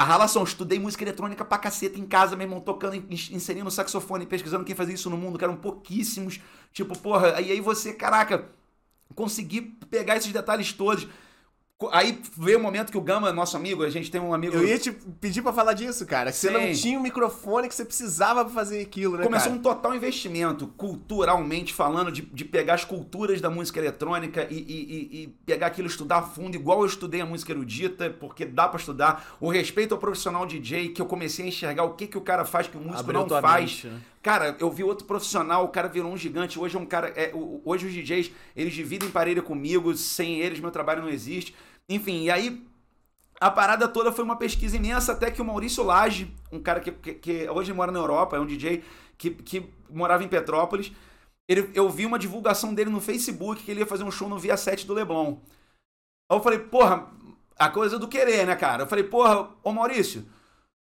[0.00, 4.26] a relação, estudei música eletrônica pra caceta em casa, meu irmão, tocando, in- inserindo saxofone,
[4.26, 6.40] pesquisando quem fazia isso no mundo, que eram pouquíssimos.
[6.72, 8.48] Tipo, porra, aí aí você, caraca,
[9.14, 11.06] consegui pegar esses detalhes todos.
[11.92, 14.54] Aí veio o momento que o Gama, nosso amigo, a gente tem um amigo.
[14.54, 16.30] Eu ia te pedir pra falar disso, cara.
[16.30, 19.58] que Você não tinha o microfone que você precisava pra fazer aquilo, né, Começou cara?
[19.58, 24.60] um total investimento, culturalmente falando, de, de pegar as culturas da música eletrônica e, e-
[24.60, 28.68] e- e pegar aquilo, estudar a fundo, igual eu estudei a música erudita, porque dá
[28.68, 29.36] pra estudar.
[29.40, 32.44] O respeito ao profissional DJ, que eu comecei a enxergar o que, que o cara
[32.44, 33.70] faz que o músico Abriu não tua faz.
[33.70, 34.00] mente, né?
[34.22, 36.58] Cara, eu vi outro profissional, o cara virou um gigante.
[36.58, 37.08] Hoje é um cara.
[37.16, 37.32] é,
[37.64, 41.54] hoje os DJs, eles dividem parelha comigo, sem eles meu trabalho não existe.
[41.90, 42.64] Enfim, e aí
[43.40, 46.92] a parada toda foi uma pesquisa imensa, até que o Maurício Lage, um cara que,
[46.92, 48.84] que- que hoje mora na Europa, é um DJ
[49.18, 50.92] que, que morava em Petrópolis,
[51.48, 54.38] ele, eu vi uma divulgação dele no Facebook que ele ia fazer um show no
[54.38, 55.38] Via 7 do Leblon.
[56.30, 57.08] Aí eu falei, porra,
[57.58, 58.84] a coisa do querer, né, cara?
[58.84, 60.24] Eu falei, porra, ô Maurício,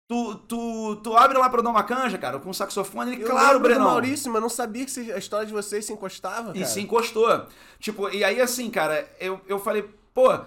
[0.07, 3.11] tu, tu, tu abre lá pra dar uma canja, cara, com saxofone?
[3.13, 3.85] Ele, Eu claro, Brenão.
[3.85, 6.57] Maurício, mas não sabia que a história de vocês se encostava, cara.
[6.59, 7.45] E se encostou.
[7.79, 9.83] Tipo, e aí assim, cara, eu, eu falei,
[10.13, 10.39] pô,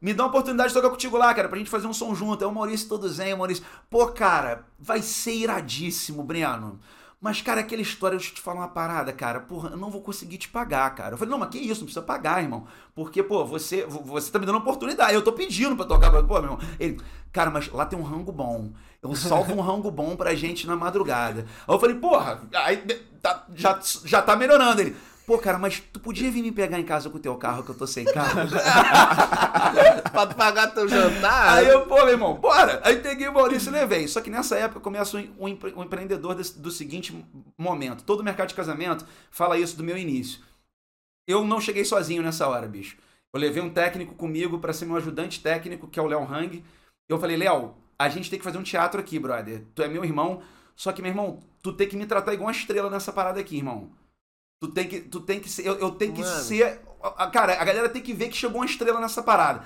[0.00, 2.44] me dá uma oportunidade de tocar contigo lá, cara, pra gente fazer um som junto.
[2.44, 6.78] Aí o Maurício todo zen, o Maurício, pô, cara, vai ser iradíssimo, Breno.
[7.20, 9.40] Mas, cara, aquela história, deixa eu te falar uma parada, cara.
[9.40, 11.14] Porra, eu não vou conseguir te pagar, cara.
[11.14, 12.64] Eu falei, não, mas que isso, não precisa pagar, irmão.
[12.94, 15.14] Porque, pô, você, você tá me dando uma oportunidade.
[15.14, 16.12] Eu tô pedindo pra tocar.
[16.12, 16.58] Pô, meu irmão.
[16.78, 17.00] Ele,
[17.32, 18.70] cara, mas lá tem um rango bom.
[19.02, 21.40] Eu salvo um rango bom pra gente na madrugada.
[21.66, 22.76] Aí eu falei, porra, aí
[23.20, 24.80] tá- já, já tá melhorando.
[24.80, 24.96] Ele,
[25.28, 27.70] pô, cara, mas tu podia vir me pegar em casa com o teu carro, que
[27.70, 28.40] eu tô sem carro?
[30.10, 31.58] pra pagar teu jantar.
[31.58, 32.80] Aí eu, pô, meu irmão, bora!
[32.82, 34.08] Aí peguei o Maurício e levei.
[34.08, 37.14] Só que nessa época começa um, um um empreendedor desse- do seguinte
[37.58, 38.02] momento.
[38.04, 40.40] Todo mercado de casamento fala isso do meu início.
[41.28, 42.96] Eu não cheguei sozinho nessa hora, bicho.
[43.34, 46.64] Eu levei um técnico comigo pra ser meu ajudante técnico, que é o Léo Hang.
[47.06, 49.62] Eu falei, Léo, a gente tem que fazer um teatro aqui, brother.
[49.74, 50.40] Tu é meu irmão,
[50.74, 53.58] só que, meu irmão, tu tem que me tratar igual uma estrela nessa parada aqui,
[53.58, 53.90] irmão.
[54.60, 55.66] Tu tem que, tu tem que ser.
[55.66, 56.42] Eu, eu tenho que Mano.
[56.42, 56.80] ser.
[57.02, 59.62] a- a- Cara, a galera tem que ver que chegou uma estrela nessa parada.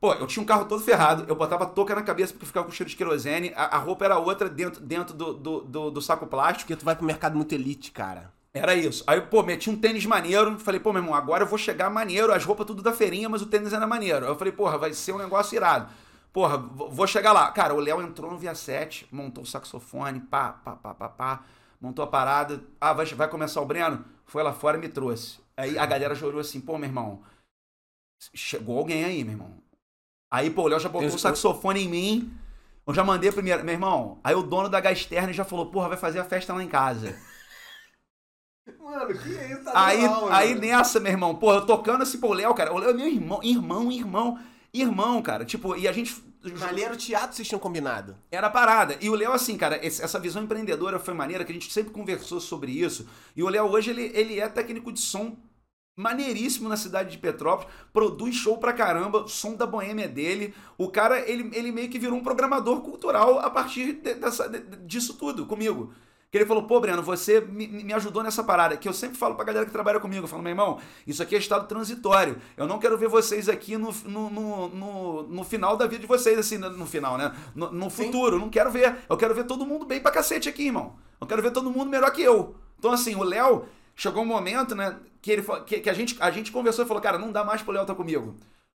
[0.00, 2.72] Pô, eu tinha um carro todo ferrado, eu botava touca na cabeça porque ficava com
[2.72, 6.26] cheiro de querosene, a, a roupa era outra dentro, dentro do, do, do, do saco
[6.26, 6.66] plástico.
[6.68, 8.32] Porque tu vai pro mercado muito elite, cara.
[8.54, 9.02] Era isso.
[9.06, 10.58] Aí, pô, meti um tênis maneiro.
[10.60, 12.32] Falei, pô, meu irmão, agora eu vou chegar maneiro.
[12.32, 14.24] As roupas tudo da feirinha, mas o tênis era maneiro.
[14.24, 15.88] Aí eu falei, porra, vai ser um negócio irado.
[16.32, 17.50] Porra, vou chegar lá.
[17.50, 21.40] Cara, o Léo entrou no Via 7, montou o saxofone, pá, pá, pá, pá, pá.
[21.80, 22.62] Montou a parada.
[22.80, 24.04] Ah, vai, vai começar o Breno?
[24.26, 25.38] Foi lá fora e me trouxe.
[25.56, 27.22] Aí a galera chorou assim, pô, meu irmão,
[28.34, 29.54] chegou alguém aí, meu irmão.
[30.30, 32.38] Aí, pô, o Léo já botou o saxofone em mim.
[32.86, 33.62] Eu já mandei a primeira.
[33.62, 36.62] Meu irmão, aí o dono da Gasterna já falou, porra, vai fazer a festa lá
[36.62, 37.16] em casa.
[38.80, 39.64] Mano, que é isso?
[39.64, 40.00] Tá Aí,
[40.30, 40.60] aí mano.
[40.60, 43.06] nessa, meu irmão, pô, eu tocando assim, pô, o Léo, cara, o Léo é meu
[43.06, 44.38] irmão, irmão, irmão,
[44.74, 45.44] irmão, cara.
[45.44, 46.12] Tipo, e a gente.
[46.68, 48.16] Ali era o teatro vocês tinham combinado.
[48.30, 48.96] Era a parada.
[49.00, 52.40] E o Léo, assim, cara, essa visão empreendedora foi maneira, que a gente sempre conversou
[52.40, 53.08] sobre isso.
[53.34, 55.36] E o Léo hoje, ele, ele é técnico de som
[55.98, 60.54] maneiríssimo na cidade de Petrópolis, produz show pra caramba, som da boêmia é dele.
[60.76, 64.60] O cara, ele, ele meio que virou um programador cultural a partir de- dessa, de-
[64.86, 65.94] disso tudo, comigo.
[66.30, 68.76] Que ele falou, pô, Breno, você me, me ajudou nessa parada.
[68.76, 70.24] Que eu sempre falo pra galera que trabalha comigo.
[70.24, 72.36] Eu falo, meu irmão, isso aqui é estado transitório.
[72.56, 76.06] Eu não quero ver vocês aqui no, no, no, no, no final da vida de
[76.06, 77.34] vocês, assim, no, final, né?
[77.54, 78.38] No, no futuro.
[78.38, 78.96] Não quero ver.
[79.08, 80.96] Eu quero ver todo mundo bem pra cacete aqui, irmão.
[81.20, 82.56] Eu quero ver todo mundo melhor que eu.
[82.78, 83.64] Então, assim, o Léo,
[83.94, 87.02] chegou um momento, né, que, ele, que, que a, gente, a gente conversou e falou,
[87.02, 88.36] cara, não dá mais pro Léo estar comigo.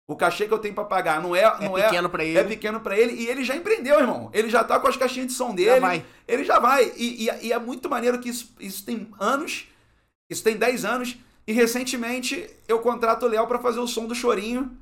[0.08, 2.38] O cachê que eu tenho pra pagar não é, não pequeno pra ele.
[2.38, 3.12] É pequeno pra ele.
[3.14, 4.30] E ele já empreendeu, irmão.
[4.32, 5.80] Ele já tá com as caixinhas de som dele.
[5.80, 6.04] vai.
[6.28, 6.92] Ele já vai.
[6.96, 9.66] E, e- e é muito maneiro que isso, isso tem anos.
[10.30, 11.16] Isso tem 10 anos.
[11.46, 14.76] E recentemente eu contrato o Léo pra fazer o som do chorinho.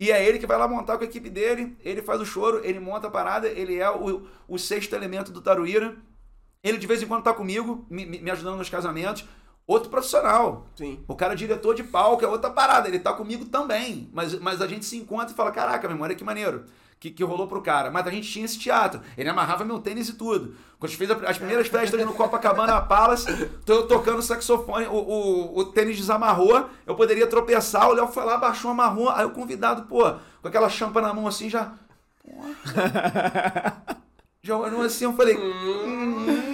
[0.00, 1.76] E é ele que vai lá montar com a equipe dele.
[1.84, 3.46] Ele faz o choro, ele monta a parada.
[3.48, 5.94] Ele é o, o sexto elemento do Taruíra.
[6.64, 9.24] Ele de vez em quando tá comigo, me me ajudando nos casamentos.
[9.66, 10.66] Outro profissional.
[10.76, 11.02] Sim.
[11.08, 12.86] O cara é diretor de palco, é outra parada.
[12.88, 14.10] Ele tá comigo também.
[14.12, 16.64] Mas, mas a gente se encontra e fala: caraca, olha que maneiro.
[17.00, 17.90] Que, que rolou pro cara.
[17.90, 19.00] Mas a gente tinha esse teatro.
[19.16, 20.54] Ele amarrava meu tênis e tudo.
[20.78, 23.26] Quando a gente fez a- as primeiras festas no Copacabana Palace,
[23.64, 28.36] tô tocando saxofone, o, o, o tênis desamarrou, eu poderia tropeçar, o Léo foi lá,
[28.38, 29.08] baixou, amarrou.
[29.10, 30.02] Aí o convidado, pô,
[30.42, 31.72] com aquela champa na mão assim, já.
[34.42, 35.36] Já olhou assim, eu falei.
[35.38, 36.53] "Hum, é,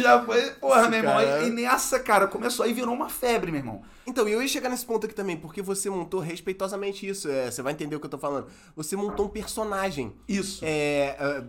[0.00, 0.50] já foi.
[0.52, 1.14] Porra, meu irmão.
[1.14, 3.82] cara- E, e nessa, cara, começou aí virou uma febre, meu irmão.
[4.06, 7.28] Então, e eu ia chegar nesse ponto aqui também, porque você montou respeitosamente isso.
[7.28, 8.46] é, você vai entender o que eu tô falando.
[8.76, 10.14] Você montou um personagem.
[10.28, 10.64] Isso.
[10.64, 11.16] É.
[11.18, 11.44] é,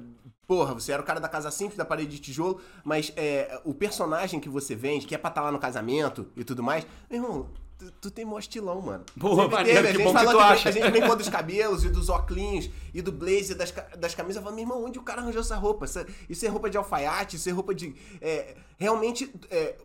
[0.45, 3.73] Porra, você era o cara da casa simples, da parede de tijolo, mas é, o
[3.73, 7.23] personagem que você vende, que é pra estar lá no casamento e tudo mais, meu
[7.23, 7.49] irmão,
[7.85, 9.03] tu, tu tem mó estilão, mano.
[9.19, 10.69] Porra, Sempre maneiro, teve, a que gente bom que falou tu acha.
[10.69, 14.37] A gente brincou dos cabelos e dos óculos e do blazer, das, das camisas.
[14.37, 15.85] Eu falei, meu irmão, onde o cara arranjou essa roupa?
[15.85, 17.95] Isso, é- isso é roupa de alfaiate, isso é roupa de.
[18.21, 19.33] é, realmente.
[19.49, 19.75] é,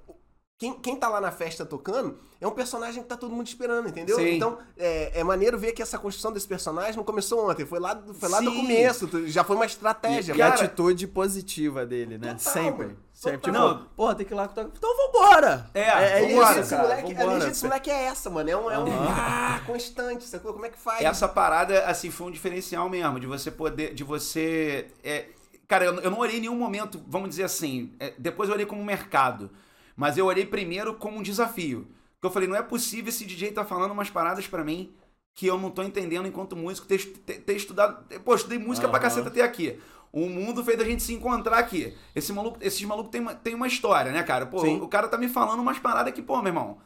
[0.59, 3.89] quem, quem tá lá na festa tocando é um personagem que tá todo mundo esperando,
[3.89, 4.17] entendeu?
[4.17, 4.35] Sim.
[4.35, 7.95] Então, é, é maneiro ver que essa construção desse personagem não começou ontem, foi lá,
[7.95, 10.33] do- foi lá do começo, já foi uma estratégia.
[10.35, 12.35] E Cara- a atitude positiva dele, né?
[12.35, 12.87] Total, Sempre.
[12.87, 12.99] mano.
[13.15, 13.39] Sempre.
[13.39, 14.49] Tipo, não, porra, tem que ir lá.
[14.53, 15.71] Então vambora!
[15.75, 16.83] É, é, A é vambora, isso, cara.
[16.83, 17.27] moleque, a vambora.
[17.31, 18.51] energia desse moleque é essa, mano.
[18.51, 20.53] É um, é um ah, constante, sacou?
[20.53, 21.05] Como é que faz?
[21.05, 24.89] Essa parada, assim, foi um diferencial mesmo, de você poder, de você...
[25.05, 25.27] é,
[25.67, 28.67] cara, eu, eu não olhei em nenhum momento, vamos dizer assim, é, depois eu olhei
[28.67, 29.51] como mercado,
[29.99, 31.89] mas eu olhei primeiro como um desafio.
[32.15, 34.95] Porque eu falei, não é possível esse DJ tá falando umas paradas pra mim
[35.35, 38.03] que eu não tô entendendo enquanto músico, ter, ter, ter estudado...
[38.21, 39.05] Pô, estudei música pra Aham.
[39.09, 39.79] caceta até aqui.
[40.13, 41.97] O mundo fez a gente se encontrar aqui.
[42.15, 44.47] Esse maluco, esses malucos tem, uma- tem uma história, né, cara?
[44.47, 44.81] Pô, Sim.
[44.81, 46.79] o cara tá me falando umas paradas que, pô, meu irmão...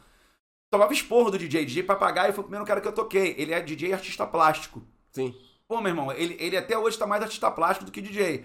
[0.71, 1.65] Tomava esporro do DJ.
[1.65, 3.35] DJ Papagaio foi o primeiro cara que eu toquei.
[3.37, 4.81] Ele é DJ artista plástico.
[5.11, 5.31] Sim.
[5.67, 8.43] Pô, meu irmão, ele, ele até hoje tá mais artista plástico do que DJ.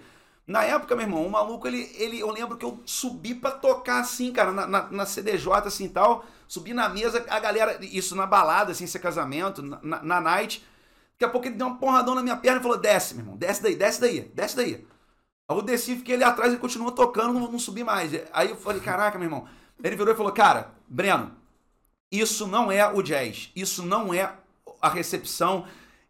[0.48, 4.00] Na época, meu irmão, o maluco, ele, ele, eu lembro que eu subi pra tocar
[4.00, 6.24] assim, cara, na, na, na CDJ, assim e tal.
[6.48, 10.64] Subi na mesa, a galera, isso na balada, assim, esse casamento, na, na- na night.
[11.12, 13.36] Daqui a pouco ele deu uma porradão na minha perna e falou: desce, meu irmão,
[13.38, 14.86] desce daí, desce daí, desce daí.
[15.48, 18.12] Aí eu desci, fiquei ali atrás e continuou tocando, não, não subi mais.
[18.32, 19.48] Aí eu falei: caraca, meu irmão.
[19.82, 21.32] Ele virou e falou: cara, Breno,
[22.10, 24.32] isso não é o jazz, isso não é
[24.80, 25.66] a recepção,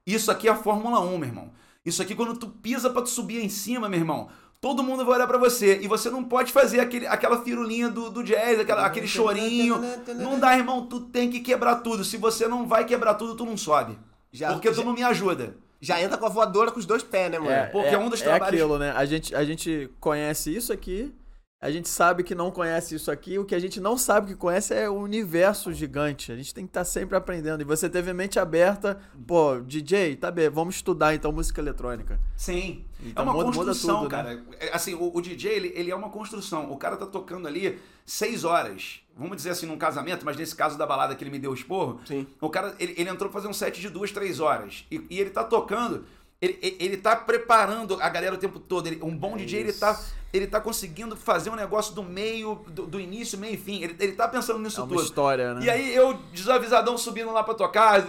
[0.07, 1.53] isso aqui é a Fórmula 1, meu irmão.
[1.85, 4.29] Isso aqui, quando tu pisa pra tu subir em cima, meu irmão,
[4.61, 5.79] todo mundo vai olhar pra você.
[5.81, 9.76] E você não pode fazer aquele, aquela firulinha do, do jazz, aquela- aquele chorinho.
[10.22, 12.05] Não dá, irmão, tu tem que quebrar tudo.
[12.05, 13.99] Se você não vai quebrar tudo, tu não sobe.
[14.33, 15.57] Já- porque tu já- não me ajuda.
[15.81, 17.51] Já entra com a voadora com os dois pés, né, mano?
[17.53, 18.93] É, Porque é, um dos é trabalhos- aquilo, né?
[18.97, 21.14] A gente, a gente conhece isso aqui,
[21.61, 24.34] a gente sabe que não conhece isso aqui, o que a gente não sabe que
[24.36, 26.30] conhece é o universo gigante.
[26.30, 27.61] A gente tem que estar sempre aprendendo.
[27.61, 32.20] E você teve a mente aberta, pô, DJ, tá bem, vamos estudar então música eletrônica.
[32.37, 32.84] Sim.
[33.04, 34.22] Então é uma muda- muda construção, tudo, né?
[34.22, 34.45] cara.
[34.61, 36.70] É, Assim, o, o DJ, ele, ele é uma construção.
[36.70, 37.76] O cara tá tocando ali
[38.07, 39.00] seis horas.
[39.16, 41.54] Vamos dizer assim, num casamento, mas nesse caso da balada que ele me deu o
[41.54, 42.24] esporro, Sim.
[42.41, 44.84] o cara, ele, ele entrou pra fazer um set de duas, três horas.
[44.92, 46.04] E, e ele tá tocando,
[46.40, 48.86] ele, ele, ele tá preparando a galera o tempo todo.
[48.86, 49.98] Ele- um bom DJ, ele tá,
[50.32, 53.82] ele tá conseguindo fazer um negócio do meio, do, do início, meio e fim.
[53.82, 55.02] Ele, ele tá pensando nisso É uma tudo.
[55.02, 55.64] história, né?
[55.64, 58.04] E aí eu, desavisadão, subindo lá pra tocar,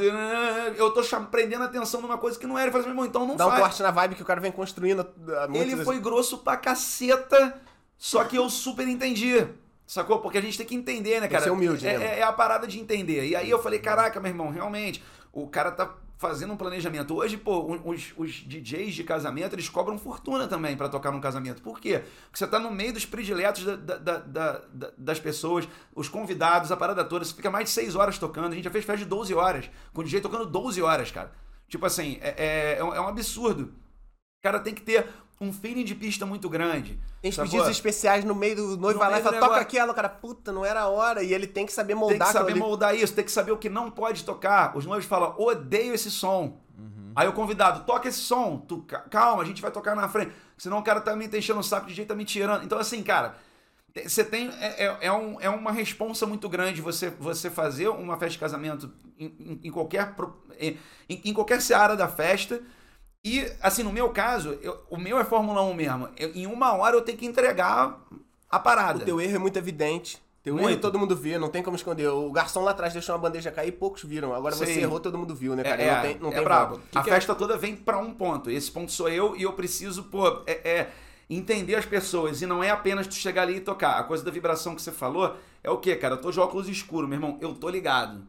[0.77, 1.01] eu tô
[1.31, 2.67] prendendo atenção numa coisa que não era.
[2.67, 3.61] Eu falei assim, meu irmão, então não Dá um faz.
[3.61, 5.05] corte na vibe que o cara vem construindo.
[5.53, 5.85] Ele anos.
[5.85, 7.59] foi grosso pra caceta,
[7.97, 9.45] só que eu super entendi.
[9.87, 10.19] Sacou?
[10.19, 11.43] Porque a gente tem que entender, né, cara?
[11.45, 13.25] ser humilde, é, né, é- é a parada de entender.
[13.25, 15.03] E aí eu falei, caraca, meu irmão, realmente,
[15.33, 17.15] o cara tá fazendo um planejamento.
[17.15, 21.61] Hoje, pô, os, os DJs de casamento, eles cobram fortuna também para tocar num casamento.
[21.61, 22.03] Por quê?
[22.25, 24.61] Porque você tá no meio dos prediletos da, da, da,
[24.97, 25.65] das pessoas,
[25.95, 27.23] os convidados, a parada toda.
[27.23, 28.51] Você fica mais de 6 horas tocando.
[28.51, 31.31] A gente já fez festa de 12 horas, com o DJ tocando 12 horas, cara.
[31.69, 33.63] Tipo assim, é, é, é um absurdo.
[33.63, 35.07] O cara tem que ter
[35.41, 36.99] um feeling de pista muito grande.
[37.21, 40.09] Tem os pedidos especiais no meio do noivo, vai lá e fala, toca aquela, cara,
[40.09, 41.23] puta, não era a hora.
[41.23, 42.17] E ele tem que saber moldar.
[42.17, 44.75] Tem que saber moldar isso, tem que saber o que não pode tocar.
[44.75, 46.57] Os noivos falam, odeio esse som.
[46.77, 47.11] Uhum.
[47.15, 48.57] Aí o convidado, toca esse som.
[48.57, 50.31] Tu, calma, a gente vai tocar na frente.
[50.57, 52.65] Senão o cara tá me enchendo o saco, de jeito tá me tirando.
[52.65, 53.35] Então assim, cara,
[54.05, 54.49] você tem.
[54.59, 58.39] É, é, é, um, é uma responsa muito grande você, você fazer uma festa de
[58.39, 60.13] casamento em, em, em qualquer.
[60.59, 62.61] Em, em qualquer seara da festa
[63.23, 66.09] e, assim, no meu caso, eu, o meu é Fórmula 1 mesmo.
[66.17, 67.99] Eu, em uma hora eu tenho que entregar
[68.49, 68.99] a parada.
[68.99, 70.21] O teu erro é muito evidente.
[70.41, 70.69] Teu muito.
[70.69, 72.07] erro todo mundo vê, não tem como esconder.
[72.07, 74.33] O garçom lá atrás deixou uma bandeja cair, poucos viram.
[74.33, 75.81] Agora você errou, todo mundo viu, né, cara?
[75.81, 76.81] É, não tem, não é tem brabo.
[76.95, 77.35] a que festa é?
[77.35, 78.49] toda vem para um ponto.
[78.49, 80.91] Esse ponto sou eu e eu preciso, pô, é, é,
[81.29, 82.41] entender as pessoas.
[82.41, 83.99] E não é apenas tu chegar ali e tocar.
[83.99, 86.15] A coisa da vibração que você falou é o quê, cara?
[86.15, 87.37] Eu tô de óculos escuro, meu irmão.
[87.41, 88.25] Eu tô ligado.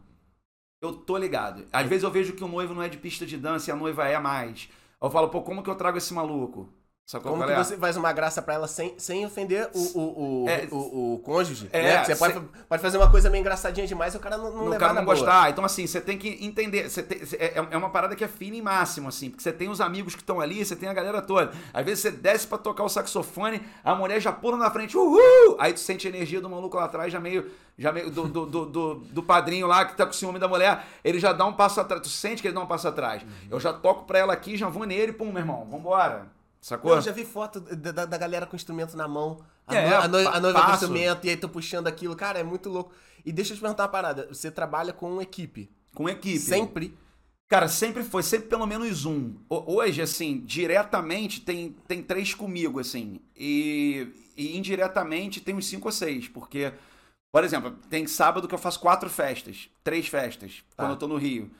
[0.81, 1.65] Eu tô ligado.
[1.71, 3.75] Às vezes eu vejo que o noivo não é de pista de dança e a
[3.75, 4.67] noiva é mais.
[5.01, 6.73] Eu falo, pô, como que eu trago esse maluco?
[7.11, 10.49] Sacou Como que você faz uma graça pra ela sem, sem ofender o, o, o,
[10.49, 11.69] é, o, o cônjuge?
[11.73, 12.03] É, né?
[12.05, 12.39] Você pode,
[12.69, 15.03] pode fazer uma coisa meio engraçadinha demais e o cara não, não o cara não
[15.03, 15.49] gostar.
[15.49, 16.89] Então, assim, você tem que entender.
[16.89, 19.29] Você tem, é, é uma parada que é fina e máximo, assim.
[19.29, 21.51] Porque você tem os amigos que estão ali, você tem a galera toda.
[21.73, 25.57] Às vezes você desce pra tocar o saxofone, a mulher já pula na frente, uhul!
[25.59, 27.51] Aí tu sente a energia do maluco lá atrás, já meio.
[27.77, 30.85] Já meio do, do, do, do, do padrinho lá que tá com ciúme da mulher.
[31.03, 32.01] Ele já dá um passo atrás.
[32.03, 33.21] Tu sente que ele dá um passo atrás.
[33.21, 33.29] Uhum.
[33.49, 36.39] Eu já toco pra ela aqui, já vou nele, pum, meu irmão, vambora.
[36.61, 36.93] Sacou?
[36.93, 39.43] Eu já vi foto da, da galera com instrumento na mão.
[39.65, 42.15] A, é, no, a, noiva, a noiva com instrumento, e aí tô puxando aquilo.
[42.15, 42.93] Cara, é muito louco.
[43.25, 44.27] E deixa eu te perguntar uma parada.
[44.27, 45.71] Você trabalha com equipe.
[45.95, 46.37] Com equipe.
[46.37, 46.95] Sempre.
[47.49, 49.35] Cara, sempre foi, sempre pelo menos um.
[49.49, 53.19] Hoje, assim, diretamente tem, tem três comigo, assim.
[53.35, 54.07] E,
[54.37, 56.71] e indiretamente tem uns cinco ou seis, porque,
[57.29, 60.93] por exemplo, tem sábado que eu faço quatro festas, três festas, quando tá.
[60.93, 61.51] eu tô no Rio.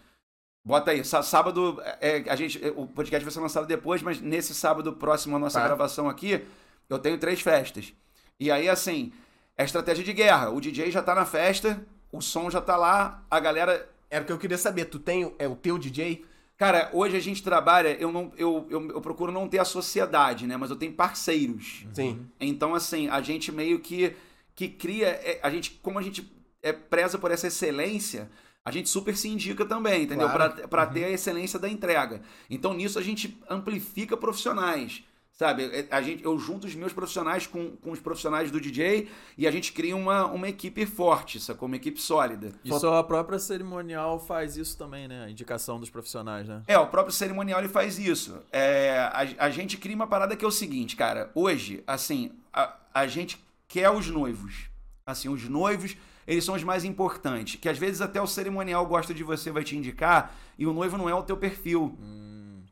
[0.64, 4.94] Bota aí, sábado, é, a gente, o podcast vai ser lançado depois, mas nesse sábado
[4.94, 5.66] próximo à nossa tá.
[5.66, 6.46] gravação aqui,
[6.88, 7.94] eu tenho três festas.
[8.40, 9.12] E aí, assim,
[9.58, 10.50] é estratégia de guerra.
[10.50, 13.90] O DJ já tá na festa, o som já tá lá, a galera.
[14.10, 16.26] Era o que eu queria saber, tu tem é o teu DJ?
[16.58, 20.46] Cara, hoje a gente trabalha, eu não eu, eu, eu, procuro não ter a sociedade,
[20.46, 20.58] né?
[20.58, 21.88] Mas eu tenho parceiros.
[21.92, 22.28] Sim.
[22.40, 24.16] Então, assim, a gente meio que,
[24.54, 25.08] que cria.
[25.08, 26.32] É, a gente, como a gente
[26.62, 28.30] é, preza por essa excelência,
[28.64, 30.30] a gente super se indica também, entendeu?
[30.30, 30.68] Claro.
[30.68, 30.94] Para uhum.
[30.94, 32.22] ter a excelência da entrega.
[32.50, 35.04] Então, nisso, a gente amplifica profissionais.
[35.34, 39.10] Sabe, é, a gente, eu junto os meus profissionais com, com os profissionais do DJ
[39.36, 41.68] e a gente cria uma, uma equipe forte, sacou?
[41.68, 42.52] Uma equipe sólida.
[42.64, 45.24] E só a própria cerimonial faz isso também, né?
[45.24, 46.62] A indicação dos profissionais, né?
[46.68, 48.40] É, o próprio cerimonial ele faz isso.
[48.52, 51.32] É, a, a gente cria uma parada que é o seguinte, cara.
[51.34, 54.70] Hoje, assim, a, a gente quer os noivos.
[55.08, 57.60] Assim, os noivos eles são os mais importantes.
[57.60, 60.98] Que às vezes até o cerimonial gosta de você, vai te indicar, e o noivo
[60.98, 61.98] não é o teu perfil.
[62.00, 62.64] Hum.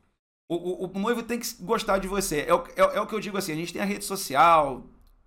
[0.48, 2.44] O, o, o, noivo tem que gostar de você.
[2.46, 4.84] É o, é, é, o que eu digo assim, a gente tem a rede social,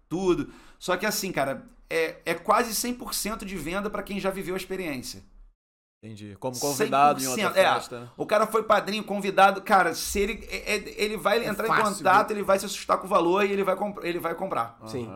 [0.10, 0.52] tudo.
[0.78, 4.58] Só que assim, cara, é, é quase 100% de venda para quem já viveu a
[4.58, 5.24] experiência.
[6.04, 6.36] Entendi.
[6.38, 7.96] Como convidado em outra é, festa.
[7.96, 9.62] É, o cara foi padrinho, convidado.
[9.62, 12.38] Cara, se ele, é, é, ele vai entrar fácil, em contato, viu?
[12.38, 14.78] ele vai se assustar com o valor e ele vai, ele vai comprar.
[14.88, 15.10] Sim.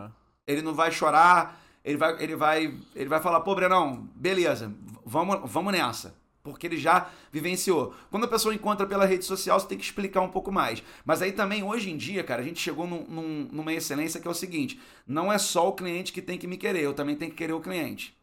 [0.47, 4.73] Ele não vai chorar ele vai, ele vai, ele vai falar, pô, Brenão, beleza,
[5.05, 6.13] vamos, vamos nessa.
[6.43, 7.93] Porque ele já vivenciou.
[8.11, 10.83] Quando a pessoa encontra pela rede social, você tem que explicar um pouco mais.
[11.05, 14.27] Mas aí também, hoje em dia, cara, a gente chegou num, num, numa excelência que
[14.27, 17.15] é o seguinte: não é só o cliente que tem que me querer, eu também
[17.15, 18.17] tenho que querer o cliente.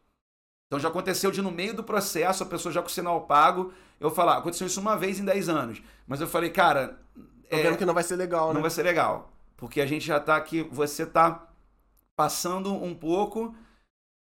[0.66, 3.72] Então já aconteceu de no meio do processo, a pessoa já com o sinal pago,
[3.98, 5.82] eu falar, aconteceu isso uma vez em 10 anos.
[6.06, 6.98] Mas eu falei, cara.
[7.48, 8.54] Tô é, vendo que não vai ser legal, né?
[8.54, 9.30] Não vai ser legal.
[9.56, 11.46] Porque a gente já tá aqui, você tá
[12.16, 13.54] passando um pouco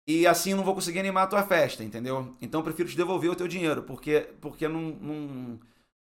[0.08, 2.36] e assim eu não vou conseguir animar a tua festa, entendeu?
[2.40, 5.60] Então eu prefiro te devolver o teu dinheiro, porque, porque não, não,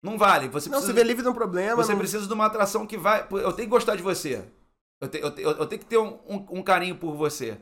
[0.03, 0.49] não vale.
[0.49, 1.77] Você não, precisa, se vê livre de um problema.
[1.77, 1.99] Você não...
[1.99, 3.21] precisa de uma atração que vai.
[3.31, 4.43] Eu tenho que gostar de você.
[4.99, 7.57] Eu, te, eu, te, eu tenho que ter um, um, um, carinho por você.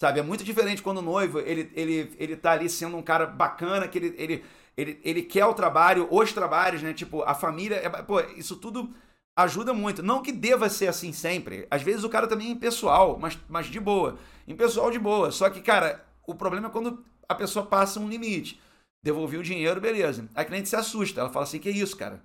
[0.00, 0.20] Sabe?
[0.20, 3.88] É muito diferente quando o noivo ele, ele, ele tá ali sendo um cara bacana,
[3.88, 4.44] que ele, ele,
[4.76, 6.92] ele, ele quer o trabalho, os trabalhos, né?
[6.94, 7.76] Tipo, a família.
[7.76, 8.88] É, pô, isso tudo
[9.36, 10.02] ajuda muito.
[10.02, 11.66] Não que deva ser assim sempre.
[11.70, 14.18] Às vezes o cara também é impessoal, mas, mas de boa.
[14.46, 15.30] Impessoal de boa.
[15.30, 18.60] Só que, cara, o problema é quando a pessoa passa um limite.
[19.02, 20.28] Devolvi o dinheiro, beleza.
[20.34, 21.20] A cliente se assusta.
[21.20, 22.22] Ela fala assim: que isso, cara?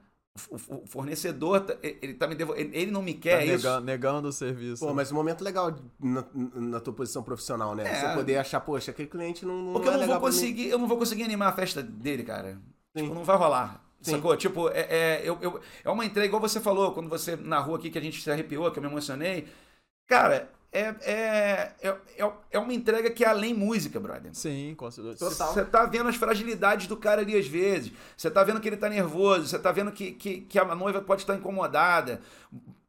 [0.51, 2.35] O, fornecedor, tá, ele tá me
[2.71, 3.81] ele não me quer tá isso.
[3.81, 4.85] Negando, o serviço.
[4.85, 6.23] Pô, mas um momento legal na,
[6.53, 7.89] na tua posição profissional, né?
[7.89, 7.95] É.
[7.95, 10.87] Você poder achar, poxa, aquele cliente não, não Porque eu não vou conseguir, eu não
[10.87, 12.59] vou conseguir animar a festa dele, cara.
[12.95, 13.86] Tipo, não vai rolar.
[14.01, 14.11] Sim.
[14.11, 14.35] Sacou?
[14.37, 17.77] Tipo, é, é, eu, eu- é uma entrega, igual você falou, quando você na rua
[17.77, 19.47] aqui que a gente se arrepiou, que eu me emocionei.
[20.07, 24.33] Cara, é, é, é, é, é uma entrega que é além música, brother.
[24.33, 25.29] Sim, com certeza.
[25.29, 25.53] Total.
[25.53, 27.91] Você tá vendo as fragilidades do cara ali às vezes.
[28.15, 29.47] Você tá vendo que ele tá nervoso.
[29.47, 32.21] Você tá vendo que, que, que a noiva pode estar incomodada.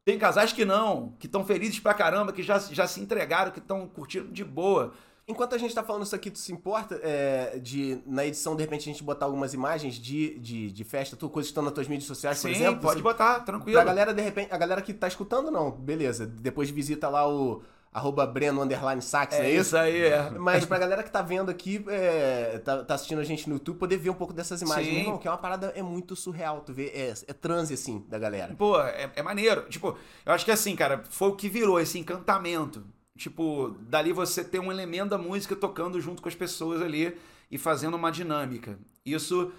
[0.05, 3.59] Tem casais que não, que estão felizes pra caramba, que já, já se entregaram, que
[3.59, 4.93] estão curtindo de boa.
[5.29, 8.63] Enquanto a gente tá falando isso aqui, tu se importa é, de, na edição, de
[8.63, 11.71] repente, a gente botar algumas imagens de, de, de festa, tu, coisas que estão nas
[11.71, 12.81] tuas mídias sociais, por Sim, exemplo?
[12.81, 13.77] pode botar, tranquilo.
[13.77, 16.25] Pra galera, de repente, a galera que tá escutando, não, beleza.
[16.25, 17.61] Depois visita lá o
[17.93, 19.77] arroba Breno underline sax, não é isso?
[19.77, 20.31] aí, é.
[20.31, 23.77] Mas pra galera que tá vendo aqui, é, tá, tá assistindo a gente no YouTube,
[23.77, 24.87] poder ver um pouco dessas imagens.
[24.87, 25.01] Sim.
[25.01, 28.17] Irmão, que é uma parada é muito surreal, tu vê, é, é transe, assim, da
[28.17, 28.55] galera.
[28.55, 29.67] Pô, é, é maneiro.
[29.69, 29.95] Tipo,
[30.25, 32.83] eu acho que assim, cara, foi o que virou esse encantamento.
[33.19, 37.17] Tipo, dali você tem um elemento da música tocando junto com as pessoas ali
[37.51, 38.79] e fazendo uma dinâmica.
[39.05, 39.51] Isso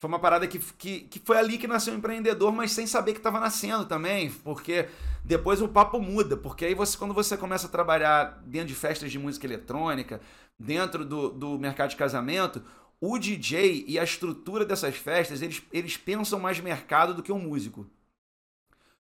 [0.00, 3.12] foi uma parada que, que, que foi ali que nasceu o empreendedor, mas sem saber
[3.12, 4.88] que estava nascendo também, porque
[5.24, 9.12] depois o papo muda, porque aí você, quando você começa a trabalhar dentro de festas
[9.12, 10.20] de música eletrônica,
[10.58, 12.64] dentro do, do mercado de casamento,
[13.00, 17.38] o DJ e a estrutura dessas festas, eles, eles pensam mais mercado do que o
[17.38, 17.86] músico.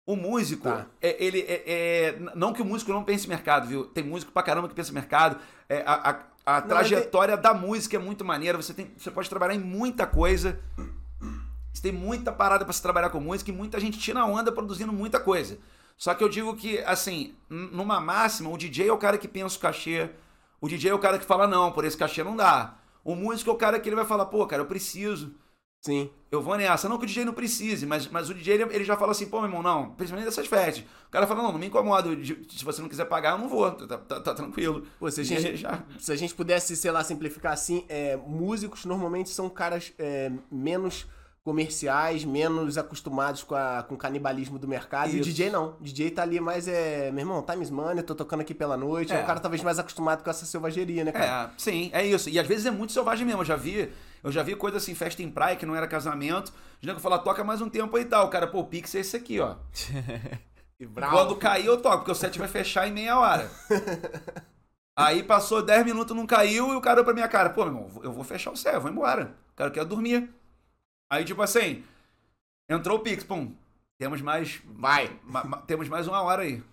[0.05, 0.85] O músico, Tá.
[1.01, 3.85] é, ele é, é- Não que o músico não pense mercado, viu?
[3.85, 5.37] Tem músico pra caramba que pensa mercado.
[5.69, 6.09] É, a
[6.45, 8.57] a, a Não, trajetória da música é muito maneira.
[8.61, 10.59] Você, tem, você pode trabalhar em muita coisa.
[11.73, 14.91] Você tem muita parada pra se trabalhar com música e muita gente tira onda produzindo
[14.91, 15.57] muita coisa.
[15.97, 19.55] Só que eu digo que, assim, numa máxima, o DJ é o cara que pensa
[19.57, 20.09] o cachê.
[20.59, 22.75] O DJ é o cara que fala, não, por esse cachê não dá.
[23.03, 25.33] O músico é o cara que ele vai falar, pô, cara, eu preciso.
[25.85, 26.09] Sim.
[26.31, 26.87] Eu vou nessa.
[26.87, 29.25] Não que o DJ não precise, mas, mas o DJ ele, ele já fala assim,
[29.25, 30.83] pô, meu irmão, não, principalmente dessas festas.
[31.07, 32.09] O cara fala, não, não me incomoda.
[32.49, 33.69] Se você não quiser pagar, eu não vou.
[33.71, 34.87] Tá, tá- tá tranquilo.
[34.97, 38.85] Pô, se a gente, já- se a gente pudesse, sei lá, simplificar assim, é, músicos
[38.85, 41.05] normalmente são caras é, menos
[41.43, 45.09] comerciais, menos acostumados com, a, com o canibalismo do mercado.
[45.11, 45.23] E o Isso.
[45.29, 45.75] DJ não.
[45.79, 49.11] O DJ tá ali mais, é, meu irmão, times money, tô tocando aqui pela noite.
[49.11, 49.23] É, É.
[49.23, 51.51] um cara talvez mais acostumado com essa selvageria, né, cara?
[51.51, 52.29] É, sim, é isso.
[52.29, 53.41] E às vezes é muito selvagem mesmo.
[53.41, 53.91] Eu já vi,
[54.23, 56.53] eu já vi coisa assim, festa em praia, que não era casamento.
[56.79, 58.27] De nego falar, toca mais um tempo aí e tal.
[58.27, 59.55] O cara, pô, o Pix é esse aqui, ó.
[61.11, 63.49] Quando cair, eu toco, porque o set vai fechar em meia hora.
[64.95, 67.73] Aí passou 10 minutos, não caiu, e o cara olhou pra minha cara, pô, meu
[67.73, 69.33] irmão, eu vou fechar o set, eu vou embora.
[69.53, 70.29] O cara quer dormir.
[71.13, 71.83] Aí, tipo assim,
[72.67, 73.53] entrou o Pix, pum.
[73.99, 74.59] Temos mais.
[74.65, 75.19] Vai.
[75.23, 76.63] ma- ma- temos mais uma hora aí.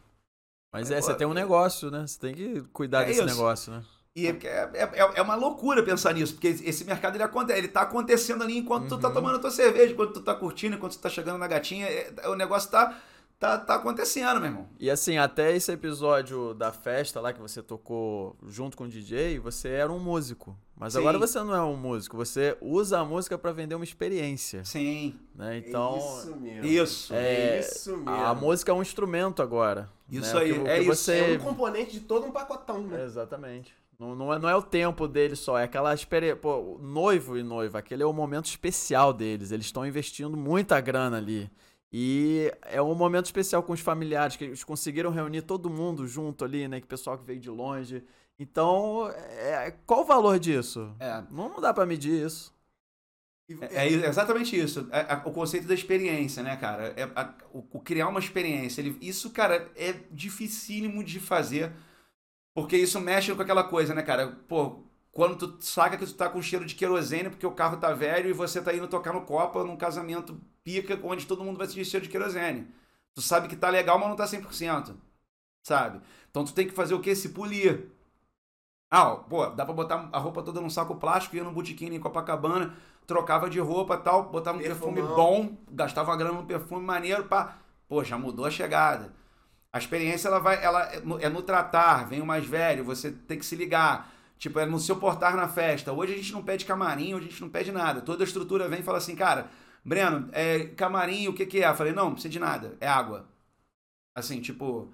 [0.73, 2.07] Mas é, você tem um negócio, né?
[2.07, 3.29] Você tem que cuidar É desse isso.
[3.29, 3.85] negócio, né?
[4.17, 7.69] E Porque é, é, é uma loucura pensar nisso, porque esse mercado ele, acontece, ele
[7.69, 9.15] tá acontecendo ali enquanto tu tá Uhum.
[9.15, 12.13] tomando a tua cerveja, enquanto tu tá curtindo, enquanto tu tá chegando na gatinha, é-
[12.29, 12.99] o negócio tá,
[13.41, 14.69] tá, tá acontecendo, meu irmão.
[14.79, 19.39] E assim, até esse episódio da festa lá que você tocou junto com o DJ,
[19.41, 20.57] você era um músico.
[20.77, 21.01] Mas Sim.
[21.01, 25.19] agora você não é um músico, você usa a música pra vender uma experiência, Sim.
[25.35, 25.59] né?
[25.59, 26.65] Então, isso mesmo.
[26.67, 27.13] Isso.
[27.15, 28.11] É, É isso mesmo.
[28.11, 29.91] a música é um instrumento agora.
[30.11, 30.41] Isso né?
[30.43, 30.95] Aí, que- o é que isso.
[30.95, 31.35] Você...
[31.35, 33.03] É um componente de todo um pacotão, né?
[33.05, 33.75] Exatamente.
[33.99, 36.37] Não, não, é, não é o tempo deles só, é aquela experiência.
[36.37, 39.53] Pô, noivo e noiva, aquele é o momento especial deles.
[39.53, 41.51] Eles estão investindo muita grana ali.
[41.93, 46.45] E é um momento especial com os familiares, que eles conseguiram reunir todo mundo junto
[46.45, 46.81] ali, né?
[46.81, 48.05] Que o pessoal que veio de longe.
[48.39, 50.95] Então, é, qual o valor disso?
[50.99, 51.23] É.
[51.31, 52.55] Não, dá pra medir isso.
[53.61, 54.89] É, é exatamente isso.
[54.93, 56.95] É, é o conceito da experiência, né, cara?
[56.97, 58.81] É, a- o, o criar uma experiência.
[58.81, 61.73] Ele- isso, cara, é dificílimo de fazer.
[62.55, 64.29] Porque isso mexe com aquela coisa, né, cara?
[64.49, 67.93] Pô, quando tu saca que tu tá com cheiro de querosene porque o carro tá
[67.95, 71.67] velho e você tá indo tocar no Copa num casamento pica onde todo mundo vai
[71.67, 72.69] sentir cheiro de querosene.
[73.15, 74.95] Tu sabe que tá legal, mas não tá 100%.
[75.63, 76.01] Sabe?
[76.31, 77.15] Então tu tem que fazer o quê?
[77.15, 77.91] Se polir.
[78.91, 81.87] Ah, ó, pô, dá pra botar a roupa toda num saco plástico, ia no botequim
[81.95, 82.75] em Copacabana,
[83.07, 85.15] trocava de roupa e tal, botava um perfume Perfumão.
[85.15, 87.59] bom, gastava grana no perfume maneiro, pá.
[87.89, 89.13] Pô, já mudou a chegada.
[89.73, 93.13] A experiência, ela vai, ela é no, é no tratar, vem o mais velho, você
[93.13, 94.13] tem que se ligar.
[94.39, 95.93] Tipo, é no seu portar na festa.
[95.93, 98.01] Hoje a gente não pede camarim, hoje a gente não pede nada.
[98.01, 99.51] Toda a estrutura vem e fala assim, cara,
[99.85, 101.69] Breno, é, camarim, o que que é?
[101.69, 103.27] Eu falei, não, não precisa de nada, é água.
[104.15, 104.89] Assim, tipo...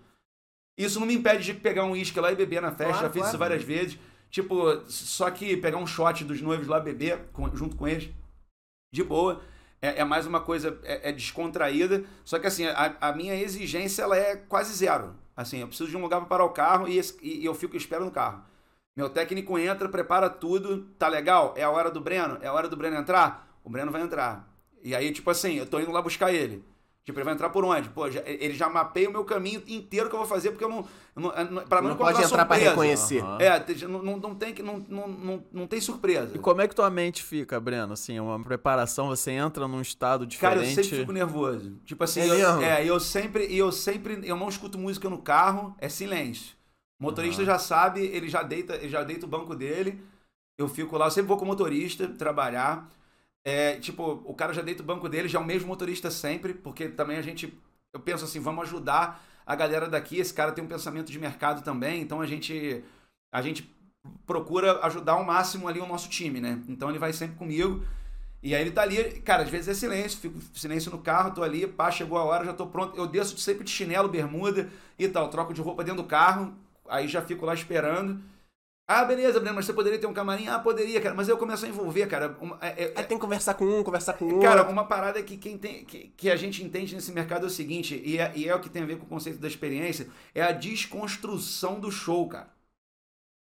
[0.79, 3.11] Isso não me impede de pegar um uísque lá e beber na festa, Claro, já
[3.11, 3.29] fiz claro.
[3.31, 3.99] isso várias vezes.
[4.31, 8.11] Tipo, só que pegar um shot dos noivos lá, beber com- junto com eles,
[8.93, 9.41] de boa.
[9.81, 12.05] É, é mais uma coisa é, é descontraída.
[12.25, 15.15] Só que assim, a, a minha exigência ela é quase zero.
[15.35, 17.77] Assim, eu preciso de um lugar para parar o carro e, esse- e eu fico
[17.77, 18.43] espero no carro.
[18.95, 21.55] Meu técnico entra, prepara tudo, tá legal?
[21.57, 22.39] É a hora do Breno?
[22.43, 23.49] É a hora do Breno entrar?
[23.65, 24.47] O Breno vai entrar.
[24.83, 26.65] E aí, tipo assim, eu tô indo lá buscar ele.
[27.05, 27.89] Tipo, ele vai entrar por onde?
[27.91, 30.69] Pô, já- ele já mapeia o meu caminho inteiro que eu vou fazer, porque eu
[30.69, 30.79] não.
[31.15, 32.71] eu não, eu não pra não, Não pode entrar pra surpresa.
[32.71, 33.23] reconhecer.
[33.23, 33.39] Aham.
[33.41, 36.35] É, não, não, não tem, que- não, não, não, não tem surpresa.
[36.35, 37.93] E como é que tua mente fica, Breno?
[37.93, 40.83] Assim, uma preparação, você entra num estado Cara, eu diferente.
[40.85, 41.77] sempre fico nervoso.
[41.85, 45.19] Tipo assim, É eu, é, eu sempre, e eu sempre, eu não escuto música no
[45.23, 46.57] carro, é silêncio.
[46.99, 47.53] O motorista Aham.
[47.53, 50.03] já sabe, ele já deita, ele já deita o banco dele.
[50.59, 52.89] Eu fico lá, eu sempre vou com o motorista trabalhar.
[53.49, 56.53] É, tipo, o cara já deita o banco dele, já é o mesmo motorista sempre,
[56.53, 57.57] porque também a gente,
[57.93, 60.19] eu penso assim, vamos ajudar a galera daqui.
[60.19, 62.83] Esse cara tem um pensamento de mercado também, então a gente,
[63.31, 63.73] a gente
[64.27, 66.61] procura ajudar ao máximo ali o nosso time, né?
[66.69, 67.85] Então ele vai sempre comigo.
[68.43, 71.43] E aí ele tá ali, cara, às vezes é silêncio, fico silêncio no carro, tô
[71.43, 72.97] ali, pá, chegou a hora, já tô pronto.
[72.97, 76.55] Eu desço sempre de chinelo, bermuda e tal, troco de roupa dentro do carro,
[76.89, 78.21] aí já fico lá esperando.
[78.89, 80.47] Ah, beleza, Breno, mas você poderia ter um camarim?
[80.47, 82.37] Ah, poderia, cara, mas eu começo a envolver, cara.
[82.41, 84.41] uma- é- é- Aí tem que conversar com um, conversar com outro.
[84.41, 87.51] Cara, uma parada que, quem tem, que, que a gente entende nesse mercado é o
[87.51, 90.09] seguinte, e é, e é o que tem a ver com o conceito da experiência,
[90.33, 92.49] é a desconstrução do show, cara.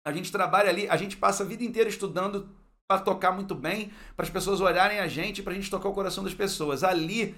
[0.07, 2.49] A gente trabalha ali, a gente passa a vida inteira estudando
[2.90, 6.24] pra tocar muito bem, para as pessoas olharem a gente, pra gente tocar o coração
[6.24, 6.86] das pessoas.
[6.86, 7.36] Ali,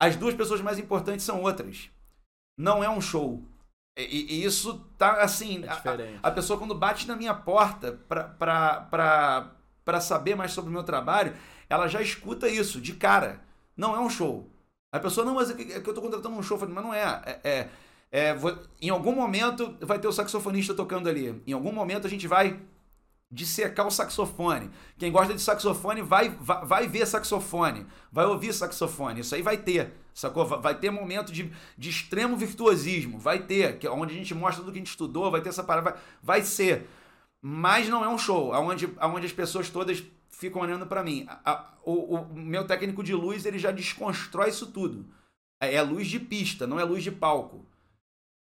[0.00, 1.90] as duas pessoas mais importantes são outras.
[2.58, 3.42] Não é um show.
[3.96, 5.62] E, e- isso tá assim.
[5.64, 5.76] É a-
[6.22, 9.50] a pessoa quando bate na minha porta pra, pra, pra,
[9.84, 11.34] pra saber mais sobre o meu trabalho,
[11.68, 13.40] ela já escuta isso de cara.
[13.76, 14.48] Não é um show.
[14.94, 16.56] A pessoa, não, mas é que, é que eu tô contratando um show.
[16.56, 17.22] Eu falei, mas não é.
[17.24, 17.68] É, é-
[18.10, 21.42] é, vou- em algum momento vai ter o saxofonista tocando ali.
[21.46, 22.60] Em algum momento a gente vai
[23.32, 24.70] dissecar o saxofone.
[24.98, 29.20] Quem gosta de saxofone vai, vai, vai ver saxofone, vai ouvir saxofone.
[29.20, 30.44] Isso aí vai ter, sacou?
[30.44, 34.62] Vai- ter momento de, de extremo virtuosismo, vai ter, que é onde a gente mostra
[34.62, 36.86] tudo que a gente estudou, vai ter essa parada, vai, vai ser.
[37.40, 41.24] Mas não é um show, aonde, aonde as pessoas todas ficam olhando pra mim.
[41.26, 45.06] A- a- o, o meu técnico de luz, ele já desconstrói isso tudo.
[45.60, 47.64] É, é luz de pista, não é luz de palco.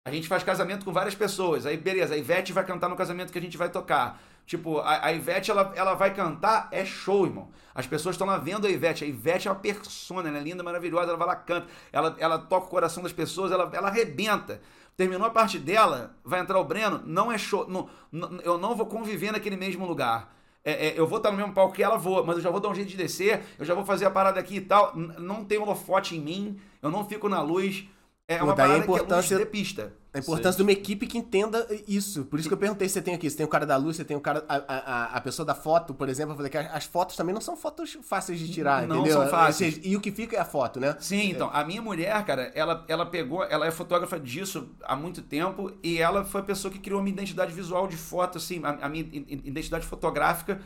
[0.07, 1.65] A gente faz casamento com várias pessoas.
[1.65, 4.21] Aí, beleza, a Ivete vai cantar no casamento que a gente vai tocar.
[4.45, 7.49] Tipo, a, a Ivete, ela, ela vai cantar, é show, irmão.
[7.75, 9.03] As pessoas estão lá vendo a Ivete.
[9.03, 11.69] A Ivete é uma persona, ela é linda, maravilhosa, ela vai lá, canta.
[11.91, 14.61] Ela, ela toca o coração das pessoas, ela, ela arrebenta.
[14.95, 17.67] Terminou a parte dela, vai entrar o Breno, não é show.
[17.67, 20.35] Não, não- eu não vou conviver naquele mesmo lugar.
[20.63, 22.61] É, é, eu vou estar no mesmo palco que ela, vou, mas eu já vou
[22.61, 24.95] dar um jeito de descer, eu já vou fazer a parada aqui e tal.
[24.95, 27.87] N- não tem holofote em mim, eu não fico na luz.
[28.27, 29.93] É Pô, uma daí a é importância- luz de pista.
[30.15, 32.25] A importância de uma equipe que entenda isso.
[32.25, 33.29] Por isso que eu perguntei se você tem aqui.
[33.29, 34.45] Você tem o cara da luz, você tem o cara.
[34.49, 36.33] A, a, a- pessoa da foto, por exemplo.
[36.33, 39.21] Eu falei que as fotos também não são fotos fáceis de tirar, Não entendeu?
[39.21, 39.79] são fáceis.
[39.83, 40.97] E o que fica é a foto, né?
[41.01, 45.21] Sim, então, a minha mulher, cara, ela, ela pegou, ela é fotógrafa disso há muito
[45.21, 48.61] tempo e ela foi a pessoa que criou a minha identidade visual de foto, assim,
[48.65, 50.61] a, a minha identidade fotográfica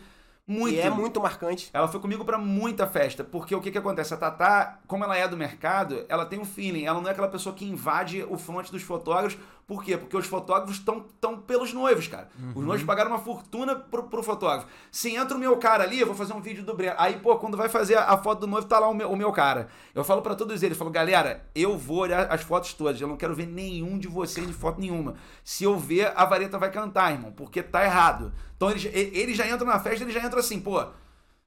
[0.48, 0.74] muito.
[0.74, 1.68] E é muito marcante.
[1.74, 4.14] Ela foi comigo pra muita festa, porque o que que acontece?
[4.14, 7.28] A Tatá, como ela é do mercado, ela tem um feeling, ela não é aquela
[7.28, 9.38] pessoa que invade o front dos fotógrafos.
[9.68, 9.98] Por quê?
[9.98, 12.30] Porque os fotógrafos estão tão pelos noivos, cara.
[12.54, 14.66] Os noivos pagaram uma fortuna pro, pro fotógrafo.
[14.90, 16.94] Se entra o meu cara ali, eu vou fazer um vídeo do Breno.
[16.96, 19.30] Aí, pô, quando vai fazer a foto do noivo, tá lá o meu, o meu
[19.30, 19.68] cara.
[19.94, 23.18] Eu falo pra todos eles, falo, galera, eu vou olhar as fotos todas, eu não
[23.18, 25.16] quero ver nenhum de vocês de foto nenhuma.
[25.44, 28.32] Se eu ver, a vareta vai cantar, irmão, porque tá errado.
[28.56, 30.82] Então eles, eles já entram na festa, eles já entram assim, pô,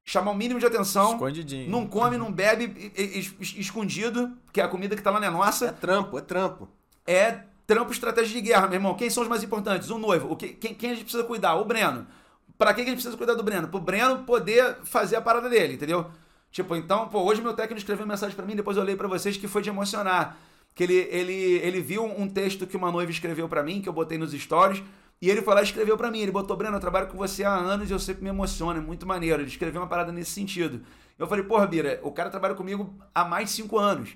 [0.05, 1.13] chamar o mínimo de atenção.
[1.13, 1.71] Escondidinho.
[1.71, 5.33] Não come, não bebe es- escondido, que a comida que tá lá não é É
[5.33, 5.73] nossa.
[5.73, 6.69] trampo, é trampo.
[7.07, 8.95] É trampo estratégia de guerra, meu irmão.
[8.95, 9.89] Quem são os mais importantes?
[9.89, 10.29] O noivo.
[10.29, 11.55] O que, quem, quem a gente precisa cuidar?
[11.55, 12.05] O Breno.
[12.57, 13.69] Pra que a gente precisa cuidar do Breno?
[13.69, 16.05] Pro Breno poder fazer a parada dele, entendeu?
[16.51, 19.07] Tipo, então, pô, hoje meu técnico escreveu uma mensagem pra mim, depois eu olhei pra
[19.07, 20.35] vocês que foi de emocionar.
[20.75, 23.93] Que ele, ele, ele viu um texto que uma noiva escreveu pra mim, que eu
[23.93, 24.83] botei nos stories,
[25.21, 26.19] e ele foi lá e escreveu pra mim.
[26.19, 28.83] Ele botou, Breno, eu trabalho com você há anos e eu sempre me emociono, é
[28.83, 29.41] muito maneiro.
[29.41, 30.81] Ele escreveu uma parada nesse sentido.
[31.17, 34.09] Eu falei, porra, Bira, o cara trabalha comigo há mais de cinco anos.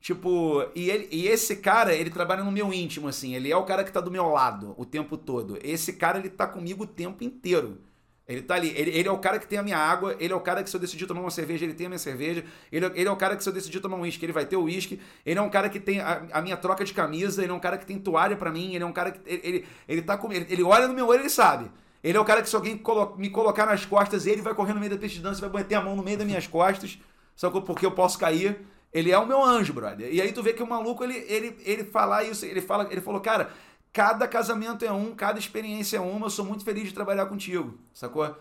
[0.00, 3.34] Tipo, e, ele, e esse cara, ele trabalha no meu íntimo, assim.
[3.34, 5.58] Ele é o cara que tá do meu lado o tempo todo.
[5.62, 7.78] Esse cara, ele tá comigo o tempo inteiro.
[8.26, 8.68] Ele tá ali.
[8.76, 10.16] Ele, ele é o cara que tem a minha água.
[10.18, 11.98] Ele é o cara que, se eu decidir tomar uma cerveja, ele tem a minha
[11.98, 12.44] cerveja.
[12.72, 14.46] Ele, é- ele é o cara que, se eu decidir tomar um uísque, ele vai
[14.46, 15.00] ter o uísque.
[15.26, 17.42] Ele é um cara que tem a, a minha troca de camisa.
[17.42, 18.74] Ele é um cara que tem toalha pra mim.
[18.74, 19.20] Ele é um cara que.
[19.30, 20.44] Ele, ele, ele tá comigo.
[20.44, 21.70] Ele, ele olha no meu olho, ele sabe.
[22.02, 24.72] Ele é o cara que, se alguém colo- me colocar nas costas, ele vai correr
[24.72, 26.98] no meio da pista de dança, vai meter a mão no meio das minhas costas.
[27.36, 28.58] Só que porque eu posso cair.
[28.92, 30.12] Ele é o meu anjo, brother.
[30.12, 33.00] E aí tu vê que o maluco, ele, ele, ele fala isso, ele fala, ele
[33.00, 33.52] falou, cara,
[33.92, 37.78] cada casamento é um, cada experiência é uma, eu sou muito feliz de trabalhar contigo,
[37.92, 38.36] sacou?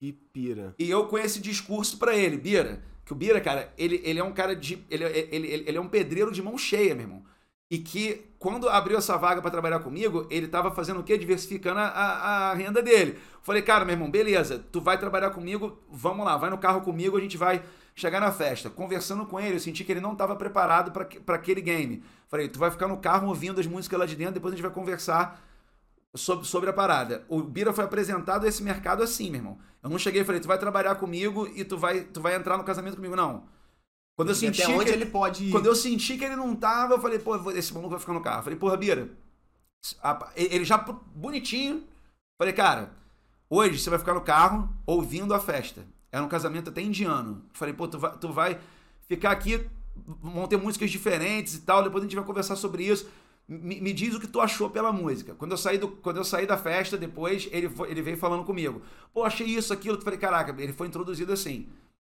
[0.00, 0.74] E pira.
[0.78, 4.24] E eu com esse discurso pra ele, Bira, que o Bira, cara, ele, ele é
[4.24, 4.84] um cara de.
[4.90, 7.22] Ele, ele, ele, ele é um pedreiro de mão cheia, meu irmão.
[7.70, 11.16] E que quando abriu essa vaga pra trabalhar comigo, ele tava fazendo o quê?
[11.16, 13.18] Diversificando a, a, a renda dele.
[13.42, 17.16] Falei, cara, meu irmão, beleza, tu vai trabalhar comigo, vamos lá, vai no carro comigo,
[17.16, 17.62] a gente vai
[17.96, 18.68] chegar na festa.
[18.68, 22.04] Conversando com ele, eu senti que ele não estava preparado para aquele game.
[22.28, 24.62] Falei, tu vai ficar no carro ouvindo as músicas lá de dentro, depois a gente
[24.62, 25.42] vai conversar
[26.14, 27.24] sobre, sobre a parada.
[27.28, 29.58] O Bira foi apresentado a esse mercado assim, meu irmão.
[29.82, 32.58] Eu não cheguei e falei, tu vai trabalhar comigo e tu vai, tu vai entrar
[32.58, 33.44] no casamento comigo, não.
[34.14, 35.50] Quando eu senti Até onde que, ele pode ir.
[35.50, 38.22] Quando eu senti que ele não tava, eu falei, pô, esse maluco vai ficar no
[38.22, 38.38] carro.
[38.38, 39.10] Eu falei, porra, Bira.
[40.34, 41.86] Ele já bonitinho.
[42.38, 42.92] Falei, cara,
[43.48, 45.86] hoje você vai ficar no carro ouvindo a festa.
[46.16, 47.42] Era um casamento até indiano.
[47.52, 48.58] Falei, pô, tu vai, tu vai
[49.08, 49.60] ficar aqui,
[50.22, 53.06] vão ter músicas diferentes e tal, depois a gente vai conversar sobre isso
[53.48, 55.34] me, me, diz o que tu achou pela música.
[55.34, 58.44] Quando eu saí, do, quando eu saí da festa, depois ele, foi, ele veio falando
[58.44, 58.82] comigo.
[59.14, 59.96] Pô, achei isso, aquilo.
[59.96, 61.68] Eu falei, caraca, ele foi introduzido assim.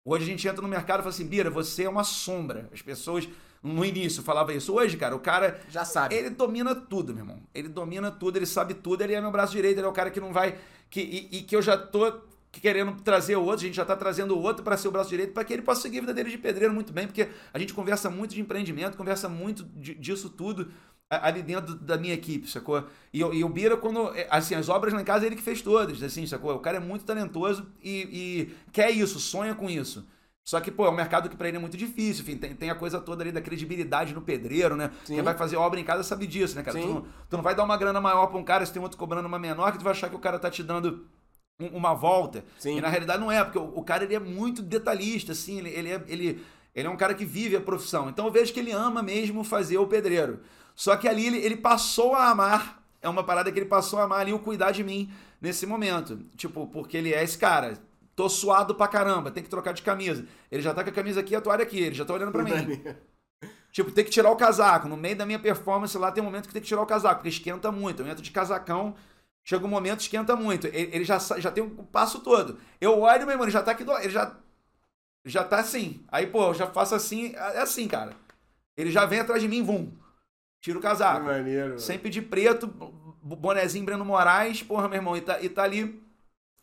[0.05, 2.69] Hoje a gente entra no mercado e fala assim, Bira, você é uma sombra.
[2.73, 3.29] As pessoas
[3.63, 4.75] no início falavam isso.
[4.75, 5.61] Hoje, cara, o cara.
[5.69, 6.15] Já sabe.
[6.15, 7.41] Ele domina tudo, meu irmão.
[7.55, 9.03] Ele domina tudo, ele sabe tudo.
[9.03, 10.59] Ele é meu braço direito, ele é o cara que não vai.
[10.89, 12.11] Que, e, e que eu já tô
[12.53, 15.11] querendo trazer o outro, a gente já está trazendo o outro para ser o braço
[15.11, 17.59] direito, para que ele possa seguir a vida dele de pedreiro muito bem, porque a
[17.59, 20.71] gente conversa muito de empreendimento, conversa muito de, disso tudo
[21.09, 22.85] ali dentro da minha equipe, sacou?
[23.13, 24.17] E, e o Bira, quando.
[24.17, 26.55] É, assim, as obras lá em casa, ele que fez todas, assim, sacou?
[26.55, 30.07] O cara é muito talentoso e, e quer isso, sonha com isso.
[30.45, 32.71] Só que, pô, é um mercado que pra ele é muito difícil, enfim, tem, tem
[32.71, 34.91] a coisa toda ali da credibilidade no pedreiro, né?
[35.05, 35.15] Sim.
[35.15, 36.81] Quem vai fazer obra em casa sabe disso, né, cara?
[36.81, 38.99] Tu não, tu não, vai dar uma grana maior pra um cara se tem outro
[38.99, 41.07] cobrando uma menor, que tu vai achar que o cara tá te dando
[41.73, 42.45] uma volta.
[42.59, 42.79] Sim.
[42.79, 45.71] E na realidade não é, porque o, o, cara ele é muito detalhista, assim, ele,
[45.71, 48.09] ele, é, ele, ele é um cara que vive a profissão.
[48.09, 50.41] Então eu vejo que ele ama mesmo fazer o pedreiro.
[50.75, 54.05] Só que ali ele, ele passou a amar, é uma parada que ele passou a
[54.05, 55.11] amar ali o cuidar de mim
[55.41, 56.19] nesse momento.
[56.37, 57.79] Tipo, porque ele é esse cara.
[58.15, 60.27] Tô suado pra caramba, tem que trocar de camisa.
[60.51, 62.33] Ele já tá com a camisa aqui e a toalha aqui, ele já tá olhando
[62.33, 62.83] pra mim.
[63.73, 64.89] tipo, tem que tirar o casaco.
[64.89, 67.17] No meio da minha performance lá tem um momento que tem que tirar o casaco,
[67.17, 68.03] porque esquenta muito.
[68.03, 68.95] Eu entro de casacão,
[69.45, 70.67] chega um momento, esquenta muito.
[70.67, 72.59] Ele, ele já, já tem o um passo todo.
[72.81, 74.37] Eu olho, meu irmão, ele já tá aqui do Ele já.
[75.25, 76.03] Já tá assim.
[76.09, 77.35] Aí, pô, eu já faço assim.
[77.35, 78.15] É assim, cara.
[78.77, 79.93] Ele já vem atrás de mim, vum.
[80.61, 81.21] Tira o casaco.
[81.21, 81.79] Que maneiro.
[81.79, 86.03] Sempre de preto, bonezinho Breno Moraes, porra, meu irmão, e tá, e tá ali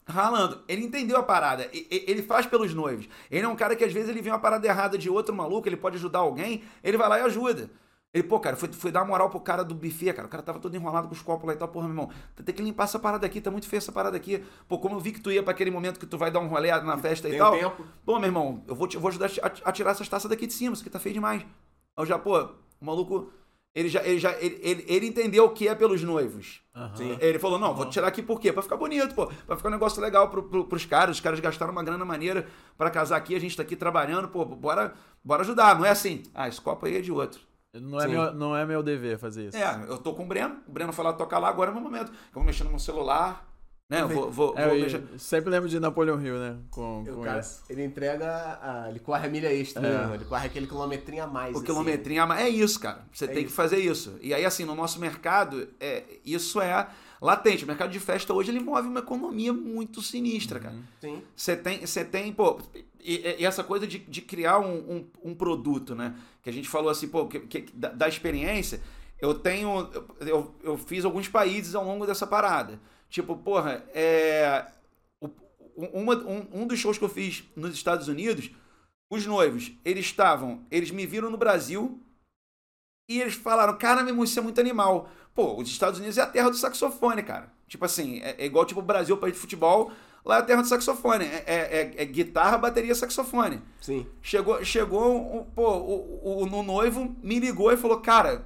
[0.08, 0.64] ralando.
[0.68, 1.70] Ele entendeu a parada.
[1.72, 3.08] Ele faz pelos noivos.
[3.30, 5.68] Ele é um cara que às vezes ele vê uma parada errada de outro maluco,
[5.68, 7.70] ele pode ajudar alguém, ele vai lá e ajuda.
[8.14, 10.28] Ele, pô, cara, foi, foi dar moral pro cara do buffet, cara.
[10.28, 12.16] O cara tava todo enrolado com os copos lá e tal, porra, meu irmão.
[12.44, 14.44] Tem que limpar essa parada aqui, tá muito feia essa parada aqui.
[14.68, 16.48] Pô, como eu vi que tu ia pra aquele momento que tu vai dar um
[16.48, 17.52] rolê na festa e Tem tal.
[17.52, 17.86] Tempo.
[18.06, 20.48] Pô, meu irmão, eu vou, te, eu vou ajudar a, a tirar essas taças daqui
[20.48, 21.46] de cima, isso aqui tá feio demais.
[21.98, 22.40] Eu já, pô,
[22.80, 23.32] o maluco
[23.78, 26.62] ele já, ele já ele, ele, ele, entendeu o que é pelos noivos.
[26.76, 27.18] Uhum.
[27.20, 28.52] Ele falou: não, vou tirar aqui por quê?
[28.52, 29.28] Pra ficar bonito, pô.
[29.46, 31.18] Pra ficar um negócio legal pro, pro, pros caras.
[31.18, 34.44] Os caras gastaram uma grana maneira para casar aqui, a gente tá aqui trabalhando, pô,
[34.44, 35.78] bora, bora ajudar.
[35.78, 37.40] Não é assim, ah, esse copo aí é de outro.
[37.80, 39.58] Não é, meu, não é meu dever fazer isso.
[39.58, 41.76] É, eu tô com o Breno, o Breno foi lá tocar lá, agora é o
[41.76, 42.12] meu momento.
[42.12, 43.48] Eu vou mexer no meu celular,
[43.90, 44.02] né?
[44.02, 45.02] Eu vou, vou, é, vou deixar...
[45.18, 46.58] Sempre lembro de Napoleão Hill, né?
[46.70, 47.40] Com, com cara,
[47.70, 48.60] Ele entrega.
[48.62, 50.08] A, ele corre a milha extra, é.
[50.08, 50.16] né?
[50.16, 51.54] Ele corre aquele quilometrinho a mais.
[51.54, 51.66] O assim.
[51.66, 52.42] quilometrinho a mais.
[52.42, 53.06] É isso, cara.
[53.14, 53.48] Você é tem isso.
[53.48, 54.18] que fazer isso.
[54.22, 56.86] E aí, assim, no nosso mercado, é, isso é
[57.22, 57.64] latente.
[57.64, 60.76] O mercado de festa hoje ele move uma economia muito sinistra, cara.
[60.76, 60.84] Uhum.
[61.00, 61.22] Sim.
[61.34, 62.60] Você tem, você tem, pô.
[63.08, 64.76] E, e, essa coisa de, de criar um,
[65.24, 66.14] um, um, produto, né?
[66.44, 68.82] Que a gente falou assim, pô, que, que da, da experiência,
[69.22, 69.90] eu tenho.
[70.20, 72.82] Eu, eu fiz alguns países ao longo dessa parada.
[73.10, 74.66] Tipo, porra, é.
[75.78, 78.52] Uma, um, um dos shows que eu fiz nos Estados Unidos,
[79.10, 80.66] os noivos, eles estavam.
[80.70, 82.02] Eles me viram no Brasil
[83.10, 85.10] e eles falaram: Cara, meu isso é muito animal.
[85.34, 87.54] Pô, os Estados Unidos é a terra do saxofone, cara.
[87.70, 89.94] Tipo assim, é, é igual tipo o Brasil, país de futebol.
[90.28, 91.26] Lá é a terra do saxofone.
[91.26, 93.62] É, é, é, é guitarra, bateria, saxofone.
[93.82, 94.06] Sim.
[94.22, 98.46] Chegou, chegou pô, o, o, o, o noivo me ligou e falou: Cara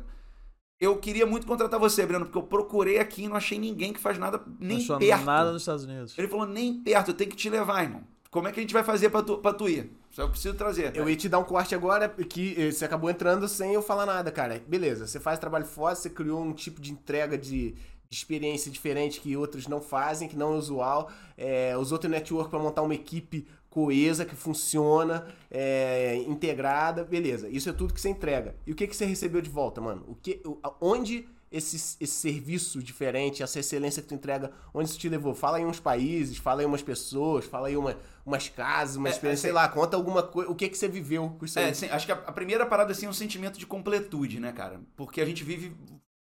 [0.81, 3.99] eu queria muito contratar você, Breno, porque eu procurei aqui e não achei ninguém que
[3.99, 5.23] faz nada nem não perto.
[5.23, 6.17] nada nos Estados Unidos.
[6.17, 8.01] Ele falou, nem perto, eu tenho que te levar, irmão.
[8.31, 9.91] Como é que a gente vai fazer pra tu, pra tu ir?
[10.09, 10.95] Só eu preciso trazer.
[10.95, 14.05] Eu ia te dar um corte agora que eh, você acabou entrando sem eu falar
[14.05, 14.59] nada, cara.
[14.67, 17.75] Beleza, você faz trabalho fora, você criou um tipo de entrega de,
[18.11, 21.09] experiência diferente que outros não fazem, que não é usual.
[21.37, 27.47] É, usou teu network para montar uma equipe coesa, que funciona, é, integrada, beleza.
[27.47, 28.55] Isso é tudo que você entrega.
[28.67, 30.03] E o que, que você recebeu de volta, mano?
[30.07, 30.41] O que,
[30.81, 35.33] onde esse, esse serviço diferente, essa excelência que tu entrega, onde isso te levou?
[35.33, 39.11] Fala aí uns países, fala aí umas pessoas, fala aí uma, umas casas, uma é,
[39.11, 41.73] experiência, sei lá, conta alguma coisa, o que que você viveu com isso é, aí?
[41.83, 44.81] É, acho que a, a, primeira parada assim, é um sentimento de completude, né, cara?
[44.95, 45.75] Porque a gente vive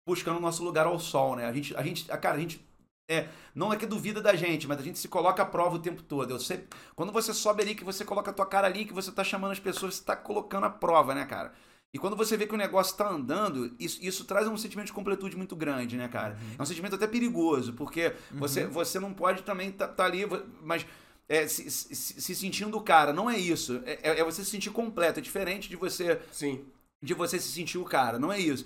[0.08, 1.46] buscando o nosso lugar ao sol, né?
[1.46, 2.66] A gente, a gente, cara, a gente
[3.10, 5.80] é, não é que duvida da gente, mas a gente se coloca à prova o
[5.80, 6.32] tempo todo.
[6.32, 9.12] Eu sempre, quando você sobe ali, que você coloca a tua cara ali, que você
[9.12, 11.52] tá chamando as pessoas, você tá colocando a prova, né, cara?
[11.94, 14.94] E quando você vê que o negócio tá andando, isso, isso traz um sentimento de
[14.94, 16.34] completude muito grande, né, cara?
[16.34, 16.56] Uhum.
[16.60, 18.40] É um sentimento até perigoso, porque uhum.
[18.40, 20.26] você, você não pode também tá, tá ali,
[20.62, 20.86] mas
[21.30, 23.12] é, se, se, se sentindo o cara.
[23.12, 23.82] Não é isso.
[23.86, 25.20] É, é- é você se sentir completo.
[25.20, 26.66] É diferente de você Sim.
[27.02, 28.18] de você se sentir o cara.
[28.18, 28.66] Não é isso.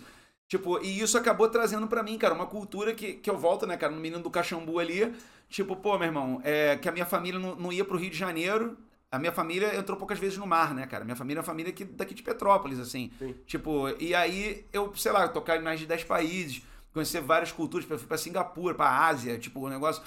[0.52, 3.78] Tipo, e isso acabou trazendo pra mim, cara, uma cultura que, que eu volto, né,
[3.78, 5.16] cara, no menino do Caxambu ali.
[5.48, 8.18] Tipo, pô, meu irmão, é, que a minha família não, não ia pro Rio de
[8.18, 8.78] Janeiro.
[9.10, 11.06] A minha família entrou poucas vezes no mar, né, cara?
[11.06, 13.14] Minha família é uma família aqui, daqui de Petrópolis, assim.
[13.18, 13.34] Sim.
[13.46, 16.62] Tipo, e aí eu, sei lá, tocar em mais de 10 países,
[16.94, 20.04] conhecer várias culturas, eu fui pra Singapura, pra Ásia, tipo, um negócio.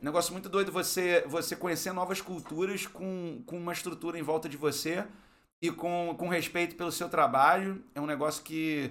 [0.00, 4.56] Negócio muito doido você, você conhecer novas culturas com, com uma estrutura em volta de
[4.56, 5.04] você
[5.60, 7.84] e com, com respeito pelo seu trabalho.
[7.94, 8.90] É um negócio que,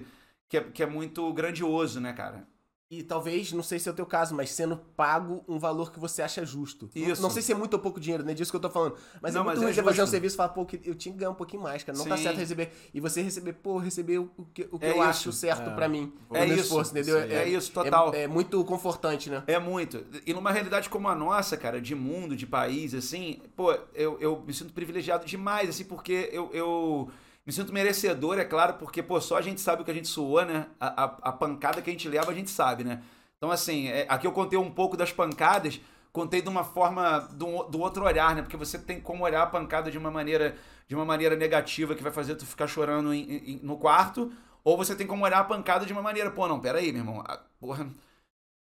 [0.52, 2.46] que, é, que é muito grandioso, né, cara?
[2.90, 5.98] E talvez, não sei se é o teu caso, mas sendo pago um valor que
[5.98, 6.90] você acha justo.
[6.94, 7.22] Não- Isso.
[7.22, 8.94] Não, sei se é muito ou pouco dinheiro, não é disso que eu tô falando.
[9.22, 10.78] Mas Não, é muito mas ruim é você fazer um serviço e falar, pô, que
[10.84, 11.96] eu tinha que ganhar um pouquinho mais, cara.
[11.96, 12.24] Não tá Sim.
[12.24, 12.70] certo receber.
[12.92, 15.02] E você receber, pô, receber o que, o que É eu isso.
[15.04, 15.74] acho certo É.
[15.74, 16.12] pra mim.
[16.34, 16.64] É o meu isso.
[16.64, 17.16] esforço, entendeu?
[17.16, 17.32] Isso aí.
[17.32, 18.12] É isso, total.
[18.12, 19.42] É, é muito confortante, né?
[19.46, 20.04] É muito.
[20.26, 24.42] E numa realidade como a nossa, cara, de mundo, de país, assim, pô, eu, eu
[24.46, 27.10] me sinto privilegiado demais, assim, porque eu, eu
[27.46, 30.08] me sinto merecedor, é claro, porque, pô, só a gente sabe o que a gente
[30.08, 30.66] suou, né?
[30.78, 33.02] A, a, a pancada que a gente leva, a gente sabe, né?
[33.36, 35.80] Então, assim, é, aqui eu contei um pouco das pancadas,
[36.12, 38.42] contei de uma forma, do, do outro olhar, né?
[38.42, 40.56] Porque você tem como olhar a pancada de uma maneira,
[40.86, 44.32] de uma maneira negativa que vai fazer tu ficar chorando em- em- no quarto,
[44.62, 47.00] ou você tem como olhar a pancada de uma maneira, pô, não, pera aí, meu
[47.00, 47.86] irmão, a- porra,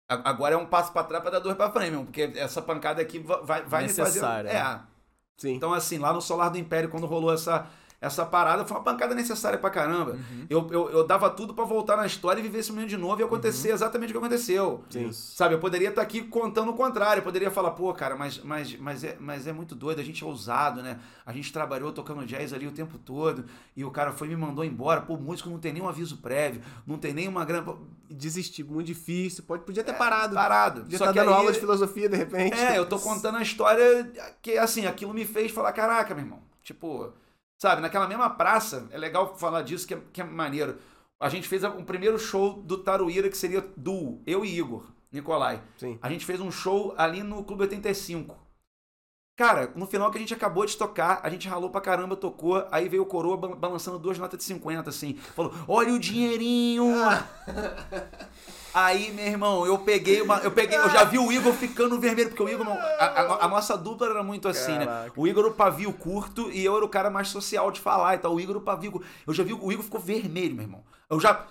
[0.10, 3.02] Agora é um passo pra trás pra dar dois pra frente, meu, porque essa pancada
[3.02, 4.20] aqui va- vai, vai me fazer.
[4.20, 4.64] Necessária, É.
[4.64, 4.82] né?
[5.38, 5.54] Sim.
[5.56, 7.68] Então, assim, lá no Solar do Império, quando rolou essa,
[8.04, 10.12] essa parada, foi uma pancada necessária pra caramba.
[10.12, 10.46] Uhum.
[10.50, 13.22] Eu, eu, eu dava tudo pra voltar na história e viver esse momento de novo
[13.22, 14.84] e acontecer exatamente o que aconteceu.
[14.90, 15.12] Sim.
[15.12, 17.22] Sabe, eu poderia estar aqui contando o contrário.
[17.22, 20.24] Eu poderia falar, pô, cara, mas, mas, mas, é, mas é muito doido, a gente
[20.24, 21.00] é ousado, né?
[21.26, 24.36] A gente trabalhou tocando jazz ali o tempo todo e o cara foi e me
[24.36, 25.00] mandou embora.
[25.02, 27.76] Pô, músico não tem nenhum aviso prévio, não tem nenhuma grana.
[28.10, 29.44] Desistir, muito difícil.
[29.48, 30.36] Pode, podia ter parado.
[30.36, 30.82] Parado.
[30.82, 32.54] Podia Só estar que dando aí- aula de filosofia, de repente.
[32.60, 34.12] É, eu tô contando a história
[34.42, 36.40] que, assim, aquilo me fez falar, caraca, meu irmão.
[36.62, 37.12] Tipo,
[37.64, 40.80] sabe, naquela mesma praça, é legal falar disso que é, que é maneiro.
[41.18, 45.64] A gente fez o primeiro show do Taruíra, que seria duo, eu e Igor, Nicolai.
[45.78, 45.98] Sim.
[46.02, 48.36] A gente fez um show ali no Clube 85.
[49.36, 52.68] Cara, no final que a gente acabou de tocar, a gente ralou pra caramba, tocou,
[52.72, 55.16] aí veio o coroa ba- balançando duas notas de 50, assim.
[55.36, 56.86] Falou, olha o dinheirinho!
[58.74, 60.38] Aí, meu irmão, eu peguei uma.
[60.40, 62.68] Eu peguei, eu já vi o Igor ficando vermelho, porque o Igor.
[62.68, 64.86] A, a- a nossa dupla era muito assim, né?
[64.88, 65.12] Caraca.
[65.16, 68.18] O Igor o pavio curto e eu era o cara mais social de falar e
[68.18, 68.34] tal.
[68.34, 69.00] O Igor o pavio.
[69.28, 70.84] Eu já vi o Igor ficou vermelho, meu irmão.
[71.08, 71.46] Eu já.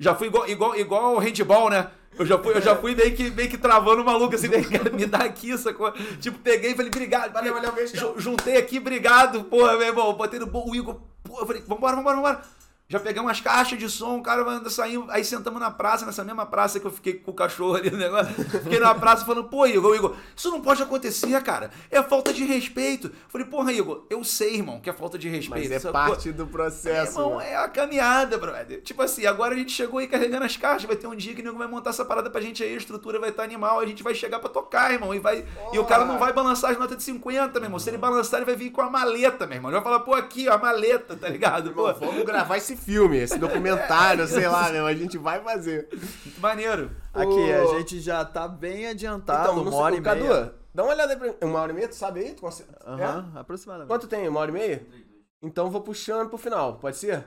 [0.00, 1.88] Já fui igual, igual, igual o handball, né?
[2.18, 4.48] Eu já fui, eu já fui meio que, meio que travando o maluco assim,
[4.94, 5.90] me dá aqui, sacou?
[6.20, 7.32] Tipo, peguei e falei, obrigado.
[7.32, 10.12] Valeu, valeu, beijo, Ju- Juntei aqui, obrigado, porra, meu irmão.
[10.14, 12.42] Botei no bol, o Igor, porra, eu falei, vambora, vambora, vambora.
[12.86, 16.44] Já pegamos umas caixas de som, o cara sair, aí sentamos na praça, nessa mesma
[16.44, 18.34] praça que eu fiquei com o cachorro ali no negócio.
[18.62, 21.70] Fiquei na praça falando, pô, Igor, Igor, isso não pode acontecer, cara.
[21.90, 23.10] É falta de respeito.
[23.28, 25.70] Falei, porra, Igor, eu sei, irmão, que é falta de respeito.
[25.70, 27.12] Mas é parte do processo.
[27.12, 27.40] Irmão, mano.
[27.40, 28.82] é a caminhada, brother.
[28.82, 30.84] Tipo assim, agora a gente chegou aí carregando as caixas.
[30.84, 32.76] Vai ter um dia que o nego vai montar essa parada pra gente aí, a
[32.76, 35.14] estrutura vai estar animal, a gente vai chegar pra tocar, irmão.
[35.14, 35.46] E, vai...
[35.72, 37.78] e o cara não vai balançar as notas de 50, meu irmão.
[37.78, 39.70] Se ele balançar, ele vai vir com a maleta, meu irmão.
[39.70, 41.72] Ele vai falar, pô, aqui, ó, a maleta, tá ligado?
[41.72, 44.86] Pô, vamos gravar esse filme, esse documentário, sei lá, meu.
[44.86, 45.88] A gente vai fazer.
[45.92, 46.90] muito maneiro.
[47.12, 47.70] Aqui, Ô.
[47.74, 50.54] a gente já tá bem adiantado, Então, não uma sei- hora e Cadu, meia.
[50.74, 51.34] dá uma olhada aí pra mim.
[51.42, 52.32] Uma hora e meia, tu sabe aí?
[52.34, 52.68] Tu consegue...
[52.86, 53.38] Aham, É?
[53.40, 53.88] aproximadamente.
[53.88, 54.28] Quanto tem?
[54.28, 54.86] Uma hora e meia?
[55.42, 57.24] Então vou puxando pro final, pode ser?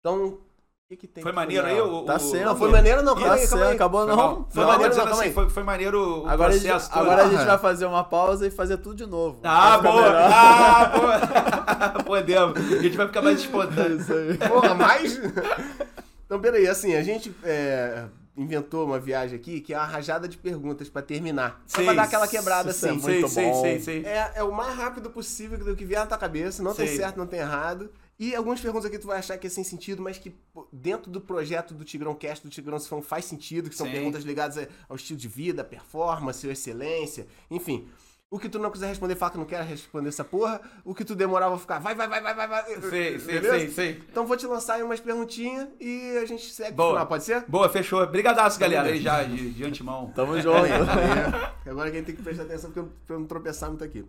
[0.00, 0.40] Então, o
[0.88, 2.02] que que tem Foi maneiro aí o.
[2.04, 2.44] Tá o- sendo.
[2.44, 3.74] Não, foi maneiro não, calma Tá aí, calma certo, aí.
[3.74, 4.16] acabou Foi não?
[4.16, 4.48] mal.
[4.48, 5.32] Foi Não, maneiro, não, calma assim, aí.
[5.34, 7.00] foi, foi maneiro o Agora, a gente, processo todo.
[7.02, 9.40] agora a gente vai fazer uma pausa e fazer tudo de novo.
[9.42, 9.94] Ah, boa!
[10.02, 10.30] melhor.
[10.32, 12.02] Ah, boa!
[12.06, 12.56] Podemos.
[12.72, 13.98] A gente vai ficar mais espontâneo.
[13.98, 14.38] Isso aí.
[14.48, 15.18] Porra, mais?
[16.24, 18.04] então, peraí, assim, a gente é,
[18.36, 21.60] inventou uma viagem aqui que é uma rajada de perguntas pra terminar.
[21.66, 22.92] Só pra Sim, dar aquela quebrada é assim.
[22.92, 23.60] muito sei, bom.
[23.60, 24.04] sei, sei, sei.
[24.04, 26.96] É, é o mais rápido possível do que vier na tua cabeça, não tem Sei.
[26.98, 27.90] certo, não tem errado.
[28.18, 30.34] E algumas perguntas aqui tu vai achar que é sem sentido, mas que
[30.72, 33.92] dentro do projeto do Tigrão Cast, do Tigrão Cifrão, faz sentido, que são Sim.
[33.92, 37.86] perguntas ligadas ao estilo de vida, performance, excelência, enfim.
[38.28, 40.60] O que tu não quiser responder, fala que não quer responder essa porra.
[40.84, 42.64] O que tu demorar, eu vou ficar, vai, vai, vai, vai, vai, vai.
[42.64, 43.50] Sei, sei, Beleza?
[43.50, 44.02] sei, sei.
[44.10, 46.90] Então vou te lançar aí umas perguntinhas e a gente segue Boa.
[46.90, 47.44] final, pode ser?
[47.46, 48.04] Boa, fechou.
[48.08, 50.10] Brigadaço, galera, aí já, de, de antemão.
[50.12, 50.56] Tamo junto.
[50.66, 51.52] É.
[51.70, 54.04] Agora quem tem que prestar atenção porque eu, pra eu não tropeçar muito aqui.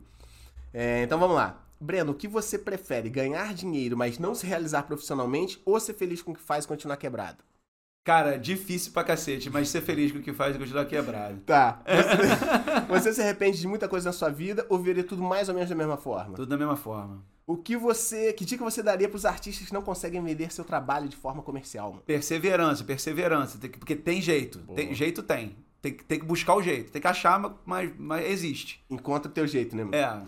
[0.73, 1.66] É, então vamos lá.
[1.79, 3.09] Breno, o que você prefere?
[3.09, 6.67] Ganhar dinheiro, mas não se realizar profissionalmente ou ser feliz com o que faz e
[6.67, 7.43] continuar quebrado?
[8.03, 11.41] Cara, difícil pra cacete, mas ser feliz com o que faz e continuar quebrado.
[11.45, 11.81] Tá.
[11.85, 15.55] Você, você se arrepende de muita coisa na sua vida ou veria tudo mais ou
[15.55, 16.35] menos da mesma forma?
[16.35, 17.21] Tudo da mesma forma.
[17.45, 18.31] O que você.
[18.33, 21.91] Que dica você daria pros artistas que não conseguem vender seu trabalho de forma comercial,
[21.91, 22.03] mano?
[22.05, 23.57] Perseverança, perseverança.
[23.57, 24.59] tem que- Porque tem jeito.
[24.73, 25.55] Tem, jeito tem.
[25.81, 26.91] Tem, que- tem que buscar o jeito.
[26.91, 28.81] Tem que achar, mas, mas existe.
[28.89, 29.95] Encontra o teu jeito, né, mano?
[29.95, 30.21] É.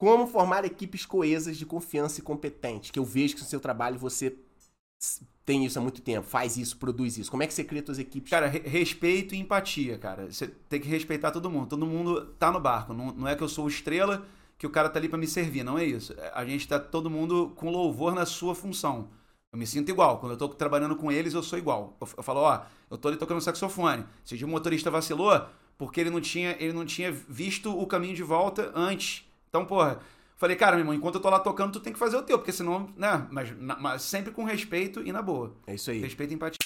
[0.00, 2.90] Como formar equipes coesas de confiança e competentes?
[2.90, 4.34] Que eu vejo que no seu trabalho você
[5.44, 7.30] tem isso há muito tempo, faz isso, produz isso.
[7.30, 8.30] Como é que você cria suas equipes?
[8.30, 10.32] Cara, re- respeito e empatia, cara.
[10.32, 11.66] Você tem que respeitar todo mundo.
[11.68, 12.94] Todo mundo tá no barco.
[12.94, 15.62] Não, não é que eu sou estrela, que o cara tá ali pra me servir.
[15.62, 16.14] Não é isso.
[16.32, 19.10] A gente tá todo mundo com louvor na sua função.
[19.52, 20.18] Eu me sinto igual.
[20.18, 21.94] Quando eu tô trabalhando com eles, eu sou igual.
[22.00, 24.06] Eu, eu falo, ó, eu tô ali tocando saxofone.
[24.24, 25.44] Se o motorista vacilou,
[25.76, 29.29] porque ele não tinha, ele não tinha visto o caminho de volta antes.
[29.50, 29.98] Então, porra,
[30.36, 32.38] falei, cara, meu irmão, enquanto eu tô lá tocando, tu tem que fazer o teu,
[32.38, 33.26] porque senão, né?
[33.30, 35.54] Mas, na- mas sempre com respeito e na boa.
[35.66, 36.00] É isso aí.
[36.00, 36.56] Respeito e empatia.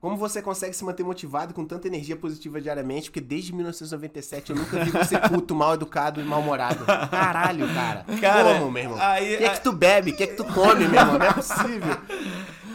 [0.00, 3.08] Como você consegue se manter motivado com tanta energia positiva diariamente?
[3.10, 6.84] Porque desde 1997 eu nunca vi você puto, mal educado e mal-humorado.
[7.10, 8.04] Caralho, cara.
[8.20, 8.98] Cara, Como, meu irmão?
[9.00, 10.10] aí- O que é que tu bebe?
[10.10, 11.18] O que é que tu come, meu irmão?
[11.18, 11.96] Não é possível.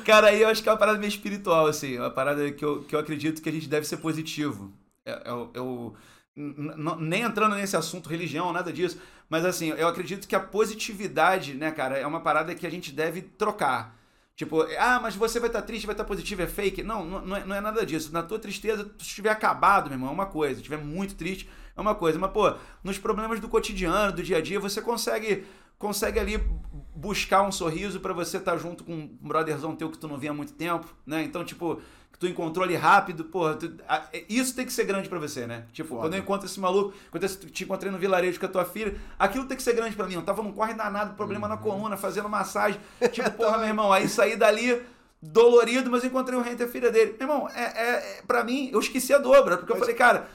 [0.06, 2.00] Cara, aí eu acho que é uma parada meio espiritual, assim.
[2.00, 4.72] Uma parada que eu, que eu acredito que a gente deve ser positivo.
[5.06, 5.96] Eu, eu- eu- n-
[6.38, 9.00] nem entrando nesse assunto religião, nada disso.
[9.30, 12.92] Mas assim, eu acredito que a positividade, né, cara, é uma parada que a gente
[12.92, 13.98] deve trocar.
[14.36, 16.84] Tipo, ah, mas você vai estar triste, vai estar positivo, é fake.
[16.84, 18.14] Não, não, é, não é nada disso.
[18.14, 20.54] Na tua tristeza, se estiver acabado, meu irmão, é uma coisa.
[20.54, 22.20] Se estiver muito triste, é uma coisa.
[22.20, 22.54] Mas, pô,
[22.84, 25.44] nos problemas do cotidiano, do dia a dia, você consegue
[25.80, 26.44] consegue ali
[26.96, 30.32] buscar um sorriso pra você estar junto com um brotherzão teu que tu não via
[30.32, 31.24] há muito tempo, né?
[31.24, 31.82] Então, tipo,
[32.18, 35.20] que tu encontrou ali rápido, porra, tu- a- é- isso tem que ser grande pra
[35.20, 35.66] você, né?
[35.72, 36.02] Tipo, Foda.
[36.02, 38.96] quando eu encontro esse maluco, quando eu te encontrei no vilarejo com a tua filha,
[39.20, 40.16] aquilo tem que ser grande pra mim.
[40.16, 42.80] Eu tava num corre danado, problema na coluna, fazendo massagem.
[43.12, 44.82] Tipo, porra, meu irmão, aí saí dali
[45.22, 47.16] dolorido, mas encontrei o Rente, a filha dele.
[47.20, 47.90] Meu irmão, é, é,
[48.20, 50.28] é, pra mim, eu esqueci a dobra, porque eu falei, cara,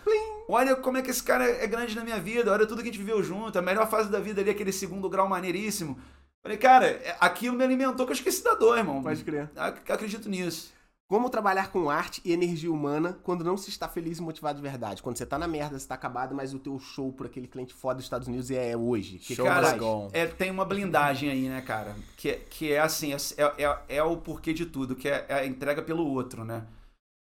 [0.49, 2.93] olha como é que esse cara é grande na minha vida, olha tudo que a
[2.93, 5.99] gente viveu junto, a melhor fase da vida ali, aquele segundo grau maneiríssimo.
[6.43, 9.01] Falei, cara, é- aquilo me alimentou que eu esqueci da dor, irmão.
[9.03, 9.49] Pode crer.
[9.57, 10.73] Ac- Acredito nisso.
[11.13, 14.63] Como trabalhar com arte e energia humana quando não se está feliz e motivado de
[14.63, 15.03] verdade?
[15.03, 17.75] Quando você tá na merda, você tá acabado, mas o teu show por aquele cliente
[17.75, 19.19] foda dos Estados Unidos é hoje.
[19.19, 19.77] Que Show que Cara.
[20.15, 21.95] É, tem uma blindagem aí, né, cara?
[22.17, 23.19] Que, é- que é assim, é,
[23.63, 26.65] é, é o porquê de tudo, que é, é a entrega pelo outro, né?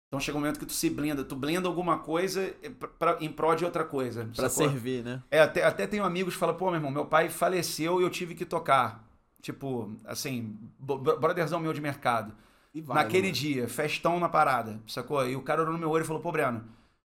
[0.07, 3.29] Então chega um momento que tu se blinda, tu blinda alguma coisa pra, pra- em
[3.29, 4.31] prol de outra coisa.
[4.37, 4.71] Pra sacou?
[4.71, 5.21] servir, né?
[5.29, 8.11] É, até, até tenho amigos que falam, pô, meu irmão, meu pai faleceu e eu
[8.11, 9.05] tive que tocar.
[9.43, 12.33] Tipo, assim, brotherzão meu de mercado.
[12.75, 13.33] E vai, Naquele mano.
[13.33, 15.27] dia, festão na parada, sacou?
[15.29, 16.65] E o cara olhou no meu olho e falou, pô, Breno,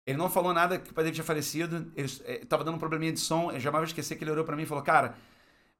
[0.06, 2.78] ele não falou nada que o pai dele tinha falecido, ele eh, tava dando um
[2.78, 5.14] probleminha de som, eu jamais vou esquecer que ele olhou pra mim e falou, cara,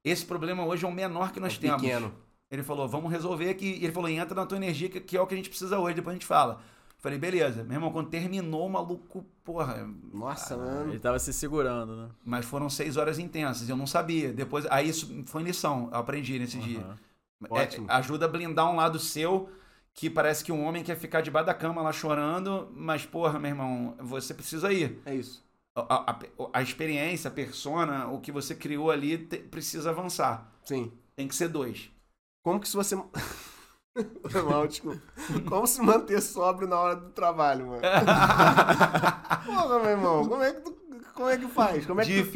[0.03, 1.81] esse problema hoje é o menor que nós É temos.
[1.81, 2.13] pequeno.
[2.51, 3.77] Ele falou, vamos resolver aqui.
[3.81, 5.79] E ele falou, entra na tua energia, que, que é o que a gente precisa
[5.79, 6.61] hoje, depois a gente fala.
[6.99, 7.63] Falei, beleza.
[7.63, 10.91] Meu irmão, quando terminou, o maluco, porra, Nossa, mano.
[10.91, 12.09] Ele tava se segurando, né?
[12.23, 14.31] mas foram seis horas intensas, eu não sabia.
[14.31, 16.79] Depois, aí isso foi lição, eu aprendi nesse dia.
[16.79, 16.97] Aham.
[17.55, 19.49] É, ajuda a blindar um lado seu
[19.93, 23.49] que parece que um homem quer ficar debaixo da cama lá chorando, mas porra, meu
[23.51, 24.99] irmão, você precisa ir.
[25.05, 25.43] É isso.
[25.75, 26.19] A, a-
[26.53, 30.51] a experiência, a persona, o que você criou ali te- precisa avançar.
[30.63, 30.91] Sim.
[31.15, 31.91] Tem que ser dois.
[32.43, 32.95] Como que se você.
[34.49, 34.99] Mal, desculpa.
[35.47, 37.81] Como se manter sóbrio na hora do trabalho, mano?
[39.45, 40.75] Porra, meu irmão, como é que, tu,
[41.13, 41.85] como é que faz?
[41.85, 42.31] Como é que tu...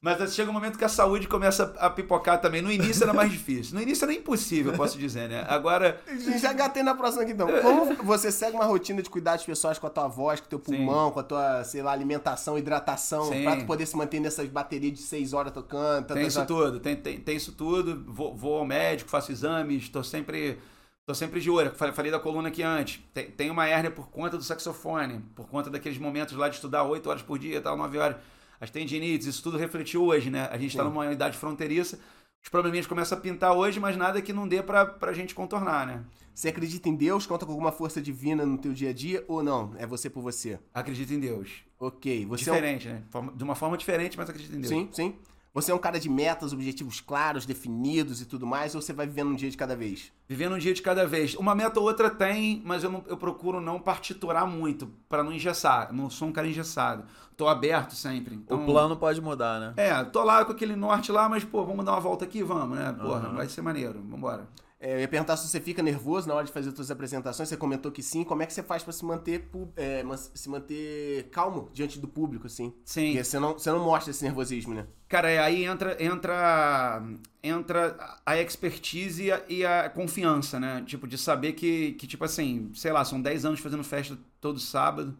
[0.00, 2.60] Mas chega um momento que a saúde começa a pipocar também.
[2.60, 3.74] No início era mais difícil.
[3.74, 5.44] No início era impossível, posso dizer, né?
[5.48, 6.00] Agora.
[6.40, 7.48] Já gatei na próxima aqui então.
[7.62, 10.58] Como você segue uma rotina de cuidados pessoais com a tua voz, com o teu
[10.58, 10.76] Sim.
[10.76, 13.42] pulmão, com a tua, sei lá, alimentação, hidratação, Sim.
[13.42, 16.06] pra tu poder se manter nessas baterias de seis horas tocando?
[16.12, 18.04] Tem isso tanta- tudo, tem, tem, tem isso tudo.
[18.06, 20.58] Vou, vou ao médico, faço exames, tô sempre,
[21.06, 21.72] tô sempre de olho.
[21.74, 23.00] Falei, falei da coluna aqui antes.
[23.14, 26.84] Tem, tem uma hérnia por conta do saxofone, por conta daqueles momentos lá de estudar
[26.84, 28.16] 8 horas por dia, tal, 9 horas.
[28.60, 30.48] As tendinites, isso tudo refletiu hoje, né?
[30.50, 30.88] A gente tá Sim.
[30.88, 31.98] numa idade fronteiriça,
[32.42, 35.86] os probleminhas começam a pintar hoje, mas nada que não dê pra, pra gente contornar,
[35.86, 36.04] né?
[36.34, 37.26] Você acredita em Deus?
[37.26, 39.72] Conta com alguma força divina no teu dia a dia ou não?
[39.78, 40.58] É você por você?
[40.72, 41.64] Acredito em Deus.
[41.78, 42.26] Ok.
[42.26, 43.02] Você é um- Diferente, né?
[43.34, 44.68] De uma forma diferente, mas acredito em Deus.
[44.68, 45.14] Sim, sim.
[45.56, 49.06] Você é um cara de metas, objetivos claros, definidos e tudo mais, ou você vai
[49.06, 50.12] vivendo um dia de cada vez?
[50.28, 51.34] Vivendo um dia de cada vez.
[51.34, 55.32] Uma meta ou outra tem, mas eu, não- eu procuro não partiturar muito, pra não
[55.32, 55.86] engessar.
[55.88, 57.04] Eu não sou um cara engessado.
[57.38, 58.34] Tô aberto sempre.
[58.34, 59.72] Então, O plano pode mudar, né?
[59.78, 62.42] É, tô lá com aquele norte lá, mas, pô, vamos dar uma volta aqui?
[62.42, 62.92] Vamos, né?
[62.92, 63.36] Porra, Aham.
[63.36, 64.02] vai ser maneiro.
[64.06, 64.46] Vambora.
[64.78, 67.56] É, eu ia perguntar se você fica nervoso na hora de fazer suas apresentações, você
[67.56, 68.22] comentou que sim.
[68.24, 70.04] Como é que você faz pra se manter, é,
[70.34, 72.74] se manter calmo diante do público, assim?
[72.84, 73.06] Sim.
[73.06, 74.86] Porque você não, você não mostra esse nervosismo, né?
[75.08, 77.02] Cara, é, aí entra, entra,
[77.42, 80.82] entra a expertise e a, e a confiança, né?
[80.84, 84.58] Tipo, de saber que, que, tipo assim, sei lá, são 10 anos fazendo festa todo
[84.58, 85.16] sábado.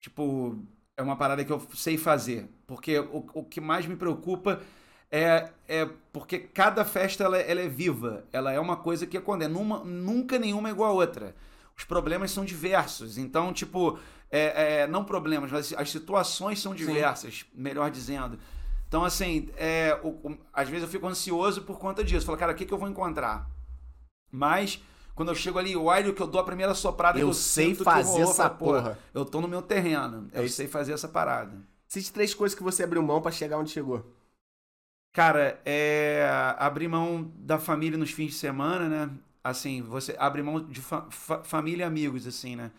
[0.00, 0.58] Tipo,
[0.96, 2.48] é uma parada que eu sei fazer.
[2.66, 4.62] Porque o, o que mais me preocupa
[5.10, 8.24] é, é porque cada festa ela, ela é viva.
[8.32, 9.50] Ela é uma coisa que acontece.
[9.50, 11.34] Numa, nunca nenhuma é igual a outra.
[11.76, 13.18] os problemas são diversos.
[13.18, 13.98] Então, tipo,
[14.30, 18.38] é, é, não problemas, mas as situações são diversas, melhor dizendo.
[18.88, 22.26] Então, assim, é, o, o, às vezes eu fico ansioso por conta disso.
[22.26, 23.48] Falo, cara, o que, que eu vou encontrar?
[24.30, 24.80] Mas,
[25.14, 27.74] quando eu chego ali, o olho que eu dou a primeira soprada, Eu eu sei
[27.74, 28.98] fazer rolou, essa falo, porra.
[29.14, 30.28] Eu tô no meu terreno.
[30.32, 30.56] É Eu isso.
[30.56, 31.56] sei fazer essa parada.
[31.88, 34.04] Cite três coisas que você abriu mão pra chegar onde chegou.
[35.12, 39.18] Cara, é abrir mão da família nos fins de semana, né?
[39.42, 42.70] Assim, você abre mão de fa- fa- família e amigos, assim, né?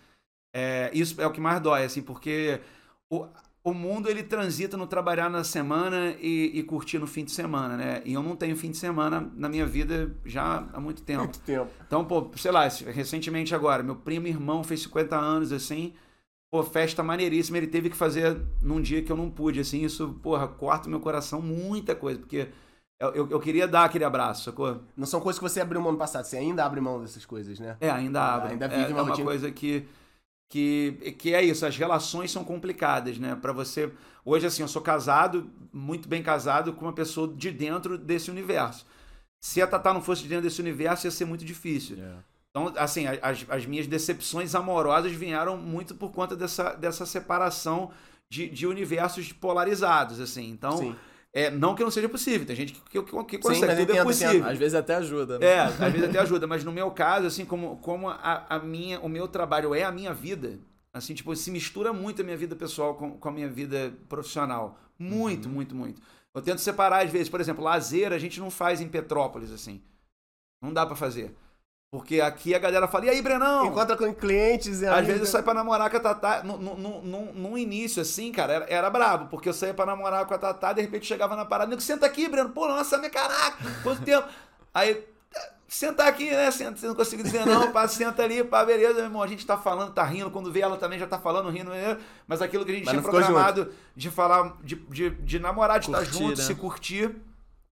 [0.54, 2.62] É, isso é o que mais dói, assim, porque
[3.10, 3.28] o,
[3.68, 7.76] o mundo ele transita no trabalhar na semana e, e curtir no fim de semana,
[7.76, 8.02] né?
[8.06, 11.24] E eu não tenho fim de semana na minha vida já há muito tempo.
[11.24, 11.70] Muito tempo.
[11.86, 15.94] Então, pô, sei lá, recentemente agora, meu primo irmão fez 50 anos, assim,
[16.50, 20.18] pô, festa maneiríssima, ele teve que fazer num dia que eu não pude, assim, isso,
[20.24, 22.48] porra, corta o meu coração muita coisa, porque
[23.02, 24.82] eu, eu, eu queria dar aquele abraço, sacou?
[24.96, 27.60] Não são coisas que você abriu mão no passado, você ainda abre mão dessas coisas,
[27.60, 27.76] né?
[27.82, 28.54] É, ainda abre.
[28.54, 29.28] ainda é, vive é uma uma rotina.
[29.28, 29.86] coisa que,
[30.50, 33.36] que, que é isso, as relações são complicadas, né?
[33.36, 33.92] Pra você.
[34.24, 38.86] Hoje, assim, eu sou casado, muito bem casado, com uma pessoa de dentro desse universo.
[39.40, 41.98] Se a Tatá não fosse de dentro desse universo, ia ser muito difícil.
[42.50, 47.92] Então, assim, as, as minhas decepções amorosas vieram muito por conta dessa, dessa separação
[48.30, 50.50] de, de universos polarizados, assim.
[50.50, 50.96] Então, Sim.
[51.34, 53.92] É, não que não seja possível, tem gente que, que, que Sim, consegue, mas tudo
[53.92, 54.34] é entendo, possível.
[54.34, 54.50] entendo.
[54.50, 55.46] Às vezes até ajuda, né?
[55.46, 59.00] É, às vezes até ajuda, mas no meu caso, assim, como, como a, a minha,
[59.02, 60.60] o meu trabalho é a minha vida,
[60.94, 64.80] assim, tipo, se mistura muito a minha vida pessoal com, com a minha vida profissional.
[64.98, 66.02] Muito, muito, muito.
[66.34, 69.82] Eu tento separar, às vezes, por exemplo, lazer a gente não faz em Petrópolis, assim.
[70.62, 71.36] Não dá pra fazer.
[71.90, 73.66] Porque aqui a galera fala, e aí, Brenão?
[73.66, 75.08] Encontra com clientes e Às amigos.
[75.08, 76.44] vezes eu saio pra namorar com a Tatá.
[76.44, 80.26] No, no, no, no- início, assim, cara, era, era brabo, porque eu saía pra namorar
[80.26, 82.50] com a Tatá, de repente chegava na parada, nego, senta aqui, Breno.
[82.50, 84.28] Pô, nossa, minha caraca, quanto tempo.
[84.74, 85.02] Aí,
[85.68, 86.52] senta aqui, né?
[86.52, 89.24] Senta, você não consigo dizer não, pá, senta ali, pá, beleza, meu irmão.
[89.24, 91.98] A gente tá falando, tá rindo, quando vê ela também já tá falando, rindo, né?
[92.28, 95.86] mas aquilo que a gente Mas tinha programado de falar, de, de, de namorar, de
[95.88, 96.44] estar Curtir, junto, né?
[96.44, 97.16] se curtir.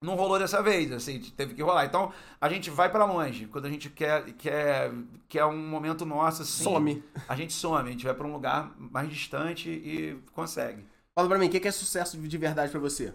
[0.01, 1.83] Não rolou dessa vez, assim, teve que rolar.
[1.85, 3.47] Então, a gente vai pra longe.
[3.47, 4.93] Quando a gente quer, quer,
[5.27, 6.63] quer um momento nosso, assim.
[6.63, 7.03] Some.
[7.27, 10.85] A gente some, a gente vai pra um lugar mais distante e consegue.
[11.13, 13.13] Fala pra mim, o que é sucesso de verdade pra você?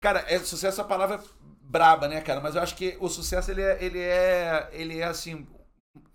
[0.00, 1.20] Cara, é sucesso é a palavra
[1.60, 2.40] braba, né, cara?
[2.40, 5.44] Mas eu acho que o sucesso, ele é, ele é, ele é assim,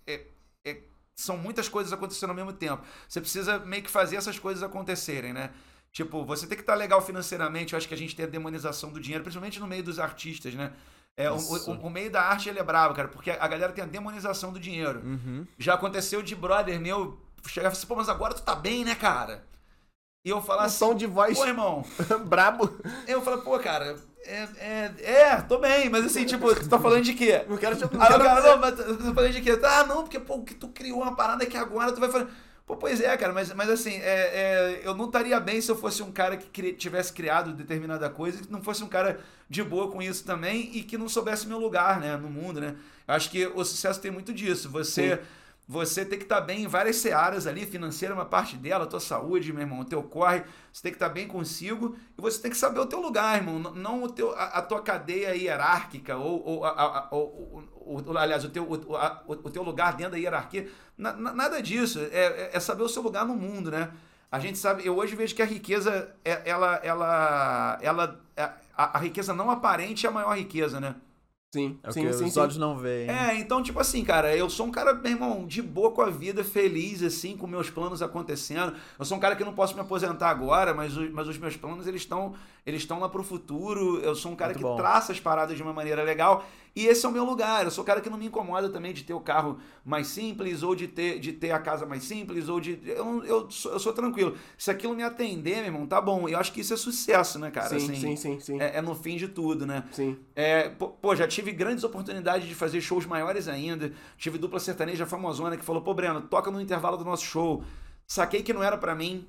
[0.06, 0.24] é-
[0.66, 0.80] é-
[1.14, 2.82] são muitas coisas acontecendo ao mesmo tempo.
[3.06, 5.50] Você precisa meio que fazer essas coisas acontecerem, né?
[5.94, 7.72] Tipo, você tem que estar legal financeiramente.
[7.72, 10.52] Eu acho que a gente tem a demonização do dinheiro, principalmente no meio dos artistas,
[10.52, 10.72] né?
[11.16, 13.84] É, o, o- o meio da arte ele é brabo, cara, porque a galera tem
[13.84, 15.00] a demonização do dinheiro.
[15.04, 15.46] Uhum.
[15.56, 17.16] Já aconteceu de brother meu
[17.46, 19.44] chegar e falar assim, pô, mas agora tu tá bem, né, cara?
[20.26, 21.84] E eu falar Um assim, som de voz pô, irmão,
[22.26, 22.68] brabo.
[23.06, 27.04] eu falo, pô, cara, é, é, é, tô bem, mas assim, tipo, tu tá falando
[27.04, 27.44] de quê?
[27.48, 29.60] Não quero te não Aí o quero cara, não, mas tu tá falando de quê?
[29.62, 32.26] Ah, não, porque, pô, que tu criou uma parada que agora tu vai fazer.
[32.66, 35.76] Pô, pois é, cara, mas, mas assim, é, é, eu não estaria bem se eu
[35.76, 39.20] fosse um cara que cri- tivesse criado determinada coisa e que não fosse um cara
[39.50, 42.74] de boa com isso também e que não soubesse meu lugar, né, no mundo, né?
[43.06, 44.70] Eu acho que o sucesso tem muito disso.
[44.70, 45.20] Você.
[45.66, 49.00] Você tem que estar bem em várias searas ali, financeira é uma parte dela, tua
[49.00, 52.50] saúde, meu irmão, o teu corre, você tem que estar bem consigo e você tem
[52.50, 56.44] que saber o teu lugar, irmão, não o teu, a, a tua cadeia hierárquica ou,
[56.46, 59.94] ou, a- a- a- ou- ou- aliás, o teu, o, a- o- o teu lugar
[59.96, 63.34] dentro da hierarquia, Na- na- nada disso, é, é- é saber o seu lugar no
[63.34, 63.90] mundo, né?
[64.30, 68.20] A gente sabe, eu hoje vejo que a riqueza, é- ela, ela, ela,
[68.76, 70.94] a, a riqueza não aparente é a maior riqueza, né?
[71.54, 72.40] Sim, É o sim, que sim, os sim.
[72.40, 73.08] olhos não veem.
[73.08, 76.10] É, então, tipo assim, cara, eu sou um cara, meu irmão, de boa com a
[76.10, 78.74] vida, feliz, assim, com meus planos acontecendo.
[78.98, 81.56] Eu sou um cara que não posso me aposentar agora, mas, o- mas os meus
[81.56, 82.34] planos, eles estão
[82.66, 84.00] eles estão lá pro futuro.
[84.00, 84.74] Eu sou um cara Muito que bom.
[84.74, 86.44] traça as paradas de uma maneira legal.
[86.76, 87.64] E esse é o meu lugar.
[87.64, 90.62] Eu sou um cara que não me incomoda também de ter o carro mais simples,
[90.62, 92.80] ou de ter, de ter a casa mais simples, ou de.
[92.84, 94.36] Eu, eu, sou, eu sou tranquilo.
[94.58, 96.28] Se aquilo me atender, meu irmão, tá bom.
[96.28, 97.68] Eu acho que isso é sucesso, né, cara?
[97.68, 99.84] sim, Assim, sim, sim, sim, É, é no fim de tudo, né?
[99.92, 100.18] sim.
[100.34, 103.92] É, pô, já tive grandes oportunidades de fazer shows maiores ainda.
[104.18, 107.62] Tive dupla sertaneja famosona que falou: pô, Breno, toca no intervalo do nosso show.
[108.06, 109.26] Saquei que não era pra mim.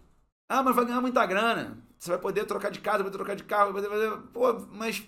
[0.50, 1.78] Ah, mas vai ganhar muita grana.
[1.98, 4.22] Você vai poder trocar de casa, vai poder trocar de carro, vai poder fazer.
[4.34, 5.04] Pô, mas.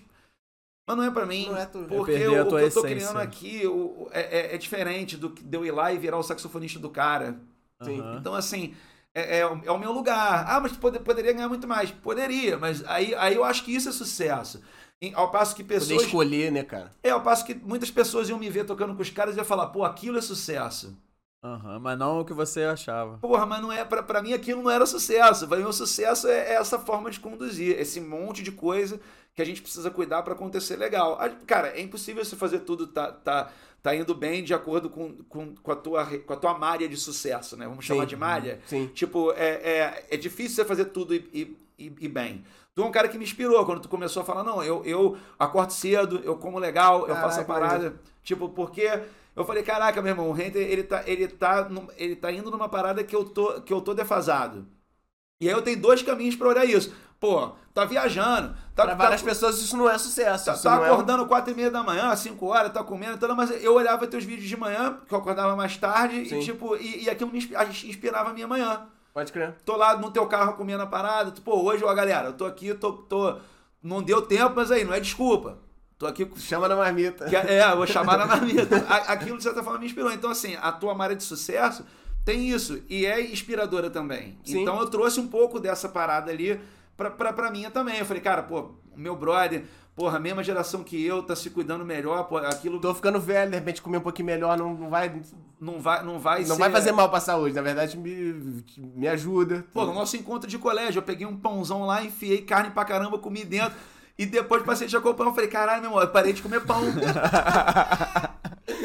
[0.88, 1.46] Mas não é pra mim.
[1.48, 2.82] Não é tu- porque perder o, a o que eu tô essência.
[2.88, 6.16] criando aqui o- é, é- é diferente do que de eu ir lá e virar
[6.16, 7.38] o saxofonista do cara.
[7.80, 8.16] Aham.
[8.18, 8.74] Então, assim,
[9.14, 10.46] é, é o- é o meu lugar.
[10.48, 11.90] Ah, mas pode- poderia ganhar muito mais.
[11.90, 14.62] Poderia, mas aí, aí eu acho que isso é sucesso.
[15.00, 16.02] Em- ao passo que Poder pessoas.
[16.04, 16.90] escolher, né, cara?
[17.02, 19.44] É, ao passo que muitas pessoas iam me ver tocando com os caras e iam
[19.44, 20.96] falar, pô, aquilo é sucesso.
[21.44, 23.16] Aham, mas não o que você achava.
[23.18, 25.46] Porra, mas não é, pra, pra mim aquilo não era sucesso.
[25.46, 28.98] Pra mim o sucesso é, é essa forma de conduzir, esse monte de coisa
[29.38, 31.16] que a gente precisa cuidar para acontecer legal.
[31.46, 35.54] Cara, é impossível você fazer tudo tá, tá, tá indo bem de acordo com, com,
[35.54, 37.64] com, a tua, com a tua malha de sucesso, né?
[37.68, 38.08] Vamos chamar Sim.
[38.08, 38.60] de malha.
[38.66, 38.88] Sim.
[38.88, 42.44] Tipo, é, é, é difícil você fazer tudo e, e, e- e bem.
[42.74, 45.16] Tu é um cara que me inspirou quando tu começou a falar, não, eu, eu
[45.38, 48.00] acordo cedo, eu como legal, eu faço a Caraca, parada.
[48.24, 48.90] Tipo, porque
[49.36, 52.68] eu falei, caraca, meu irmão, o Renter, ele tá, ele tá, ele tá indo numa
[52.68, 54.66] parada que eu tô, que eu tô defasado.
[55.40, 56.92] E aí eu tenho dois caminhos pra olhar isso.
[57.20, 60.44] Pô, tá viajando, tá, Pra tá- várias pessoas isso não é sucesso.
[60.46, 63.50] Tá, tá é- acordando quatro e meia da manhã, 5 horas, tá comendo, tudo, mas
[63.62, 66.38] eu olhava teus vídeos de manhã, que eu acordava mais tarde, Sim.
[66.38, 67.54] e tipo, e, e aquilo me inspi-
[67.88, 68.86] inspirava a minha manhã.
[69.12, 69.56] Pode crer.
[69.64, 72.44] Tô lá no teu carro comendo a parada, tu, pô, hoje, ó, galera, eu tô
[72.44, 73.36] aqui, tô, tô.
[73.82, 75.58] Não deu tempo, mas aí, não é desculpa.
[75.98, 76.36] Tô aqui com.
[76.38, 77.24] Chama na marmita.
[77.24, 78.76] que- É, eu vou chamar na marmita.
[78.88, 80.12] A- Aquilo, de certa forma, me inspirou.
[80.12, 81.84] Então, assim, a tua marca de sucesso
[82.24, 82.80] tem isso.
[82.88, 84.38] E é inspiradora também.
[84.44, 84.62] Sim.
[84.62, 86.60] Então, eu trouxe um pouco dessa parada ali
[86.98, 87.98] pra, pra, pra minha também.
[87.98, 89.64] Eu falei, cara, pô, o meu brother,
[89.94, 93.50] porra, a mesma geração que eu, tá se cuidando melhor, pô, aquilo Tô ficando velho,
[93.50, 95.22] de repente comer um pouquinho melhor não, não vai.
[95.60, 96.60] não vai, não vai Não ser...
[96.60, 99.64] vai fazer mal pra saúde, na verdade me, me ajuda.
[99.72, 103.16] Pô, no nosso encontro de colégio, eu peguei um pãozão lá, enfiei carne pra caramba,
[103.18, 103.78] comi dentro.
[104.18, 106.60] E depois passei de comer pão, eu falei, caralho, meu irmão, eu parei de comer
[106.66, 106.82] pão.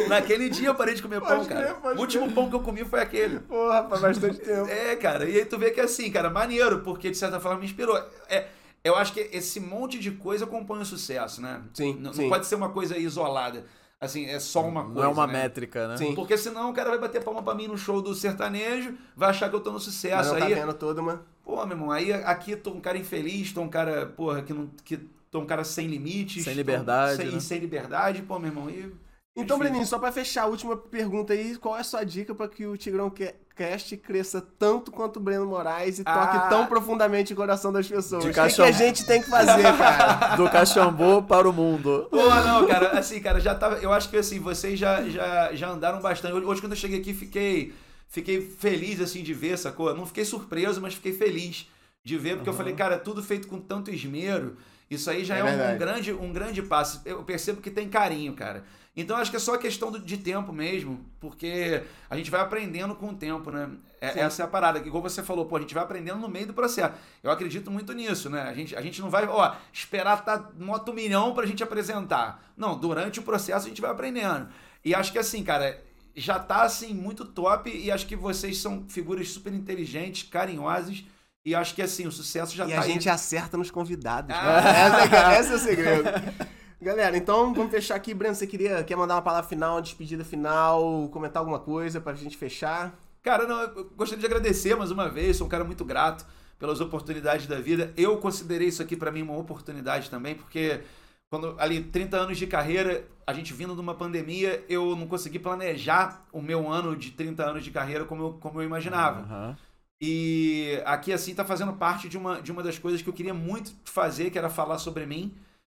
[0.08, 1.78] Naquele dia eu parei de comer pão, cara.
[1.96, 3.40] o último pão que eu comi foi aquele.
[3.40, 4.68] Porra, faz bastante tempo.
[4.70, 7.66] É, cara, e aí tu vê que assim, cara, maneiro, porque de certa forma me
[7.66, 7.98] inspirou.
[8.30, 8.48] É,
[8.84, 11.62] eu acho que esse monte de coisa compõe o sucesso, né?
[11.74, 12.30] Sim, N- Não, sim.
[12.30, 13.66] pode ser uma coisa isolada.
[14.02, 14.96] Assim, é só uma coisa.
[15.00, 15.34] Não é uma né?
[15.44, 15.96] métrica, né?
[15.98, 16.14] Sim.
[16.14, 19.50] Porque senão o cara vai bater palma pra mim no show do sertanejo, vai achar
[19.50, 20.34] que eu tô no Mas sucesso.
[20.34, 21.22] não tá aí, vendo todo, mano.
[21.42, 24.70] Pô, meu irmão, aí aqui tô um cara infeliz, tô um cara, porra, que não.
[24.84, 24.98] Que,
[25.32, 26.44] tô um cara sem limites.
[26.44, 27.40] Sem tô- liberdade, Sem, né?
[27.40, 28.70] sem liberdade, pô, meu irmão.
[28.70, 28.94] E,
[29.36, 29.58] Então.
[29.58, 32.66] Breninho, só pra fechar a última pergunta aí, qual é a sua dica pra que
[32.68, 36.48] o Tigrão Ca- Cast cresça tanto quanto o Breno Moraes e toque Ah.
[36.50, 38.24] tão profundamente o coração das pessoas?
[38.24, 40.36] O que, que a gente tem que fazer, cara?
[40.36, 42.08] Do Caxambu para o mundo.
[42.12, 43.78] Pô, não, cara, assim, cara, já tava.
[43.78, 46.34] Eu acho que assim, vocês já, já, já andaram bastante.
[46.36, 47.74] Hoje, hoje, quando eu cheguei aqui, fiquei,
[48.08, 49.96] fiquei feliz, assim, de ver, sacou?
[49.96, 51.68] Não fiquei surpreso, mas fiquei feliz
[52.04, 54.58] de ver, porque eu falei, cara, tudo feito com tanto esmero.
[54.92, 57.02] Isso aí já É é, um, grande, um grande passo.
[57.06, 58.64] Eu percebo que tem carinho, cara.
[58.96, 63.10] Então acho que é só questão de tempo mesmo, porque a gente vai aprendendo com
[63.10, 63.68] o tempo, né?
[64.00, 66.28] É- essa é a parada, que igual você falou, pô, a gente vai aprendendo no
[66.30, 66.94] meio do processo.
[67.24, 68.44] Eu acredito muito nisso, né?
[68.44, 72.44] A gente, a gente não vai, ó, esperar tá moto milhão pra gente apresentar.
[72.56, 74.48] Não, durante o processo a gente vai aprendendo.
[74.86, 75.82] E acho que assim, cara,
[76.16, 81.04] já tá assim muito top e acho que vocês são figuras super inteligentes, carinhosas
[81.44, 82.92] e acho que assim, o sucesso já E tá a aí.
[82.92, 84.36] gente acerta nos convidados.
[84.36, 84.60] Ah.
[84.60, 86.04] Essa, é, esse é o segredo.
[86.84, 88.14] Galera, então vamos fechar aqui.
[88.14, 92.14] Breno, você queria, quer mandar uma palavra final, uma despedida final, comentar alguma coisa pra
[92.14, 92.94] gente fechar?
[93.22, 96.26] Cara, não, eu gostaria de agradecer mais uma vez, sou um cara muito grato
[96.60, 97.94] pelas oportunidades da vida.
[97.96, 100.82] Eu considerei isso aqui pra mim uma oportunidade também, porque
[101.30, 105.40] quando ali 30 anos de carreira, a gente vindo de uma pandemia, eu não consegui
[105.40, 109.22] planejar o meu ano de 30 anos de carreira como eu, como eu imaginava.
[109.22, 109.58] Aham.
[110.02, 113.34] E aqui, assim, tá fazendo parte de uma, de uma das coisas que eu queria
[113.34, 115.34] muito fazer, que era falar sobre mim.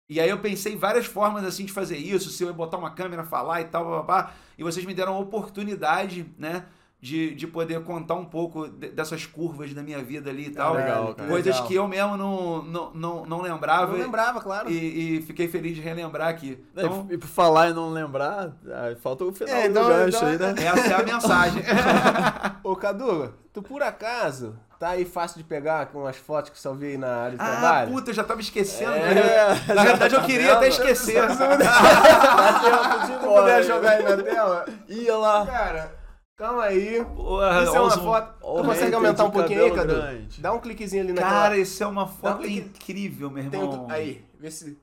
[0.09, 2.77] E aí eu pensei em várias formas, assim, de fazer isso, se eu ia botar
[2.77, 4.31] uma câmera, falar e tal, babá.
[4.57, 6.63] E vocês me deram a oportunidade, né,
[6.99, 10.73] de, de poder contar um pouco de- dessas curvas da minha vida ali e tal.
[10.75, 11.29] legal, cara.
[11.29, 11.67] Coisas Legal.
[11.67, 13.93] que eu mesmo não, não, não, não lembrava.
[13.95, 14.69] Eu lembrava, claro.
[14.71, 16.57] E, e fiquei feliz de relembrar aqui.
[16.71, 20.17] Então, E por falar e não lembrar, ah, falta o final É, do então- gancho
[20.17, 20.65] então- aí, né?
[20.65, 21.63] essa é a mensagem.
[22.63, 26.91] Ô, Cadu, tu por acaso tá aí fácil de pegar com umas fotos que salvei
[26.91, 27.91] aí na área de ah, trabalho?
[27.91, 28.93] puta, eu já tava esquecendo.
[28.93, 29.63] É, né?
[29.73, 31.27] Na verdade, eu queria até esquecer.
[31.29, 33.41] Se embora.
[33.41, 34.65] puder jogar aí na tela.
[34.87, 35.45] Ia lá.
[35.45, 35.95] Cara,
[36.37, 37.03] calma aí.
[37.03, 38.39] Porra, Isso é uma foto.
[38.39, 40.03] Tu consegue aumentar um pouquinho aí, Cadu?
[40.37, 41.31] Dá um cliquezinho ali naquela...
[41.31, 43.87] Cara, isso é uma um foto incrível, meu Tem irmão.
[43.89, 44.77] Aí, vê se...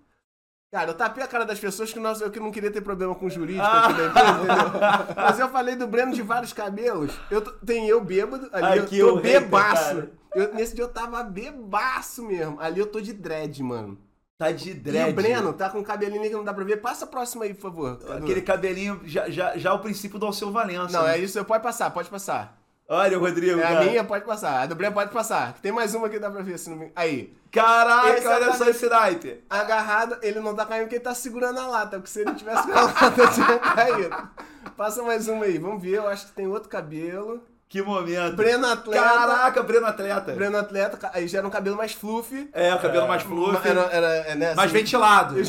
[0.75, 3.15] Cara, eu tapei a cara das pessoas que nós, eu que não queria ter problema
[3.15, 3.85] com o jurídico Ah.
[3.87, 5.15] aqui da empresa, entendeu?
[5.15, 7.13] Mas eu falei do Breno de vários cabelos.
[7.31, 10.09] Eu tem eu bêbado, ali Aqui eu tô bebaço.
[10.35, 12.59] Eu- nesse dia eu tava bebaço mesmo.
[12.61, 13.97] Ali eu tô de dread, mano.
[14.37, 15.13] Tá de E dread.
[15.13, 16.79] o Breno tá com um cabelinho que não dá pra ver.
[16.79, 18.01] Passa a próxima aí, por favor.
[18.19, 20.91] Aquele cabelinho, já, já, já o princípio do Alceu Valença.
[20.99, 21.15] Não, né?
[21.15, 21.45] é isso.
[21.45, 22.61] Pode passar, pode passar.
[22.89, 23.85] Olha o Rodrigo, É a cara.
[23.85, 24.61] minha, pode passar.
[24.61, 25.55] A do Breno pode passar.
[25.55, 26.59] Tem mais uma que dá pra ver.
[26.59, 26.93] Se não me...
[26.94, 27.35] Aí.
[27.51, 29.43] Caraca, Esse olha é só esse naipe.
[29.48, 31.97] Agarrado, ele não tá caindo porque ele tá segurando a lata.
[31.97, 34.28] Porque se ele tivesse com a lata, tinha caído.
[34.77, 35.56] Passa mais uma aí.
[35.56, 35.94] Vamos ver.
[35.97, 37.43] Eu acho que tem outro cabelo.
[37.69, 38.36] Que momento.
[38.36, 39.02] Breno Atleta.
[39.02, 40.32] Caraca, Breno Atleta.
[40.32, 41.11] Breno Atleta.
[41.15, 42.51] Aí já era um cabelo mais fluffy.
[42.52, 45.40] É, o cabelo mais fluffy, Era, era, é, né, mais assim, ventilado.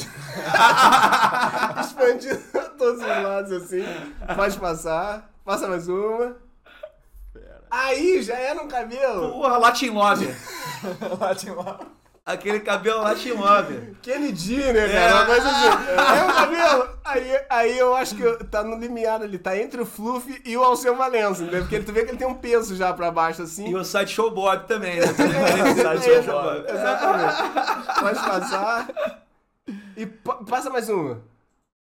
[1.82, 3.84] Expandido a todos os lados assim.
[4.36, 5.30] Pode passar.
[5.44, 6.36] Passa mais uma.
[7.78, 9.32] Aí já era um cabelo.
[9.32, 10.28] Porra, Latin Love.
[12.26, 13.96] Aquele cabelo lá te move.
[14.02, 15.16] Kennedy, né, cara?
[15.16, 15.68] Uma coisa assim.
[16.18, 16.90] É o cabelo.
[17.06, 20.64] Aí, aí eu acho que tá no limiar ali, tá entre o Fluff e o
[20.64, 21.62] Alceu Valença, entendeu?
[21.62, 23.68] Porque tu vê que ele tem um peso já pra baixo, assim.
[23.70, 25.06] E o Sideshow Bob também, né?
[26.02, 26.66] Sideshow Bob.
[26.68, 28.00] Exatamente.
[28.00, 28.88] Pode passar.
[29.96, 31.22] E pa- passa mais uma.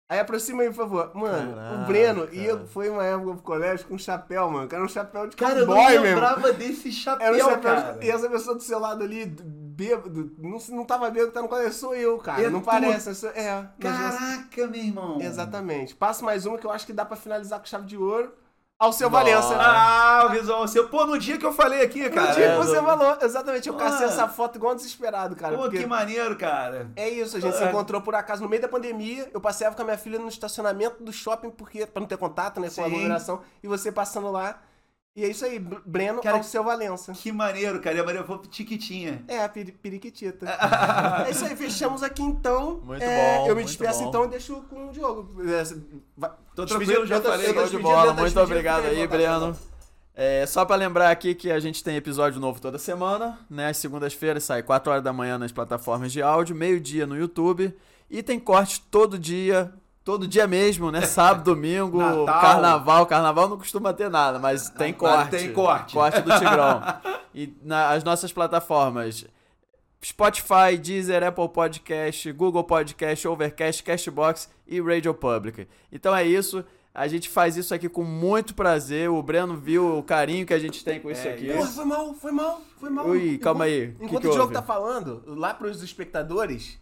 [0.07, 1.11] Aí aproxima aí, por favor.
[1.15, 1.75] Mano, Caraca.
[1.81, 4.67] o Breno ia, foi uma época pro colégio com um chapéu, mano.
[4.67, 6.03] Que era um chapéu de Cara, eu não cowboy mesmo.
[6.05, 7.91] lembrava desse chapéu, Era um chapéu cara.
[7.93, 8.05] de...
[8.05, 11.73] E essa pessoa do seu lado ali, bêbado, não, não tava bêbado, tá no colégio,
[11.73, 12.43] sou eu, cara.
[12.43, 12.65] É não tu.
[12.65, 13.15] parece.
[13.15, 13.67] sou- É.
[13.79, 15.19] Caraca, meu irmão.
[15.19, 15.95] Exatamente.
[15.95, 18.31] Passa mais uma que eu acho que dá pra finalizar com chave de ouro.
[18.85, 19.23] Ao seu Nossa.
[19.23, 19.55] Valença.
[19.59, 20.87] Ah, o visual seu.
[20.87, 22.31] Pô, no dia que eu falei aqui, No cara.
[22.33, 23.67] dia é, que você do- falou, exatamente.
[23.67, 24.09] Eu cacei Ah.
[24.09, 25.57] essa foto igual um desesperado, cara.
[25.57, 26.87] Pô, que maneiro, cara.
[26.95, 27.69] É isso, a gente se Ah.
[27.69, 29.27] encontrou por acaso no meio da pandemia.
[29.33, 32.59] Eu passeava com a minha filha no estacionamento do shopping, porque pra não ter contato,
[32.59, 32.91] né, com a Sim.
[32.93, 33.41] aglomeração.
[33.63, 34.59] E você passando lá.
[35.15, 37.13] E é isso aí, Br- Breno Cara, ao seu Valença.
[37.13, 37.95] Que maneiro, cara.
[37.95, 39.23] E a Maria foi tiquitinha.
[39.29, 40.45] É, a peri periquitita.
[41.25, 42.81] é isso aí, fechamos aqui então.
[42.83, 44.09] Muito É, bom, Eu me despeço bom.
[44.09, 45.41] então e deixo com o Diogo.
[45.49, 45.63] É,
[46.53, 47.53] Tô tranquilo, já falei.
[47.53, 49.57] Show de bola, muito obrigado aí, Breno.
[50.13, 53.67] É, só pra lembrar aqui que a gente tem episódio novo toda semana, né?
[53.69, 57.73] Às segundas-feiras sai 4 horas da manhã nas plataformas de áudio, meio-dia no YouTube.
[58.09, 59.73] E tem corte todo dia,
[60.05, 61.01] todo dia mesmo, né?
[61.01, 62.41] Sábado, domingo, Natal.
[62.41, 63.05] carnaval.
[63.07, 65.31] Carnaval não costuma ter nada, mas tem Mas corte.
[65.31, 65.93] tem corte.
[65.93, 66.81] Corte do Tigrão.
[67.33, 69.25] e nas nossas plataformas
[70.03, 75.67] Spotify, Deezer, Apple Podcast, Google Podcast, Overcast, Castbox e Radio Public.
[75.91, 76.63] Então é isso.
[76.93, 79.09] A gente faz isso aqui com muito prazer.
[79.09, 81.51] O Breno viu o carinho que a gente tem com isso É, aqui.
[81.51, 83.07] Porra, foi mal, foi mal, foi mal.
[83.07, 83.95] Ui, calma aí.
[83.99, 86.79] Enquanto, Que que o Diogo tá falando, lá pros espectadores,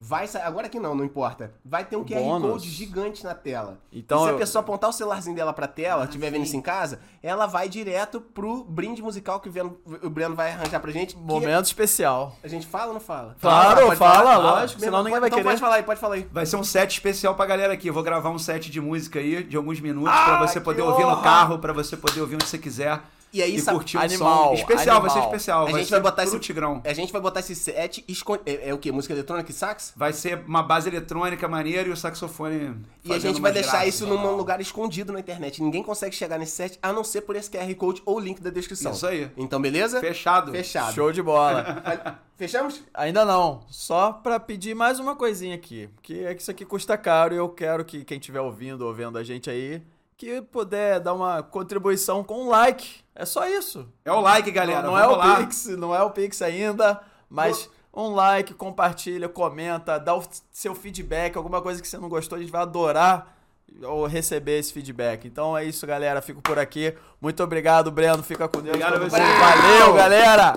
[0.00, 0.42] vai sair.
[0.42, 1.52] Agora que não, não importa.
[1.64, 2.52] Vai ter um QR Bônus.
[2.52, 3.78] Code gigante na tela.
[3.92, 6.56] Então e se eu- a pessoa apontar o celularzinho dela pra tela, estiver vendo isso
[6.56, 11.14] em casa, ela vai direto pro brinde musical que o Breno, vai arranjar pra gente.
[11.16, 12.36] que Momento especial.
[12.42, 13.36] A gente fala ou não fala?
[13.40, 14.38] Claro, fala, falar?
[14.38, 15.48] lógico, Mesmo, senão ninguém pode- vai então querer.
[15.48, 16.28] pode falar aí, pode falar aí.
[16.32, 17.88] Vai ser um set especial pra galera aqui.
[17.88, 20.82] Eu vou gravar um set de música aí, de alguns minutos, Ah, pra você poder
[20.82, 21.22] ouvir no honra!
[21.22, 23.00] carro, pra você poder ouvir onde você quiser.
[23.32, 24.54] E aí, e sabe- curtir Animal, som.
[24.54, 25.28] Especial, vai ser animal.
[25.34, 25.60] especial.
[25.60, 26.82] A vai gente ser vai botar esse- Tigrão.
[26.84, 28.04] A gente vai botar esse set.
[28.08, 28.90] esco- É, é o quê?
[28.90, 29.92] Música eletrônica e sax?
[29.96, 32.76] Vai ser uma base eletrônica maneira e o saxofone.
[33.04, 33.94] E a gente vai deixar graças.
[33.94, 35.62] isso num lugar escondido na internet.
[35.62, 38.50] Ninguém consegue chegar nesse set a não ser por esse QR Code ou link da
[38.50, 38.92] descrição.
[38.92, 39.30] Isso aí.
[39.36, 40.00] Então, beleza?
[40.00, 40.52] Fechado.
[40.52, 40.94] Fechado.
[40.94, 42.18] Show de bola.
[42.38, 42.82] Fechamos?
[42.94, 43.60] Ainda não.
[43.68, 45.88] Só pra pedir mais uma coisinha aqui.
[46.02, 48.94] Que é que isso aqui custa caro e eu quero que quem estiver ouvindo ou
[48.94, 49.82] vendo a gente aí,
[50.16, 53.00] que puder dar uma contribuição com um like.
[53.18, 53.84] É só isso.
[54.04, 54.80] É o like, galera.
[54.80, 55.36] não, não é o lá.
[55.38, 60.22] Pix, não é o Pix ainda, mas um like, compartilha, comenta, dá o
[60.52, 63.36] seu feedback, alguma coisa que você não gostou, a gente vai adorar
[63.82, 65.26] ou receber esse feedback.
[65.26, 66.22] Então é isso, galera.
[66.22, 66.94] Fico por aqui.
[67.20, 68.22] Muito obrigado, Breno.
[68.22, 68.76] Fica com Deus.
[68.76, 69.10] Obrigado.
[69.10, 70.56] Valeu, galera.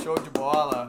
[0.00, 0.86] Show de bola.